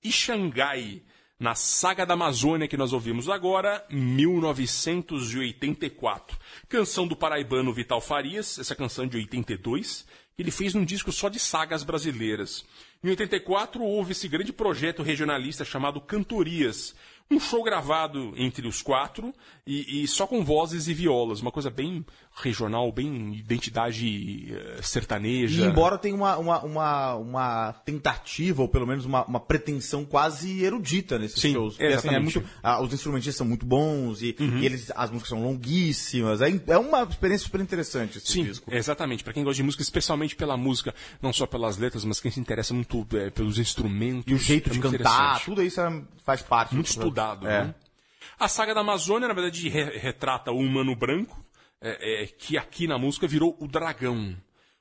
e 0.03 0.11
Xangai 0.11 1.03
na 1.43 1.55
saga 1.57 2.07
da 2.07 2.15
Amazônia 2.15 2.69
que 2.69 2.77
nós 2.77 2.93
ouvimos 2.93 3.29
agora, 3.29 3.85
1984. 3.91 6.39
Canção 6.69 7.05
do 7.05 7.17
paraibano 7.17 7.73
Vital 7.73 8.01
Farias, 8.01 8.61
essa 8.61 8.77
canção 8.77 9.09
de 9.09 9.17
82, 9.17 10.03
que 10.03 10.07
ele 10.43 10.51
fez 10.51 10.75
num 10.75 10.85
disco 10.85 11.13
só 11.13 11.29
de 11.29 11.39
sagas 11.39 11.85
brasileiras. 11.85 12.65
Em 13.03 13.09
84 13.11 13.81
houve 13.81 14.11
esse 14.11 14.27
grande 14.27 14.53
projeto 14.53 15.01
regionalista 15.01 15.65
chamado 15.65 16.01
Cantorias, 16.01 16.97
um 17.31 17.39
show 17.39 17.63
gravado 17.63 18.35
entre 18.37 18.67
os 18.67 18.83
quatro 18.83 19.33
e, 19.65 20.03
e 20.03 20.09
só 20.09 20.27
com 20.27 20.45
vozes 20.45 20.89
e 20.89 20.95
violas, 20.95 21.41
uma 21.41 21.53
coisa 21.53 21.71
bem 21.71 22.05
regional, 22.35 22.91
bem 22.91 23.35
identidade 23.35 24.49
eh, 24.51 24.81
sertaneja. 24.83 25.63
E 25.63 25.65
embora 25.67 25.99
tenha 25.99 26.15
uma, 26.15 26.37
uma, 26.39 26.61
uma, 26.65 27.15
uma 27.17 27.73
tentativa, 27.85 28.63
ou 28.63 28.69
pelo 28.69 28.87
menos 28.87 29.05
uma, 29.05 29.25
uma 29.27 29.39
pretensão 29.41 30.05
quase 30.05 30.63
erudita 30.65 31.19
nesses 31.19 31.41
Sim, 31.41 31.53
shows. 31.53 31.77
Porque, 31.77 31.93
assim, 31.93 32.09
é 32.09 32.19
muito, 32.19 32.43
ah, 32.63 32.81
os 32.83 32.93
instrumentistas 32.93 33.37
são 33.37 33.47
muito 33.47 33.67
bons 33.67 34.23
e, 34.23 34.35
Uhum. 34.41 34.59
e 34.59 34.67
eles, 34.67 34.91
as 34.97 35.11
músicas 35.11 35.29
são 35.29 35.43
longuíssimas. 35.43 36.41
É, 36.41 36.49
é 36.69 36.79
uma 36.79 37.03
experiência 37.03 37.45
super 37.45 37.61
interessante 37.61 38.19
esse 38.19 38.27
Sim, 38.33 38.45
disco. 38.45 38.73
exatamente. 38.75 39.23
Para 39.23 39.33
quem 39.33 39.45
gosta 39.45 39.57
de 39.57 39.63
música, 39.63 39.83
especialmente 39.83 40.35
pela 40.35 40.57
música, 40.57 40.95
não 41.21 41.33
só 41.33 41.47
pelas 41.47 41.77
letras, 41.77 42.05
mas 42.05 42.19
quem 42.21 42.31
se 42.31 42.41
interessa 42.41 42.73
muito 42.75 43.07
eh, 43.13 43.31
pelos 43.31 43.59
instrumentos. 43.59 44.25
E 44.31 44.35
o 44.35 44.39
jeito 44.39 44.71
é 44.71 44.73
de 44.73 44.81
cantar, 44.81 45.45
tudo 45.45 45.63
isso 45.63 45.81
é- 45.81 46.03
faz 46.25 46.41
parte. 46.43 46.75
Muito 46.75 46.87
do- 46.87 46.91
estudado, 46.91 47.47
É. 47.47 47.65
né? 47.65 47.75
A 48.39 48.49
saga 48.49 48.75
da 48.75 48.81
Amazônia, 48.81 49.29
na 49.29 49.35
verdade, 49.35 49.69
re- 49.69 49.99
retrata 49.99 50.51
o 50.51 50.59
humano 50.59 50.97
branco, 50.97 51.42
é, 51.83 52.23
é, 52.23 52.27
que 52.27 52.57
aqui 52.57 52.87
na 52.87 52.97
música 52.97 53.27
virou 53.27 53.57
o 53.61 53.67
dragão. 53.67 54.37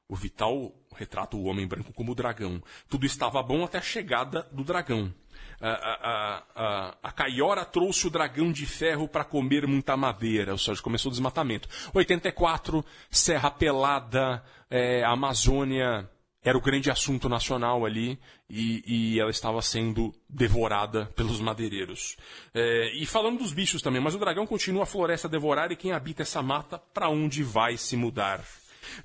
O 0.08 0.16
Vital 0.16 0.72
retrata 0.96 1.36
o 1.36 1.46
homem 1.46 1.66
branco 1.66 1.92
como 1.94 2.12
o 2.12 2.16
dragão. 2.16 2.62
Tudo 2.88 3.06
estava 3.06 3.42
bom 3.42 3.64
até 3.64 3.80
a 3.80 3.82
chegada 3.82 4.48
do 4.52 4.64
dragão. 4.64 5.14
A, 5.60 5.70
a, 5.70 6.44
a, 6.56 6.98
a, 7.04 7.12
Caiora 7.12 7.64
trouxe 7.64 8.08
o 8.08 8.10
dragão 8.10 8.52
de 8.52 8.66
ferro 8.66 9.08
para 9.08 9.24
comer 9.24 9.68
muita 9.68 9.96
madeira, 9.96 10.52
ou 10.52 10.58
seja, 10.58 10.82
começou 10.82 11.10
o 11.10 11.14
desmatamento. 11.14 11.70
84, 11.94 12.84
Serra 13.10 13.52
Pelada, 13.52 14.44
é, 14.70 15.04
Amazônia, 15.04 16.10
era 16.44 16.58
o 16.58 16.62
grande 16.62 16.90
assunto 16.90 17.30
nacional 17.30 17.86
ali 17.86 18.18
e, 18.50 18.84
e 18.86 19.20
ela 19.20 19.30
estava 19.30 19.62
sendo 19.62 20.14
devorada 20.28 21.06
pelos 21.16 21.40
madeireiros. 21.40 22.18
É, 22.54 22.92
e 22.96 23.06
falando 23.06 23.40
dos 23.40 23.54
bichos 23.54 23.82
também, 23.82 24.02
mas 24.02 24.16
o 24.16 24.20
dragão 24.20 24.48
continua 24.48 24.84
a 24.84 24.88
floresta 24.88 25.28
a 25.28 25.32
devorar 25.32 25.72
e 25.72 25.76
quem 25.76 25.92
habita 25.92 26.24
essa 26.24 26.42
mata, 26.42 26.80
para 26.80 27.10
onde 27.10 27.44
vai 27.44 27.78
se 27.78 27.96
mudar? 27.96 28.44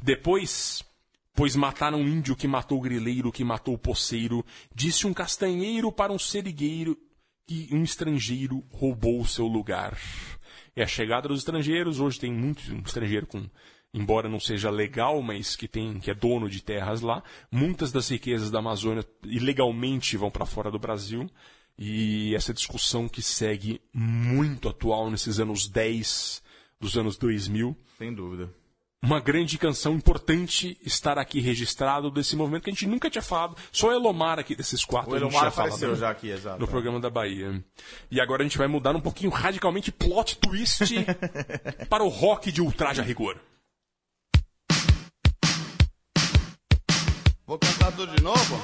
Depois, 0.00 0.82
pois 1.34 1.54
mataram 1.54 2.00
um 2.00 2.08
índio 2.08 2.34
que 2.34 2.48
matou 2.48 2.78
o 2.78 2.82
grileiro, 2.82 3.30
que 3.30 3.44
matou 3.44 3.74
o 3.74 3.78
poceiro, 3.78 4.44
disse 4.74 5.06
um 5.06 5.12
castanheiro 5.12 5.92
para 5.92 6.12
um 6.12 6.18
serigueiro 6.18 6.96
que 7.46 7.68
um 7.70 7.82
estrangeiro 7.82 8.64
roubou 8.72 9.20
o 9.20 9.26
seu 9.26 9.46
lugar. 9.46 9.96
É 10.74 10.82
a 10.82 10.86
chegada 10.86 11.28
dos 11.28 11.40
estrangeiros, 11.40 12.00
hoje 12.00 12.18
tem 12.18 12.32
muito 12.32 12.60
um 12.72 12.80
estrangeiro 12.80 13.26
com 13.26 13.46
embora 13.96 14.28
não 14.28 14.38
seja 14.38 14.68
legal, 14.68 15.22
mas 15.22 15.56
que 15.56 15.66
tem 15.66 15.98
que 15.98 16.10
é 16.10 16.14
dono 16.14 16.50
de 16.50 16.62
terras 16.62 17.00
lá. 17.00 17.22
Muitas 17.50 17.90
das 17.90 18.08
riquezas 18.10 18.50
da 18.50 18.58
Amazônia 18.58 19.04
ilegalmente 19.24 20.18
vão 20.18 20.30
para 20.30 20.44
fora 20.44 20.70
do 20.70 20.78
Brasil. 20.78 21.28
E 21.78 22.34
essa 22.34 22.54
discussão 22.54 23.08
que 23.08 23.22
segue 23.22 23.80
muito 23.92 24.68
atual 24.68 25.10
nesses 25.10 25.40
anos 25.40 25.66
10 25.66 26.42
dos 26.78 26.96
anos 26.96 27.16
2000. 27.16 27.74
Sem 27.98 28.14
dúvida. 28.14 28.50
Uma 29.02 29.20
grande 29.20 29.56
canção 29.58 29.94
importante 29.94 30.78
estar 30.82 31.18
aqui 31.18 31.38
registrado 31.38 32.10
desse 32.10 32.34
movimento 32.34 32.64
que 32.64 32.70
a 32.70 32.72
gente 32.72 32.86
nunca 32.86 33.10
tinha 33.10 33.22
falado. 33.22 33.56
Só 33.70 33.92
Elomar 33.92 34.38
aqui 34.38 34.56
desses 34.56 34.84
quatro 34.84 35.12
O 35.12 35.16
Elomar 35.16 35.46
apareceu 35.46 35.90
né? 35.90 35.96
já 35.96 36.10
aqui, 36.10 36.30
exato. 36.30 36.58
No 36.58 36.66
programa 36.66 36.98
da 36.98 37.10
Bahia. 37.10 37.62
E 38.10 38.20
agora 38.20 38.42
a 38.42 38.44
gente 38.44 38.58
vai 38.58 38.66
mudar 38.66 38.96
um 38.96 39.00
pouquinho 39.00 39.30
radicalmente 39.30 39.92
plot 39.92 40.38
twist 40.38 40.94
para 41.88 42.02
o 42.02 42.08
rock 42.08 42.50
de 42.50 42.60
ultraje 42.60 43.00
a 43.00 43.04
rigor. 43.04 43.38
Vou 47.46 47.56
cantar 47.60 47.92
tudo 47.92 48.12
de 48.12 48.20
novo? 48.24 48.60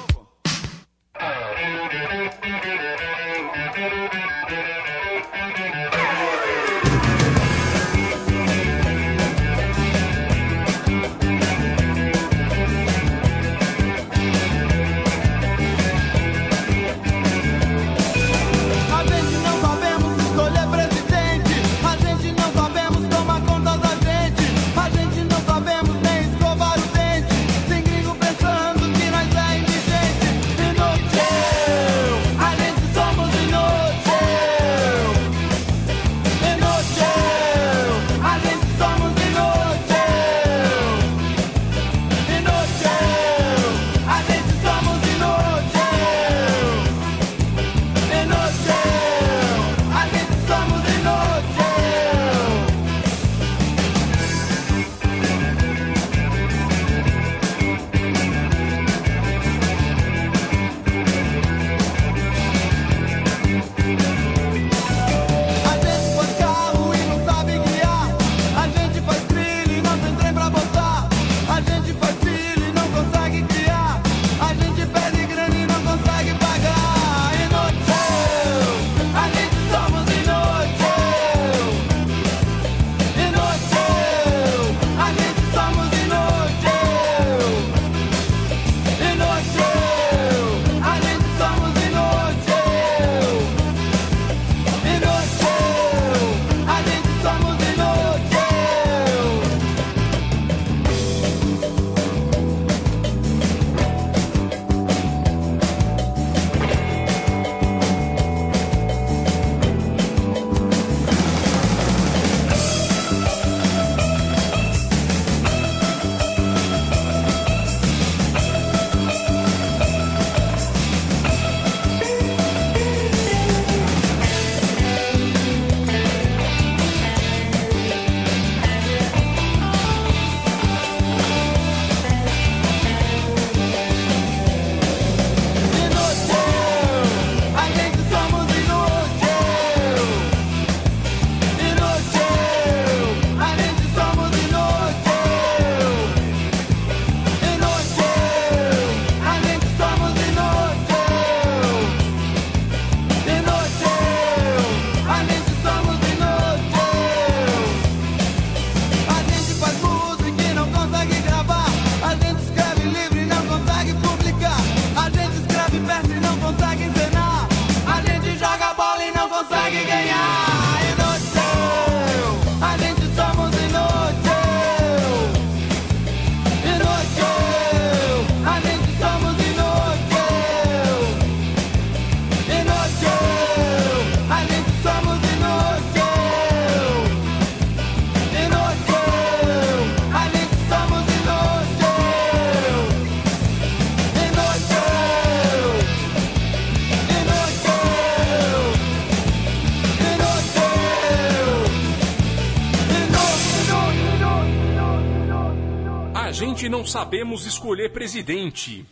Não 206.83 206.87
sabemos 206.87 207.45
escolher 207.45 207.93
presidente. 207.93 208.85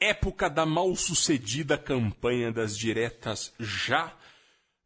Época 0.00 0.50
da 0.50 0.66
mal 0.66 0.96
sucedida 0.96 1.78
campanha 1.78 2.50
das 2.50 2.76
diretas 2.76 3.54
já. 3.56 4.12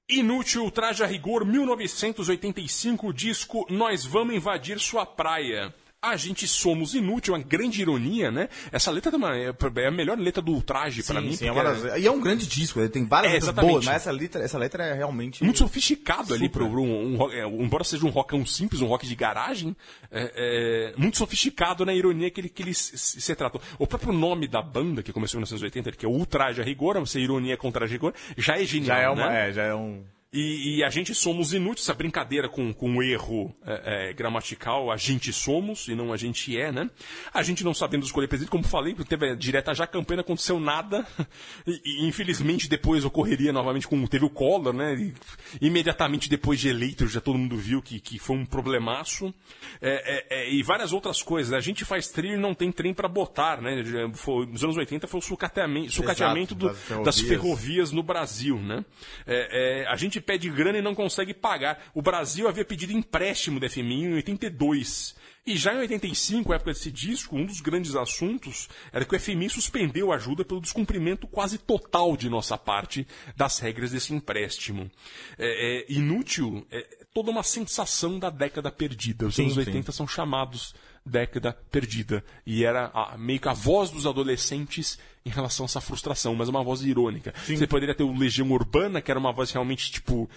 Inútil 0.06 0.70
traje 0.70 1.02
a 1.02 1.06
rigor 1.06 1.46
1985 1.46 3.14
disco 3.14 3.66
Nós 3.70 4.04
Vamos 4.04 4.34
Invadir 4.34 4.78
Sua 4.78 5.06
Praia. 5.06 5.74
A 6.10 6.16
gente 6.16 6.46
somos 6.46 6.94
inútil, 6.94 7.34
uma 7.34 7.42
grande 7.42 7.80
ironia, 7.82 8.30
né? 8.30 8.48
Essa 8.70 8.90
letra 8.90 9.12
é, 9.12 9.16
uma- 9.16 9.36
é 9.36 9.86
a 9.86 9.90
melhor 9.90 10.18
letra 10.18 10.42
do 10.42 10.52
ultraje 10.52 11.02
pra 11.02 11.20
mim. 11.20 11.34
Sim, 11.34 11.46
é 11.48 11.52
uma 11.52 11.62
das- 11.64 11.98
E 12.00 12.06
é 12.06 12.10
um 12.10 12.20
grande 12.20 12.46
disco, 12.46 12.78
ele 12.80 12.88
tem 12.88 13.04
várias 13.04 13.32
É, 13.32 13.36
letras 13.36 13.54
boas, 13.54 13.84
mas 13.84 13.96
essa 13.96 14.10
letra, 14.10 14.42
essa 14.42 14.58
letra 14.58 14.84
é 14.84 14.92
realmente. 14.94 15.42
muito 15.42 15.58
sofisticado 15.58 16.34
ali 16.34 16.44
Super. 16.46 16.58
pro 16.68 16.82
um, 16.82 17.14
um 17.14 17.16
rock- 17.16 17.34
é, 17.34 17.46
embora 17.46 17.84
seja 17.84 18.04
um 18.06 18.10
rockão 18.10 18.44
simples, 18.44 18.80
um 18.80 18.86
rock 18.86 19.06
de 19.06 19.14
garagem, 19.14 19.76
é, 20.10 20.92
é, 20.92 21.00
muito 21.00 21.16
sofisticado 21.18 21.84
na 21.84 21.94
ironia 21.94 22.30
que 22.30 22.40
ele, 22.40 22.48
que 22.48 22.62
ele 22.62 22.74
se, 22.74 22.96
se- 22.98 23.20
se 23.20 23.34
tratou. 23.34 23.60
O 23.78 23.86
próprio 23.86 24.12
nome 24.12 24.46
da 24.46 24.60
banda, 24.62 25.02
que 25.02 25.12
começou 25.12 25.38
em 25.38 25.40
1980, 25.40 25.92
que 25.92 26.04
é 26.06 26.08
Ultraje 26.08 26.60
a 26.60 26.64
Rigor, 26.64 26.98
você 27.00 27.18
ironia 27.20 27.56
contra 27.56 27.84
a 27.84 27.88
rigor, 27.88 28.12
já 28.36 28.58
é 28.60 28.64
genial, 28.64 28.96
Já 28.96 29.02
é 29.02 29.08
uma. 29.08 29.28
né? 29.30 29.48
É, 29.48 29.52
já 29.52 29.62
é 29.64 29.74
um. 29.74 30.02
E, 30.36 30.78
e 30.78 30.84
a 30.84 30.90
gente 30.90 31.14
somos 31.14 31.54
inúteis, 31.54 31.86
essa 31.86 31.94
brincadeira 31.94 32.48
com, 32.48 32.72
com 32.74 32.96
o 32.96 33.02
erro 33.04 33.54
é, 33.64 34.08
é, 34.08 34.12
gramatical, 34.12 34.90
a 34.90 34.96
gente 34.96 35.32
somos 35.32 35.86
e 35.86 35.94
não 35.94 36.12
a 36.12 36.16
gente 36.16 36.58
é, 36.58 36.72
né? 36.72 36.90
A 37.32 37.40
gente 37.44 37.62
não 37.62 37.72
sabendo 37.72 38.04
escolher 38.04 38.26
presidente, 38.26 38.50
como 38.50 38.64
falei, 38.64 38.94
teve 39.08 39.30
a 39.30 39.34
direta 39.36 39.72
já 39.72 39.84
a 39.84 39.86
campanha, 39.86 40.16
não 40.16 40.22
aconteceu 40.22 40.58
nada. 40.58 41.06
E, 41.66 41.80
e, 41.84 42.06
infelizmente 42.08 42.68
depois 42.68 43.04
ocorreria 43.04 43.52
novamente 43.52 43.86
com. 43.86 44.04
Teve 44.06 44.24
o 44.24 44.30
Collor, 44.30 44.72
né? 44.74 44.94
E, 44.94 45.14
imediatamente 45.60 46.28
depois 46.28 46.58
de 46.60 46.68
eleito, 46.68 47.06
já 47.06 47.20
todo 47.20 47.38
mundo 47.38 47.56
viu 47.56 47.80
que, 47.80 48.00
que 48.00 48.18
foi 48.18 48.36
um 48.36 48.44
problemaço. 48.44 49.32
É, 49.80 50.16
é, 50.30 50.42
é, 50.42 50.50
e 50.52 50.62
várias 50.62 50.92
outras 50.92 51.22
coisas. 51.22 51.52
A 51.52 51.60
gente 51.60 51.84
faz 51.84 52.08
trilho 52.08 52.34
e 52.34 52.40
não 52.40 52.54
tem 52.54 52.72
trem 52.72 52.92
para 52.92 53.08
botar, 53.08 53.60
né? 53.62 53.82
Foi, 54.14 54.46
nos 54.46 54.64
anos 54.64 54.76
80 54.76 55.06
foi 55.06 55.18
o 55.18 55.22
sucateamento, 55.22 55.92
sucateamento 55.92 56.54
do- 56.54 56.68
das 56.68 56.78
ferrovias. 56.80 57.04
das 57.04 57.20
ferrovias 57.20 57.92
no 57.92 58.02
Brasil, 58.02 58.58
né? 58.60 58.84
É, 59.26 59.82
é, 59.84 59.86
a 59.86 59.96
gente 59.96 60.20
pede 60.24 60.50
grana 60.50 60.78
e 60.78 60.82
não 60.82 60.94
consegue 60.94 61.34
pagar. 61.34 61.90
O 61.94 62.02
Brasil 62.02 62.48
havia 62.48 62.64
pedido 62.64 62.92
empréstimo 62.92 63.60
da 63.60 63.68
FMI 63.68 64.04
em 64.04 64.14
82. 64.14 65.14
E 65.46 65.56
já 65.56 65.74
em 65.74 65.78
85, 65.80 66.54
época 66.54 66.72
desse 66.72 66.90
disco, 66.90 67.36
um 67.36 67.44
dos 67.44 67.60
grandes 67.60 67.94
assuntos 67.94 68.66
era 68.90 69.04
que 69.04 69.14
o 69.14 69.20
FMI 69.20 69.50
suspendeu 69.50 70.10
a 70.10 70.16
ajuda 70.16 70.42
pelo 70.42 70.60
descumprimento 70.60 71.26
quase 71.26 71.58
total 71.58 72.16
de 72.16 72.30
nossa 72.30 72.56
parte 72.56 73.06
das 73.36 73.58
regras 73.58 73.90
desse 73.90 74.14
empréstimo. 74.14 74.90
É, 75.38 75.82
é 75.82 75.92
inútil, 75.92 76.66
é 76.70 77.03
toda 77.14 77.30
uma 77.30 77.44
sensação 77.44 78.18
da 78.18 78.28
década 78.28 78.72
perdida. 78.72 79.26
Os 79.28 79.36
Sim, 79.36 79.42
anos 79.44 79.54
sim. 79.54 79.60
80 79.60 79.92
são 79.92 80.06
chamados 80.06 80.74
década 81.06 81.56
perdida. 81.70 82.24
E 82.44 82.64
era 82.64 82.90
a- 82.92 83.16
meio 83.16 83.38
que 83.38 83.48
a 83.48 83.52
voz 83.52 83.90
dos 83.90 84.04
adolescentes 84.04 84.98
em 85.24 85.30
relação 85.30 85.64
a 85.64 85.66
essa 85.68 85.80
frustração, 85.80 86.34
mas 86.34 86.48
uma 86.48 86.64
voz 86.64 86.82
irônica. 86.82 87.32
Você 87.46 87.66
poderia 87.68 87.94
ter 87.94 88.02
o 88.02 88.12
Legião 88.16 88.50
Urbana, 88.50 89.00
que 89.00 89.10
era 89.12 89.20
uma 89.20 89.32
voz 89.32 89.52
realmente, 89.52 89.92
tipo. 89.92 90.28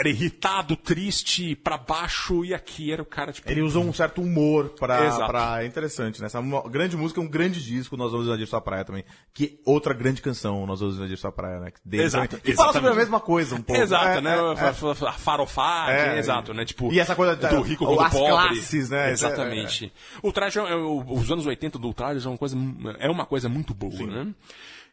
É, 0.00 0.02
Era 0.02 0.08
irritado, 0.08 0.76
triste, 0.76 1.54
pra 1.54 1.76
baixo, 1.78 2.44
e 2.44 2.54
aqui 2.54 2.92
era 2.92 3.02
o 3.02 3.06
cara, 3.06 3.32
tipo. 3.32 3.50
Ele 3.50 3.60
usou 3.62 3.84
um 3.84 3.92
certo 3.92 4.20
humor 4.22 4.70
pra. 4.70 5.26
Pra 5.26 5.62
é 5.62 5.66
interessante, 5.66 6.20
né? 6.20 6.26
Essa 6.26 6.40
mo- 6.40 6.62
grande 6.68 6.96
música 6.96 7.20
é 7.20 7.24
um 7.24 7.28
grande 7.28 7.62
disco, 7.62 7.96
Nós 7.96 8.10
Vamos 8.12 8.26
Invadir 8.26 8.46
Sua 8.46 8.60
Praia 8.60 8.84
também. 8.84 9.04
Que 9.34 9.60
outra 9.64 9.92
grande 9.94 10.20
canção, 10.22 10.66
Nós 10.66 10.80
Vamos 10.80 10.96
Invadir 10.96 11.16
Sua 11.18 11.30
Praia, 11.32 11.60
né? 11.60 11.72
Dele 11.84 12.02
Exato, 12.04 12.28
também. 12.28 12.42
Que 12.44 12.52
fala 12.54 12.72
sobre 12.72 12.90
a 12.90 12.94
mesma 12.94 13.20
coisa 13.20 13.54
um 13.54 13.62
pouco. 13.62 13.80
Exato, 13.80 14.18
É, 14.18 14.20
né? 14.20 14.36
é, 14.38 14.52
é. 14.52 14.72
Fa- 14.72 14.94
fa- 14.94 15.12
Farofagem, 15.12 15.94
É, 16.14 16.18
exato, 16.18 16.54
né? 16.54 16.64
Tipo, 16.64 16.92
e 16.92 16.98
essa 17.00 17.14
coisa 17.14 17.36
da- 17.36 17.48
do 17.50 17.60
rico 17.60 17.84
contra 17.84 18.06
as 18.06 18.14
o 18.14 18.16
pobre. 18.18 18.48
classes, 18.54 18.90
né? 18.90 19.10
Exatamente. 19.10 19.92
O 20.22 20.32
traje, 20.32 20.58
é- 20.58 20.74
os 20.74 21.30
anos 21.30 21.46
80 21.46 21.78
do 21.78 21.92
traje 21.92 22.24
é 22.26 22.28
uma 22.28 22.38
coisa, 22.38 22.56
é 22.98 23.08
uma 23.10 23.26
coisa 23.26 23.48
muito 23.48 23.74
boa, 23.74 24.06
né? 24.06 24.34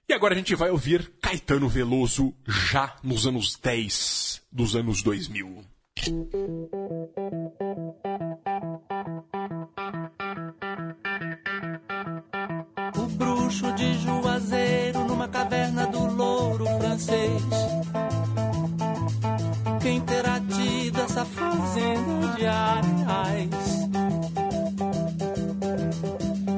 E 0.10 0.14
agora 0.14 0.34
a 0.34 0.38
gente 0.38 0.56
vai 0.56 0.70
ouvir 0.70 1.12
Caetano 1.22 1.68
Veloso 1.68 2.34
já 2.48 2.96
nos 3.04 3.28
anos 3.28 3.58
10 3.58 4.42
dos 4.50 4.74
anos 4.74 5.04
2000. 5.04 5.66
O 12.96 13.08
bruxo 13.18 13.70
de 13.74 14.00
Juazeiro 14.00 15.04
numa 15.04 15.28
caverna 15.28 15.86
do 15.88 16.06
louro 16.06 16.66
francês. 16.80 17.44
Quem 19.82 20.00
terá 20.00 20.40
tido 20.40 21.02
essa 21.02 21.26
fazenda 21.26 22.28
de 22.38 22.46
areais? 22.46 23.78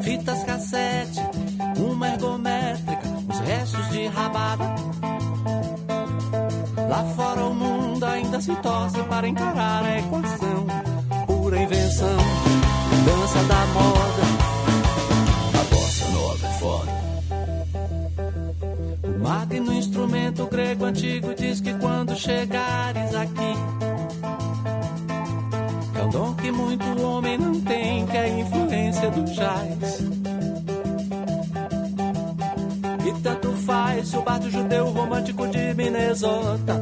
Fitas 0.04 0.44
cassete, 0.44 1.20
uma 1.80 2.10
ergométrica, 2.10 2.99
os 3.40 3.48
restos 3.48 3.90
de 3.90 4.08
rabada. 4.08 4.66
Lá 6.90 7.04
fora 7.16 7.46
o 7.46 7.54
mundo 7.54 8.04
ainda 8.06 8.42
se 8.42 8.56
torce 8.58 9.02
para 9.04 9.28
encarar 9.28 9.84
a 9.84 10.00
equação. 10.00 10.68
Pura 11.26 11.62
invenção, 11.62 12.18
dança 13.06 13.44
da 13.44 13.66
moda. 13.68 14.24
A 15.60 15.64
bossa 15.74 16.08
nova 16.12 16.48
é 16.48 16.52
foda. 16.60 16.92
O 19.04 19.20
magno 19.20 19.74
instrumento 19.74 20.46
grego 20.48 20.86
antigo 20.86 21.34
diz 21.36 21.62
que 21.62 21.74
quando 21.76 22.16
chegares 22.16 22.69
de 36.22 36.79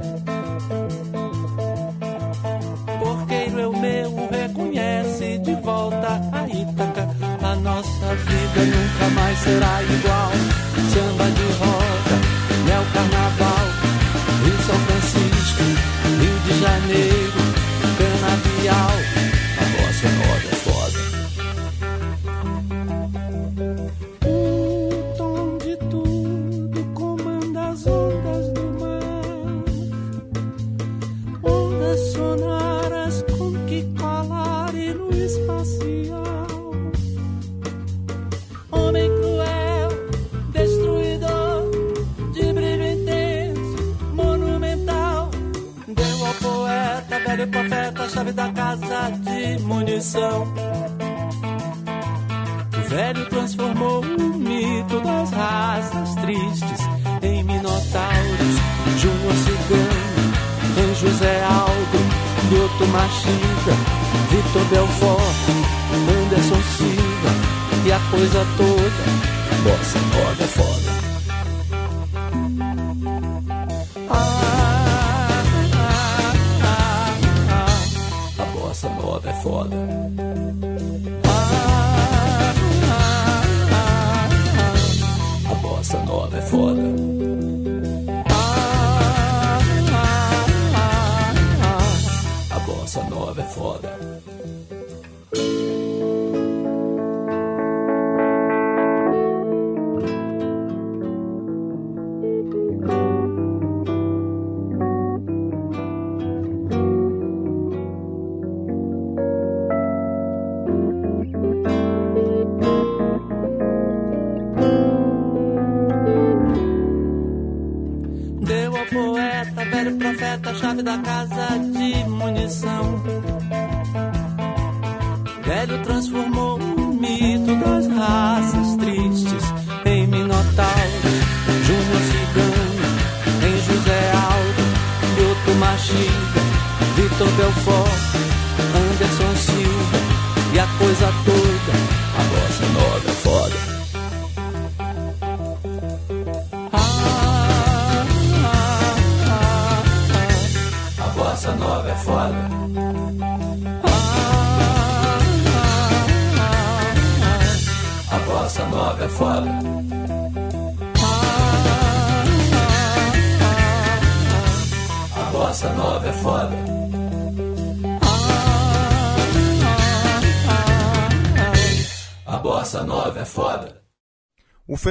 bossa 92.88 93.04
nova 93.04 93.42
é 93.42 93.44
foda. 93.44 94.77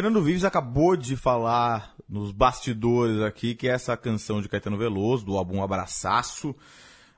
Fernando 0.07 0.23
Vives 0.23 0.45
acabou 0.45 0.97
de 0.97 1.17
falar 1.17 1.93
nos 2.09 2.31
bastidores 2.31 3.21
aqui 3.23 3.57
que 3.57 3.67
essa 3.67 3.97
canção 3.97 4.41
de 4.41 4.49
Caetano 4.49 4.79
Veloso, 4.79 5.27
do 5.27 5.37
álbum 5.37 5.61
Abraçaço, 5.61 6.55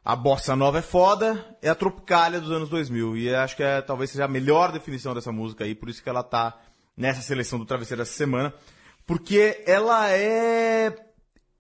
a 0.03 0.17
bossa 0.17 0.57
nova 0.57 0.79
é 0.79 0.83
foda, 0.83 1.55
é 1.61 1.69
a 1.69 1.75
tropicália 1.75 2.41
dos 2.41 2.51
anos 2.51 2.71
2000. 2.71 3.15
E 3.19 3.35
acho 3.35 3.57
que 3.57 3.63
é, 3.63 3.83
talvez 3.83 4.09
seja 4.09 4.25
a 4.25 4.29
melhor 4.29 4.73
definição 4.73 5.13
dessa 5.13 5.31
música 5.31 5.65
aí, 5.65 5.75
por 5.75 5.91
isso 5.91 6.03
que 6.03 6.09
ela 6.09 6.23
tá 6.23 6.59
nessa 6.97 7.21
seleção 7.21 7.59
do 7.59 7.67
Travesseiro 7.67 8.01
essa 8.01 8.15
semana. 8.15 8.55
Porque 9.07 9.63
ela 9.67 10.09
é. 10.11 10.97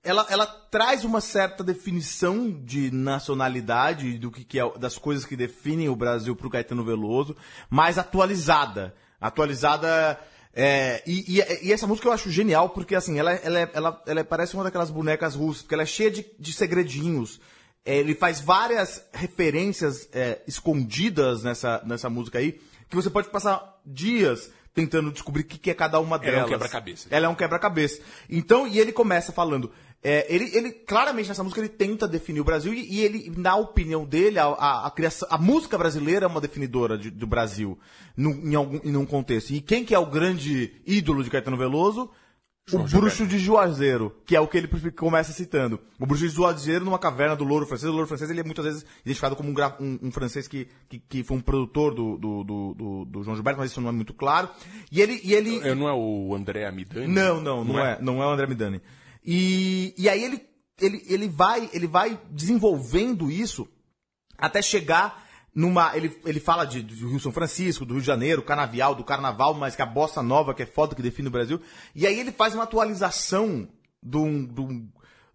Ela, 0.02 0.26
ela 0.30 0.46
traz 0.46 1.04
uma 1.04 1.20
certa 1.20 1.62
definição 1.62 2.50
de 2.50 2.90
nacionalidade, 2.90 4.16
do 4.16 4.30
que, 4.30 4.44
que 4.44 4.58
é, 4.58 4.78
das 4.78 4.96
coisas 4.96 5.26
que 5.26 5.36
definem 5.36 5.90
o 5.90 5.96
Brasil 5.96 6.34
pro 6.34 6.48
Caetano 6.48 6.82
Veloso, 6.82 7.36
mais 7.68 7.98
atualizada. 7.98 8.94
Atualizada. 9.20 10.18
É, 10.60 11.02
e, 11.06 11.38
e- 11.38 11.68
e 11.68 11.72
essa 11.72 11.86
música 11.86 12.08
eu 12.08 12.12
acho 12.12 12.30
genial 12.32 12.70
porque 12.70 12.96
assim, 12.96 13.16
ela, 13.16 13.32
ela, 13.32 13.58
ela, 13.72 14.02
ela 14.06 14.24
parece 14.24 14.54
uma 14.54 14.64
daquelas 14.64 14.90
bonecas 14.90 15.36
russas, 15.36 15.62
porque 15.62 15.74
ela 15.74 15.84
é 15.84 15.86
cheia 15.86 16.10
de, 16.10 16.26
de 16.36 16.52
segredinhos. 16.52 17.40
É, 17.84 17.96
ele 17.96 18.12
faz 18.14 18.40
várias 18.40 19.04
referências 19.12 20.08
é, 20.12 20.40
escondidas 20.48 21.44
nessa, 21.44 21.80
nessa 21.86 22.10
música 22.10 22.38
aí, 22.40 22.60
que 22.88 22.96
você 22.96 23.08
pode 23.08 23.28
passar 23.30 23.80
dias 23.86 24.50
tentando 24.74 25.10
descobrir 25.12 25.42
o 25.42 25.44
que, 25.44 25.58
que 25.58 25.70
é 25.70 25.74
cada 25.74 25.98
uma 26.00 26.16
Ela 26.16 26.24
é 26.26 26.30
um 26.30 26.32
delas. 26.32 26.50
quebra-cabeça. 26.50 27.08
Ela 27.10 27.26
é 27.26 27.28
um 27.28 27.34
quebra-cabeça. 27.34 28.00
Então, 28.28 28.66
e 28.66 28.78
ele 28.78 28.92
começa 28.92 29.32
falando. 29.32 29.72
É, 30.02 30.32
ele, 30.32 30.50
ele, 30.56 30.70
claramente, 30.72 31.28
nessa 31.28 31.42
música, 31.42 31.60
ele 31.60 31.68
tenta 31.68 32.06
definir 32.06 32.40
o 32.40 32.44
Brasil 32.44 32.72
e, 32.72 32.86
e 32.88 33.00
ele, 33.00 33.32
na 33.36 33.56
opinião 33.56 34.04
dele, 34.04 34.38
a, 34.38 34.44
a, 34.46 34.86
a 34.86 34.90
criação, 34.90 35.26
a 35.30 35.36
música 35.38 35.76
brasileira 35.76 36.24
é 36.26 36.28
uma 36.28 36.40
definidora 36.40 36.96
de- 36.96 37.10
do 37.10 37.26
Brasil 37.26 37.76
num, 38.16 38.30
em, 38.48 38.54
algum, 38.54 38.78
em 38.84 38.96
um 38.96 39.04
contexto. 39.06 39.50
E 39.50 39.60
quem 39.60 39.84
que 39.84 39.94
é 39.94 39.98
o 39.98 40.06
grande 40.06 40.72
ídolo 40.86 41.24
de 41.24 41.30
Caetano 41.30 41.56
Veloso? 41.56 42.10
O 42.70 42.78
bruxo 42.80 43.26
de 43.26 43.38
Juazeiro, 43.38 44.14
que 44.26 44.36
é 44.36 44.40
o 44.42 44.46
que 44.46 44.58
ele 44.58 44.68
começa 44.92 45.32
citando. 45.32 45.80
O 45.98 46.04
bruxo 46.04 46.28
de 46.28 46.34
Juazeiro 46.34 46.84
numa 46.84 46.98
caverna 46.98 47.34
do 47.34 47.42
louro 47.42 47.64
francês. 47.66 47.88
O 47.90 47.94
louro 47.94 48.06
francês 48.06 48.28
ele 48.30 48.40
é 48.40 48.44
muitas 48.44 48.62
vezes 48.66 48.84
identificado 49.00 49.34
como 49.34 49.48
um, 49.48 49.54
um- 49.80 49.98
um 50.02 50.10
francês 50.12 50.46
que, 50.46 50.68
que, 50.86 50.98
que 50.98 51.24
foi 51.24 51.38
um 51.38 51.40
produtor 51.40 51.94
do, 51.94 52.18
do, 52.18 52.44
do, 52.44 53.04
do- 53.06 53.22
João 53.24 53.34
Gilberto, 53.34 53.58
mas 53.58 53.70
isso 53.70 53.80
não 53.80 53.88
é 53.88 53.92
muito 53.92 54.12
claro. 54.12 54.50
E 54.92 55.00
ele, 55.00 55.18
e 55.24 55.32
ele 55.32 55.56
Eu 55.66 55.74
não 55.74 55.88
é 55.88 55.94
o 55.94 56.34
André 56.34 56.66
Amidani? 56.66 57.06
não, 57.08 57.40
não, 57.40 57.64
não, 57.64 57.78
é? 57.80 57.98
Não 58.02 58.22
é 58.22 58.26
o 58.26 58.30
André 58.30 58.46
Midani. 58.46 58.82
E, 59.24 59.94
e 59.96 60.08
aí 60.08 60.22
ele, 60.24 60.42
ele, 60.80 61.02
ele, 61.06 61.28
vai, 61.28 61.68
ele 61.72 61.86
vai 61.86 62.20
desenvolvendo 62.30 63.30
isso 63.30 63.68
até 64.36 64.62
chegar 64.62 65.26
numa. 65.54 65.96
Ele, 65.96 66.16
ele 66.24 66.40
fala 66.40 66.64
de, 66.64 66.82
do 66.82 67.08
Rio 67.08 67.20
São 67.20 67.32
Francisco, 67.32 67.84
do 67.84 67.94
Rio 67.94 68.00
de 68.00 68.06
Janeiro, 68.06 68.42
canavial, 68.42 68.94
do 68.94 69.04
carnaval, 69.04 69.54
mas 69.54 69.74
que 69.76 69.82
a 69.82 69.86
bossa 69.86 70.22
nova, 70.22 70.54
que 70.54 70.62
é 70.62 70.66
foda 70.66 70.94
que 70.94 71.02
define 71.02 71.28
o 71.28 71.32
Brasil. 71.32 71.60
E 71.94 72.06
aí 72.06 72.18
ele 72.18 72.32
faz 72.32 72.54
uma 72.54 72.64
atualização 72.64 73.68
de 74.02 74.16
um. 74.16 74.44
De 74.46 74.60
um 74.60 74.88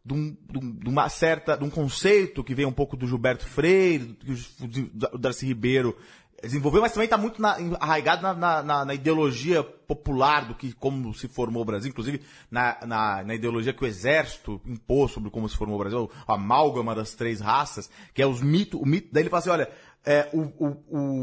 de, 0.06 0.14
um- 0.14 0.38
de 0.52 0.58
um- 0.60 0.80
uma 0.90 1.08
certa, 1.08 1.56
de 1.56 1.64
um 1.64 1.70
conceito 1.70 2.44
que 2.44 2.54
vem 2.54 2.66
um 2.66 2.74
pouco 2.74 2.98
do 2.98 3.08
Gilberto 3.08 3.48
Freire, 3.48 4.04
do, 4.04 4.16
que 4.26 4.82
o- 4.82 5.16
o 5.16 5.18
Darcy 5.18 5.46
Ribeiro 5.46 5.96
desenvolveu, 6.44 6.82
mas 6.82 6.92
também 6.92 7.06
está 7.06 7.18
muito 7.18 7.42
na- 7.42 7.58
arraigado 7.80 8.22
na, 8.22 8.62
na- 8.62 8.86
na- 8.86 8.94
ideologia 8.94 9.64
popular 9.64 10.46
do 10.46 10.54
que 10.56 10.74
como 10.74 11.14
se 11.14 11.28
formou 11.28 11.62
o 11.62 11.66
Brasil, 11.66 11.90
inclusive 11.90 12.22
na, 12.52 12.78
na- 12.86 13.24
na 13.24 13.36
ideologia 13.36 13.74
que 13.74 13.84
o 13.84 13.88
exército 13.88 14.62
impôs 14.66 15.12
sobre 15.12 15.30
como 15.30 15.48
se 15.48 15.56
formou 15.56 15.78
o 15.78 15.80
Brasil, 15.80 16.12
a 16.28 16.34
amálgama 16.34 16.94
das 16.94 17.14
três 17.14 17.40
raças, 17.40 17.90
que 18.14 18.22
é 18.22 18.28
os 18.28 18.42
mitos, 18.42 18.80
o 18.80 18.86
mito, 18.86 19.08
daí 19.12 19.24
ele 19.24 19.30
fala 19.30 19.40
assim, 19.40 19.50
olha, 19.50 19.70
é, 20.06 20.30
o, 20.34 20.42
o, 20.42 20.68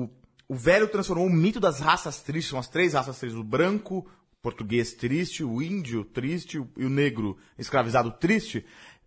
o, 0.04 0.10
o 0.48 0.54
velho 0.56 0.88
transformou 0.88 1.26
o 1.26 1.30
mito 1.30 1.60
das 1.60 1.80
raças 1.80 2.20
tristes, 2.20 2.50
são 2.50 2.58
as 2.58 2.68
três 2.68 2.94
raças 2.94 3.18
tristes, 3.18 3.38
o 3.38 3.44
branco, 3.44 4.06
português 4.42 4.94
triste, 4.94 5.44
o 5.44 5.60
índio 5.60 6.02
triste 6.02 6.62
e 6.76 6.84
o 6.84 6.88
negro 6.90 7.36
escravizado 7.58 8.10
triste. 8.12 8.64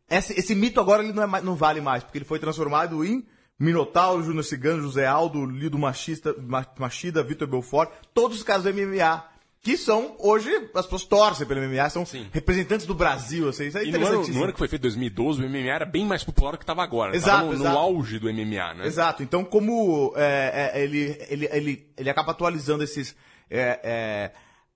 Esse, 0.07 0.33
esse 0.39 0.53
mito 0.53 0.79
agora 0.79 1.03
ele 1.03 1.11
não, 1.11 1.23
é 1.35 1.41
não 1.41 1.55
vale 1.55 1.81
mais, 1.81 2.03
porque 2.03 2.19
ele 2.19 2.25
foi 2.25 2.37
transformado 2.37 3.03
em 3.03 3.25
Minotauro, 3.63 4.23
Júnior 4.23 4.43
Cigano, 4.43 4.81
José 4.83 5.05
Aldo, 5.05 5.45
Lido 5.45 5.77
Machista, 5.79 6.35
Ma- 6.39 6.65
Machida, 6.77 7.23
Vitor 7.23 7.47
Belfort, 7.47 7.89
todos 8.13 8.37
os 8.37 8.43
caras 8.43 8.63
do 8.63 8.73
MMA. 8.73 9.31
Que 9.61 9.77
são, 9.77 10.17
hoje, 10.19 10.49
as 10.75 10.83
pessoas 10.85 11.05
torcem 11.05 11.47
pelo 11.47 11.61
MMA, 11.61 11.89
são 11.89 12.05
representantes 12.33 12.85
do 12.85 12.93
Brasil, 12.93 13.47
assim, 13.47 13.67
isso 13.67 13.77
é 13.77 13.85
E 13.85 13.93
no 13.93 14.05
ano, 14.05 14.27
no 14.27 14.43
ano 14.43 14.51
que 14.51 14.59
foi 14.59 14.67
feito, 14.67 14.81
2012, 14.81 15.41
o 15.41 15.49
MMA 15.49 15.71
era 15.73 15.85
bem 15.85 16.05
mais 16.05 16.21
popular 16.21 16.51
do 16.51 16.57
que 16.57 16.63
estava 16.65 16.83
agora. 16.83 17.15
Exato, 17.15 17.37
Tava 17.37 17.43
no, 17.45 17.51
no 17.53 17.63
exato. 17.63 17.77
auge 17.77 18.19
do 18.19 18.27
MMA, 18.27 18.73
né? 18.73 18.85
Exato. 18.85 19.23
Então, 19.23 19.45
como 19.45 20.11
é, 20.17 20.71
é, 20.75 20.83
ele, 20.83 21.17
ele, 21.29 21.49
ele, 21.49 21.93
ele 21.95 22.09
acaba 22.09 22.31
atualizando 22.33 22.83
esses, 22.83 23.15
é, 23.49 23.79
é, 23.85 24.31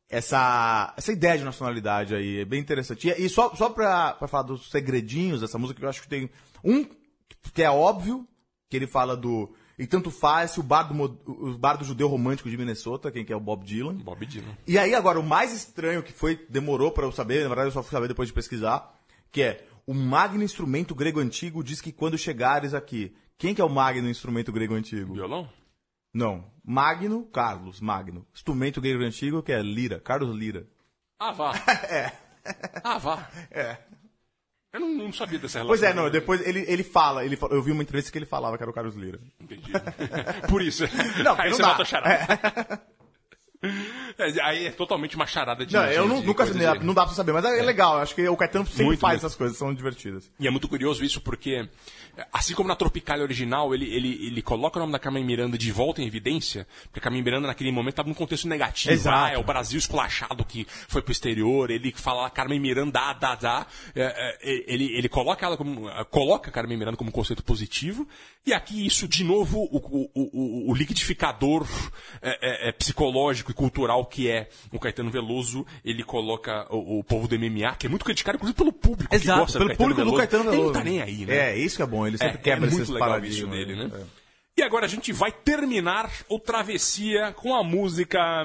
essa, 0.10 0.94
essa 0.96 1.12
ideia 1.12 1.38
de 1.38 1.44
nacionalidade 1.44 2.16
aí, 2.16 2.40
é 2.40 2.46
bem 2.46 2.62
interessante. 2.62 3.10
E, 3.10 3.26
e 3.26 3.28
só, 3.28 3.54
só 3.56 3.70
pra, 3.70 4.14
pra 4.14 4.30
falar 4.30 4.44
dos 4.44 4.72
segredinhos 4.72 5.42
dessa 5.42 5.58
música, 5.58 5.80
que 5.82 5.86
eu 5.86 5.90
acho 5.90 6.02
que 6.02 6.08
tem 6.08 6.30
um 6.64 6.86
que 7.54 7.62
é 7.62 7.70
óbvio, 7.70 8.26
que 8.70 8.76
ele 8.78 8.88
fala 8.88 9.16
do... 9.16 9.54
E 9.80 9.86
tanto 9.86 10.10
faz 10.10 10.52
se 10.52 10.60
o 10.60 10.64
bar 10.64 10.84
do, 10.84 10.96
mo- 10.96 11.20
o 11.28 11.56
bar 11.58 11.76
do 11.78 11.86
judeu 11.86 12.08
romântico 12.08 12.50
de 12.50 12.58
Minnesota, 12.58 13.12
quem 13.12 13.24
que 13.24 13.32
é 13.32 13.36
o 13.36 13.40
Bob 13.40 13.64
Dylan. 13.64 13.94
Bob 13.96 14.26
Dylan. 14.26 14.58
E 14.66 14.78
aí, 14.78 14.96
agora, 14.96 15.20
o 15.20 15.24
mais 15.24 15.54
estranho 15.54 16.02
que 16.02 16.12
foi, 16.12 16.36
demorou 16.50 16.92
pra 16.92 17.06
eu 17.06 17.12
saber, 17.12 17.44
na 17.44 17.48
verdade 17.50 17.68
eu 17.68 17.72
só 17.72 17.84
fui 17.84 17.92
saber 17.92 18.08
depois 18.08 18.28
de 18.28 18.34
pesquisar, 18.34 18.92
que 19.32 19.44
é, 19.44 19.68
o 19.86 19.94
magno 19.94 20.44
instrumento 20.44 20.96
grego 20.96 21.20
antigo 21.20 21.64
diz 21.64 21.80
que 21.80 21.92
quando 21.92 22.18
chegares 22.18 22.74
aqui, 22.74 23.16
quem 23.38 23.54
que 23.54 23.62
é 23.62 23.64
o 23.64 23.70
magno 23.70 24.10
instrumento 24.10 24.52
grego 24.52 24.74
antigo? 24.74 25.14
Violão? 25.14 25.48
Não. 26.12 26.46
Magno, 26.66 27.24
Carlos, 27.26 27.80
magno. 27.80 28.26
Instrumento 28.34 28.82
grego 28.82 29.04
antigo 29.04 29.44
que 29.44 29.52
é 29.52 29.62
lira, 29.62 30.00
Carlos 30.00 30.36
Lira. 30.36 30.68
Ah, 31.20 31.32
vá. 31.32 31.54
é. 31.88 32.12
Ah, 32.84 32.98
vá. 32.98 33.30
É. 33.52 33.78
Eu 34.78 34.82
não, 34.82 34.90
não 34.90 35.14
sabia 35.14 35.40
dessa 35.40 35.60
relação. 35.60 35.68
Pois 35.68 35.84
é, 35.84 35.94
não, 35.94 36.10
depois 36.10 36.46
ele, 36.48 36.64
ele 36.68 36.84
fala, 36.84 37.26
ele 37.26 37.38
eu 37.50 37.64
vi 37.64 37.72
uma 37.72 37.82
entrevista 37.82 38.12
que 38.12 38.18
ele 38.18 38.28
falava 38.28 38.58
que 38.58 38.64
era 38.64 38.70
o 38.70 38.74
Carlos 38.74 38.96
Lira. 38.96 39.20
Entendi. 39.42 39.72
Por 40.48 40.62
isso. 40.62 40.84
Não, 41.24 41.34
aí 41.40 41.50
não 41.50 41.58
você 41.58 41.62
dá. 41.64 41.68
mata 41.70 41.82
a 41.82 41.86
charada. 41.86 42.82
É, 43.64 43.68
aí 44.20 44.68
é 44.68 44.72
totalmente 44.72 45.16
uma 45.16 45.26
charada 45.28 45.66
de. 45.66 45.74
Não, 45.74 45.86
de- 45.86 45.94
eu 45.94 46.08
não, 46.08 46.20
de 46.22 46.26
nunca 46.28 46.44
coisas 46.46 46.62
não, 46.62 46.78
de- 46.78 46.86
não 46.86 46.94
dá 46.94 47.06
pra 47.06 47.14
saber, 47.16 47.32
mas 47.34 47.46
é, 47.46 47.62
legal, 47.62 47.98
acho 48.00 48.16
que 48.16 48.28
o 48.28 48.36
Caetano 48.38 48.66
sempre 48.66 48.86
Muito, 48.86 49.00
faz 49.00 49.14
muito. 49.16 49.26
essas 49.26 49.36
coisas, 49.38 49.58
são 49.58 49.74
divertidas. 49.74 50.30
E 50.40 50.48
é 50.48 50.52
muito 50.52 50.68
curioso 50.68 51.04
isso 51.04 51.22
porque, 51.22 51.68
assim 52.34 52.54
como 52.54 52.68
na 52.68 52.76
Tropicália 52.76 53.24
original, 53.24 53.74
ele, 53.74 53.86
ele, 53.94 54.28
ele 54.28 54.42
coloca 54.42 54.78
o 54.78 54.82
nome 54.82 54.92
da 54.92 55.00
Carmen 55.00 55.24
Miranda 55.24 55.58
de 55.58 55.72
volta 55.72 56.02
em 56.02 56.08
evidência, 56.08 56.68
porque 56.86 57.00
a 57.00 57.02
Carmen 57.02 57.22
Miranda 57.22 57.48
naquele 57.48 57.72
momento 57.72 57.92
estava 57.94 58.10
num 58.10 58.16
contexto 58.16 58.48
negativo. 58.48 58.94
Exato. 58.94 59.18
Ah, 59.18 59.30
é 59.32 59.38
o 59.38 59.44
Brasil 59.44 59.78
esculachado 59.78 60.44
que 60.46 60.66
foi 60.88 61.02
pro 61.02 61.12
exterior, 61.12 61.70
ele 61.70 61.92
fala 61.96 62.30
Carmen 62.30 62.60
Miranda, 62.60 63.14
dá, 63.14 63.36
dá. 63.36 63.68
É, 63.96 64.38
é, 64.42 64.64
ele, 64.74 64.92
ele 64.98 65.10
coloca 65.10 65.46
ela 65.46 65.58
como. 65.58 65.90
eh, 65.90 66.04
coloca 66.10 66.50
a 66.50 66.54
Carmen 66.54 66.78
Miranda 66.78 66.98
como 66.98 67.10
um 67.10 67.14
conceito 67.14 67.44
positivo, 67.44 68.08
e 68.46 68.54
aqui 68.54 68.86
isso, 68.86 69.08
de 69.08 69.24
novo, 69.24 69.60
o, 69.72 69.78
o, 69.78 70.10
o, 70.16 70.72
o 70.72 70.76
liquidificador 70.76 71.68
é, 72.22 72.68
é, 72.68 72.70
é, 72.70 72.72
psicológico 72.72 73.52
e 73.52 73.54
cultural 73.54 74.06
que 74.08 74.30
é 74.30 74.50
o 74.72 74.80
Caetano 74.80 75.12
Veloso, 75.12 75.66
ele 75.86 76.04
coloca 76.04 76.66
o, 76.74 77.00
o 77.00 77.04
povo 77.04 77.28
do 77.28 77.38
MMA, 77.38 77.76
que 77.78 77.86
é 77.86 77.90
muito 77.90 78.06
criticado, 78.06 78.38
inclusive 78.38 78.58
pelo 78.58 78.74
público 78.74 79.10
que 79.10 79.26
gosta 79.26 79.60
pelo 79.60 79.70
do 79.72 79.78
Caetano 79.78 79.78
público 79.78 79.98
Veloso. 79.98 80.16
do 80.16 80.18
Caetano 80.18 80.44
Veloso. 80.44 80.60
Ele 80.60 80.66
não 80.66 80.74
tá 80.74 80.84
nem 80.84 81.02
aí, 81.02 81.26
né? 81.26 81.36
É, 81.36 81.58
isso 81.58 81.76
que 81.76 81.82
é 81.82 81.86
bom, 81.86 82.08
ele 82.08 82.18
sempre 82.18 82.38
É, 82.38 82.42
quebra 82.42 82.68
é 82.68 82.72
muito 82.72 82.92
legal 82.92 83.24
isso 83.24 83.48
dele, 83.48 83.76
né? 83.76 83.92
É. 83.94 84.28
E 84.60 84.64
agora 84.64 84.88
a 84.88 84.90
gente 84.90 85.14
vai 85.14 85.32
terminar 85.32 86.12
o 86.28 86.40
Travessia 86.40 87.32
com 87.34 87.56
a 87.56 87.64
música. 87.64 88.44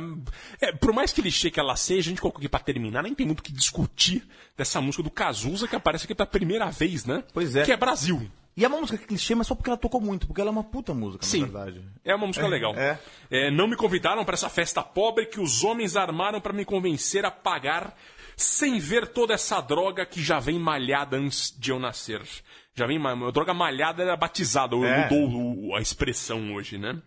É, 0.60 0.70
por 0.70 0.92
mais 0.92 1.10
clichê 1.10 1.50
que 1.50 1.58
ela 1.58 1.74
seja, 1.74 2.00
a 2.00 2.10
gente 2.10 2.20
colocou 2.20 2.38
aqui 2.38 2.50
pra 2.50 2.60
terminar, 2.60 3.02
nem 3.02 3.14
tem 3.14 3.24
muito 3.24 3.40
o 3.40 3.42
que 3.42 3.50
discutir 3.50 4.22
dessa 4.54 4.78
música 4.78 5.02
do 5.02 5.10
Cazuza 5.10 5.66
que 5.66 5.74
aparece 5.74 6.04
aqui 6.04 6.14
pela 6.14 6.26
primeira 6.26 6.70
vez, 6.70 7.06
né? 7.06 7.24
Pois 7.32 7.56
é. 7.56 7.64
Que 7.64 7.72
é 7.72 7.76
Brasil. 7.78 8.30
E 8.56 8.64
é 8.64 8.68
uma 8.68 8.78
música 8.80 8.98
clichê, 8.98 9.34
mas 9.34 9.46
só 9.46 9.54
porque 9.54 9.70
ela 9.70 9.78
tocou 9.78 10.00
muito, 10.00 10.26
porque 10.26 10.40
ela 10.40 10.50
é 10.50 10.52
uma 10.52 10.64
puta 10.64 10.92
música, 10.92 11.24
Sim. 11.24 11.40
na 11.40 11.46
verdade. 11.46 11.82
É 12.04 12.14
uma 12.14 12.26
música 12.26 12.44
É, 12.46 12.48
legal. 12.48 12.74
é. 12.76 12.98
É, 13.30 13.50
não 13.50 13.66
me 13.66 13.76
convidaram 13.76 14.24
para 14.24 14.34
essa 14.34 14.48
festa 14.50 14.82
pobre 14.82 15.26
que 15.26 15.40
os 15.40 15.64
homens 15.64 15.96
armaram 15.96 16.40
para 16.40 16.52
me 16.52 16.64
convencer 16.64 17.24
a 17.24 17.30
pagar 17.30 17.96
sem 18.36 18.78
ver 18.78 19.06
toda 19.08 19.32
essa 19.34 19.60
droga 19.60 20.04
que 20.04 20.22
já 20.22 20.38
vem 20.38 20.58
malhada 20.58 21.16
antes 21.16 21.54
de 21.58 21.70
eu 21.70 21.78
nascer. 21.78 22.20
Já 22.74 22.86
vem 22.86 22.98
droga 23.32 23.52
malhada 23.52 24.02
era 24.02 24.16
batizada, 24.16 24.74
É. 24.76 25.08
mudou 25.10 25.76
a 25.76 25.80
expressão 25.80 26.54
hoje, 26.54 26.78
né? 26.78 27.00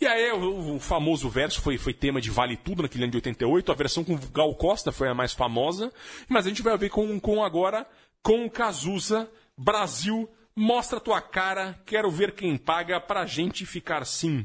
E 0.00 0.06
aí 0.06 0.30
o, 0.32 0.76
o 0.76 0.80
famoso 0.80 1.28
verso 1.28 1.60
foi, 1.60 1.76
foi 1.76 1.92
tema 1.92 2.20
de 2.20 2.30
Vale 2.30 2.56
Tudo 2.56 2.82
naquele 2.82 3.04
ano 3.04 3.10
de 3.10 3.16
88, 3.18 3.72
a 3.72 3.74
versão 3.74 4.04
com 4.04 4.16
Gal 4.32 4.54
Costa 4.54 4.92
foi 4.92 5.08
a 5.08 5.14
mais 5.14 5.32
famosa, 5.32 5.92
mas 6.28 6.46
a 6.46 6.48
gente 6.48 6.62
vai 6.62 6.76
ver 6.78 6.88
com, 6.90 7.18
com 7.18 7.42
agora 7.44 7.84
com 8.22 8.46
o 8.46 8.50
Cazuza, 8.50 9.28
Brasil, 9.56 10.28
mostra 10.58 10.98
tua 10.98 11.20
cara, 11.20 11.78
quero 11.86 12.10
ver 12.10 12.32
quem 12.32 12.56
paga 12.56 13.00
pra 13.00 13.24
gente 13.24 13.64
ficar 13.64 14.04
sim. 14.04 14.44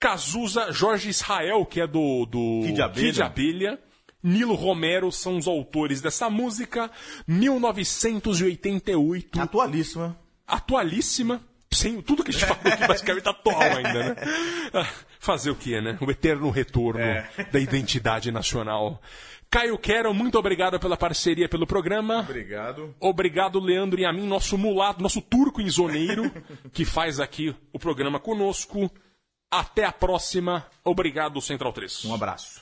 Cazuza, 0.00 0.72
Jorge 0.72 1.08
Israel, 1.08 1.64
que 1.64 1.80
é 1.80 1.86
do, 1.86 2.26
do 2.26 2.62
Kid 2.64 2.82
Abelha. 2.82 3.06
Kid 3.06 3.22
Abelha, 3.22 3.78
Nilo 4.22 4.54
Romero 4.54 5.10
são 5.12 5.38
os 5.38 5.46
autores 5.46 6.00
dessa 6.00 6.28
música, 6.28 6.90
1988. 7.26 9.40
Atualíssima. 9.40 10.18
Atualíssima. 10.46 11.40
Sem, 11.70 12.00
tudo 12.00 12.24
que 12.24 12.30
a 12.30 12.32
gente 12.32 12.46
falou 12.46 12.62
aqui 12.64 12.86
basicamente 12.86 13.28
atual 13.28 13.60
ainda, 13.76 13.92
né? 13.92 14.16
Ah, 14.72 14.88
Fazer 15.20 15.50
o 15.50 15.54
quê, 15.54 15.78
né? 15.80 15.98
O 16.00 16.10
eterno 16.10 16.48
retorno 16.48 17.00
da 17.52 17.60
identidade 17.60 18.32
nacional. 18.32 19.02
Caio 19.50 19.78
Quero, 19.78 20.12
muito 20.12 20.38
obrigado 20.38 20.78
pela 20.78 20.96
parceria 20.96 21.48
pelo 21.48 21.66
programa. 21.66 22.20
Obrigado. 22.20 22.94
Obrigado, 23.00 23.58
Leandro 23.58 23.98
e 23.98 24.04
a 24.04 24.12
mim, 24.12 24.26
nosso 24.26 24.58
mulato, 24.58 25.02
nosso 25.02 25.22
turco 25.22 25.60
insoneiro, 25.60 26.30
que 26.72 26.84
faz 26.84 27.18
aqui 27.18 27.54
o 27.72 27.78
programa 27.78 28.20
conosco. 28.20 28.90
Até 29.50 29.84
a 29.84 29.92
próxima. 29.92 30.66
Obrigado, 30.84 31.40
Central 31.40 31.72
3. 31.72 32.04
Um 32.04 32.14
abraço. 32.14 32.60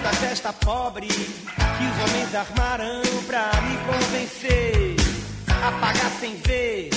Pra 0.00 0.10
esta 0.10 0.10
festa 0.20 0.52
pobre 0.52 1.06
que 1.08 1.12
os 1.14 2.10
homens 2.10 2.34
armaram 2.34 3.02
pra 3.26 3.50
me 3.62 3.76
convencer 3.78 4.96
a 5.48 5.72
pagar 5.72 6.10
sem 6.20 6.36
ver 6.36 6.90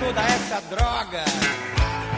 toda 0.00 0.20
essa 0.20 0.60
droga 0.70 1.24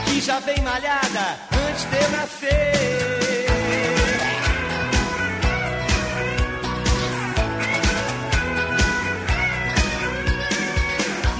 que 0.05 0.21
já 0.21 0.39
vem 0.41 0.61
malhada 0.63 1.39
antes 1.69 1.85
de 1.85 1.97
eu 1.97 2.11
nascer. 2.11 3.47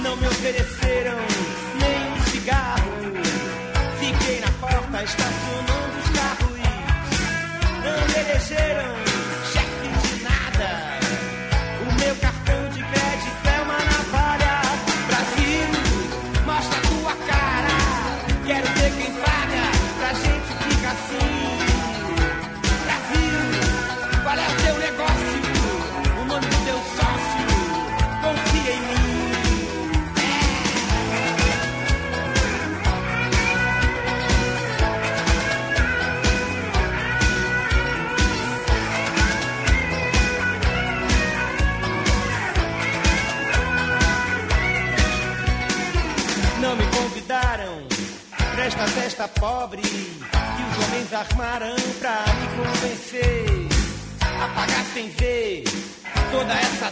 Não 0.01 0.15
me 0.17 0.27
ofereceram 0.27 0.70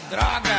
droga 0.10 0.59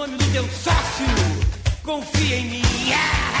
nome 0.00 0.16
do 0.16 0.32
teu 0.32 0.44
sócio. 0.44 1.06
Confia 1.84 2.36
em 2.36 2.44
mim. 2.46 2.62
Yeah! 2.88 3.39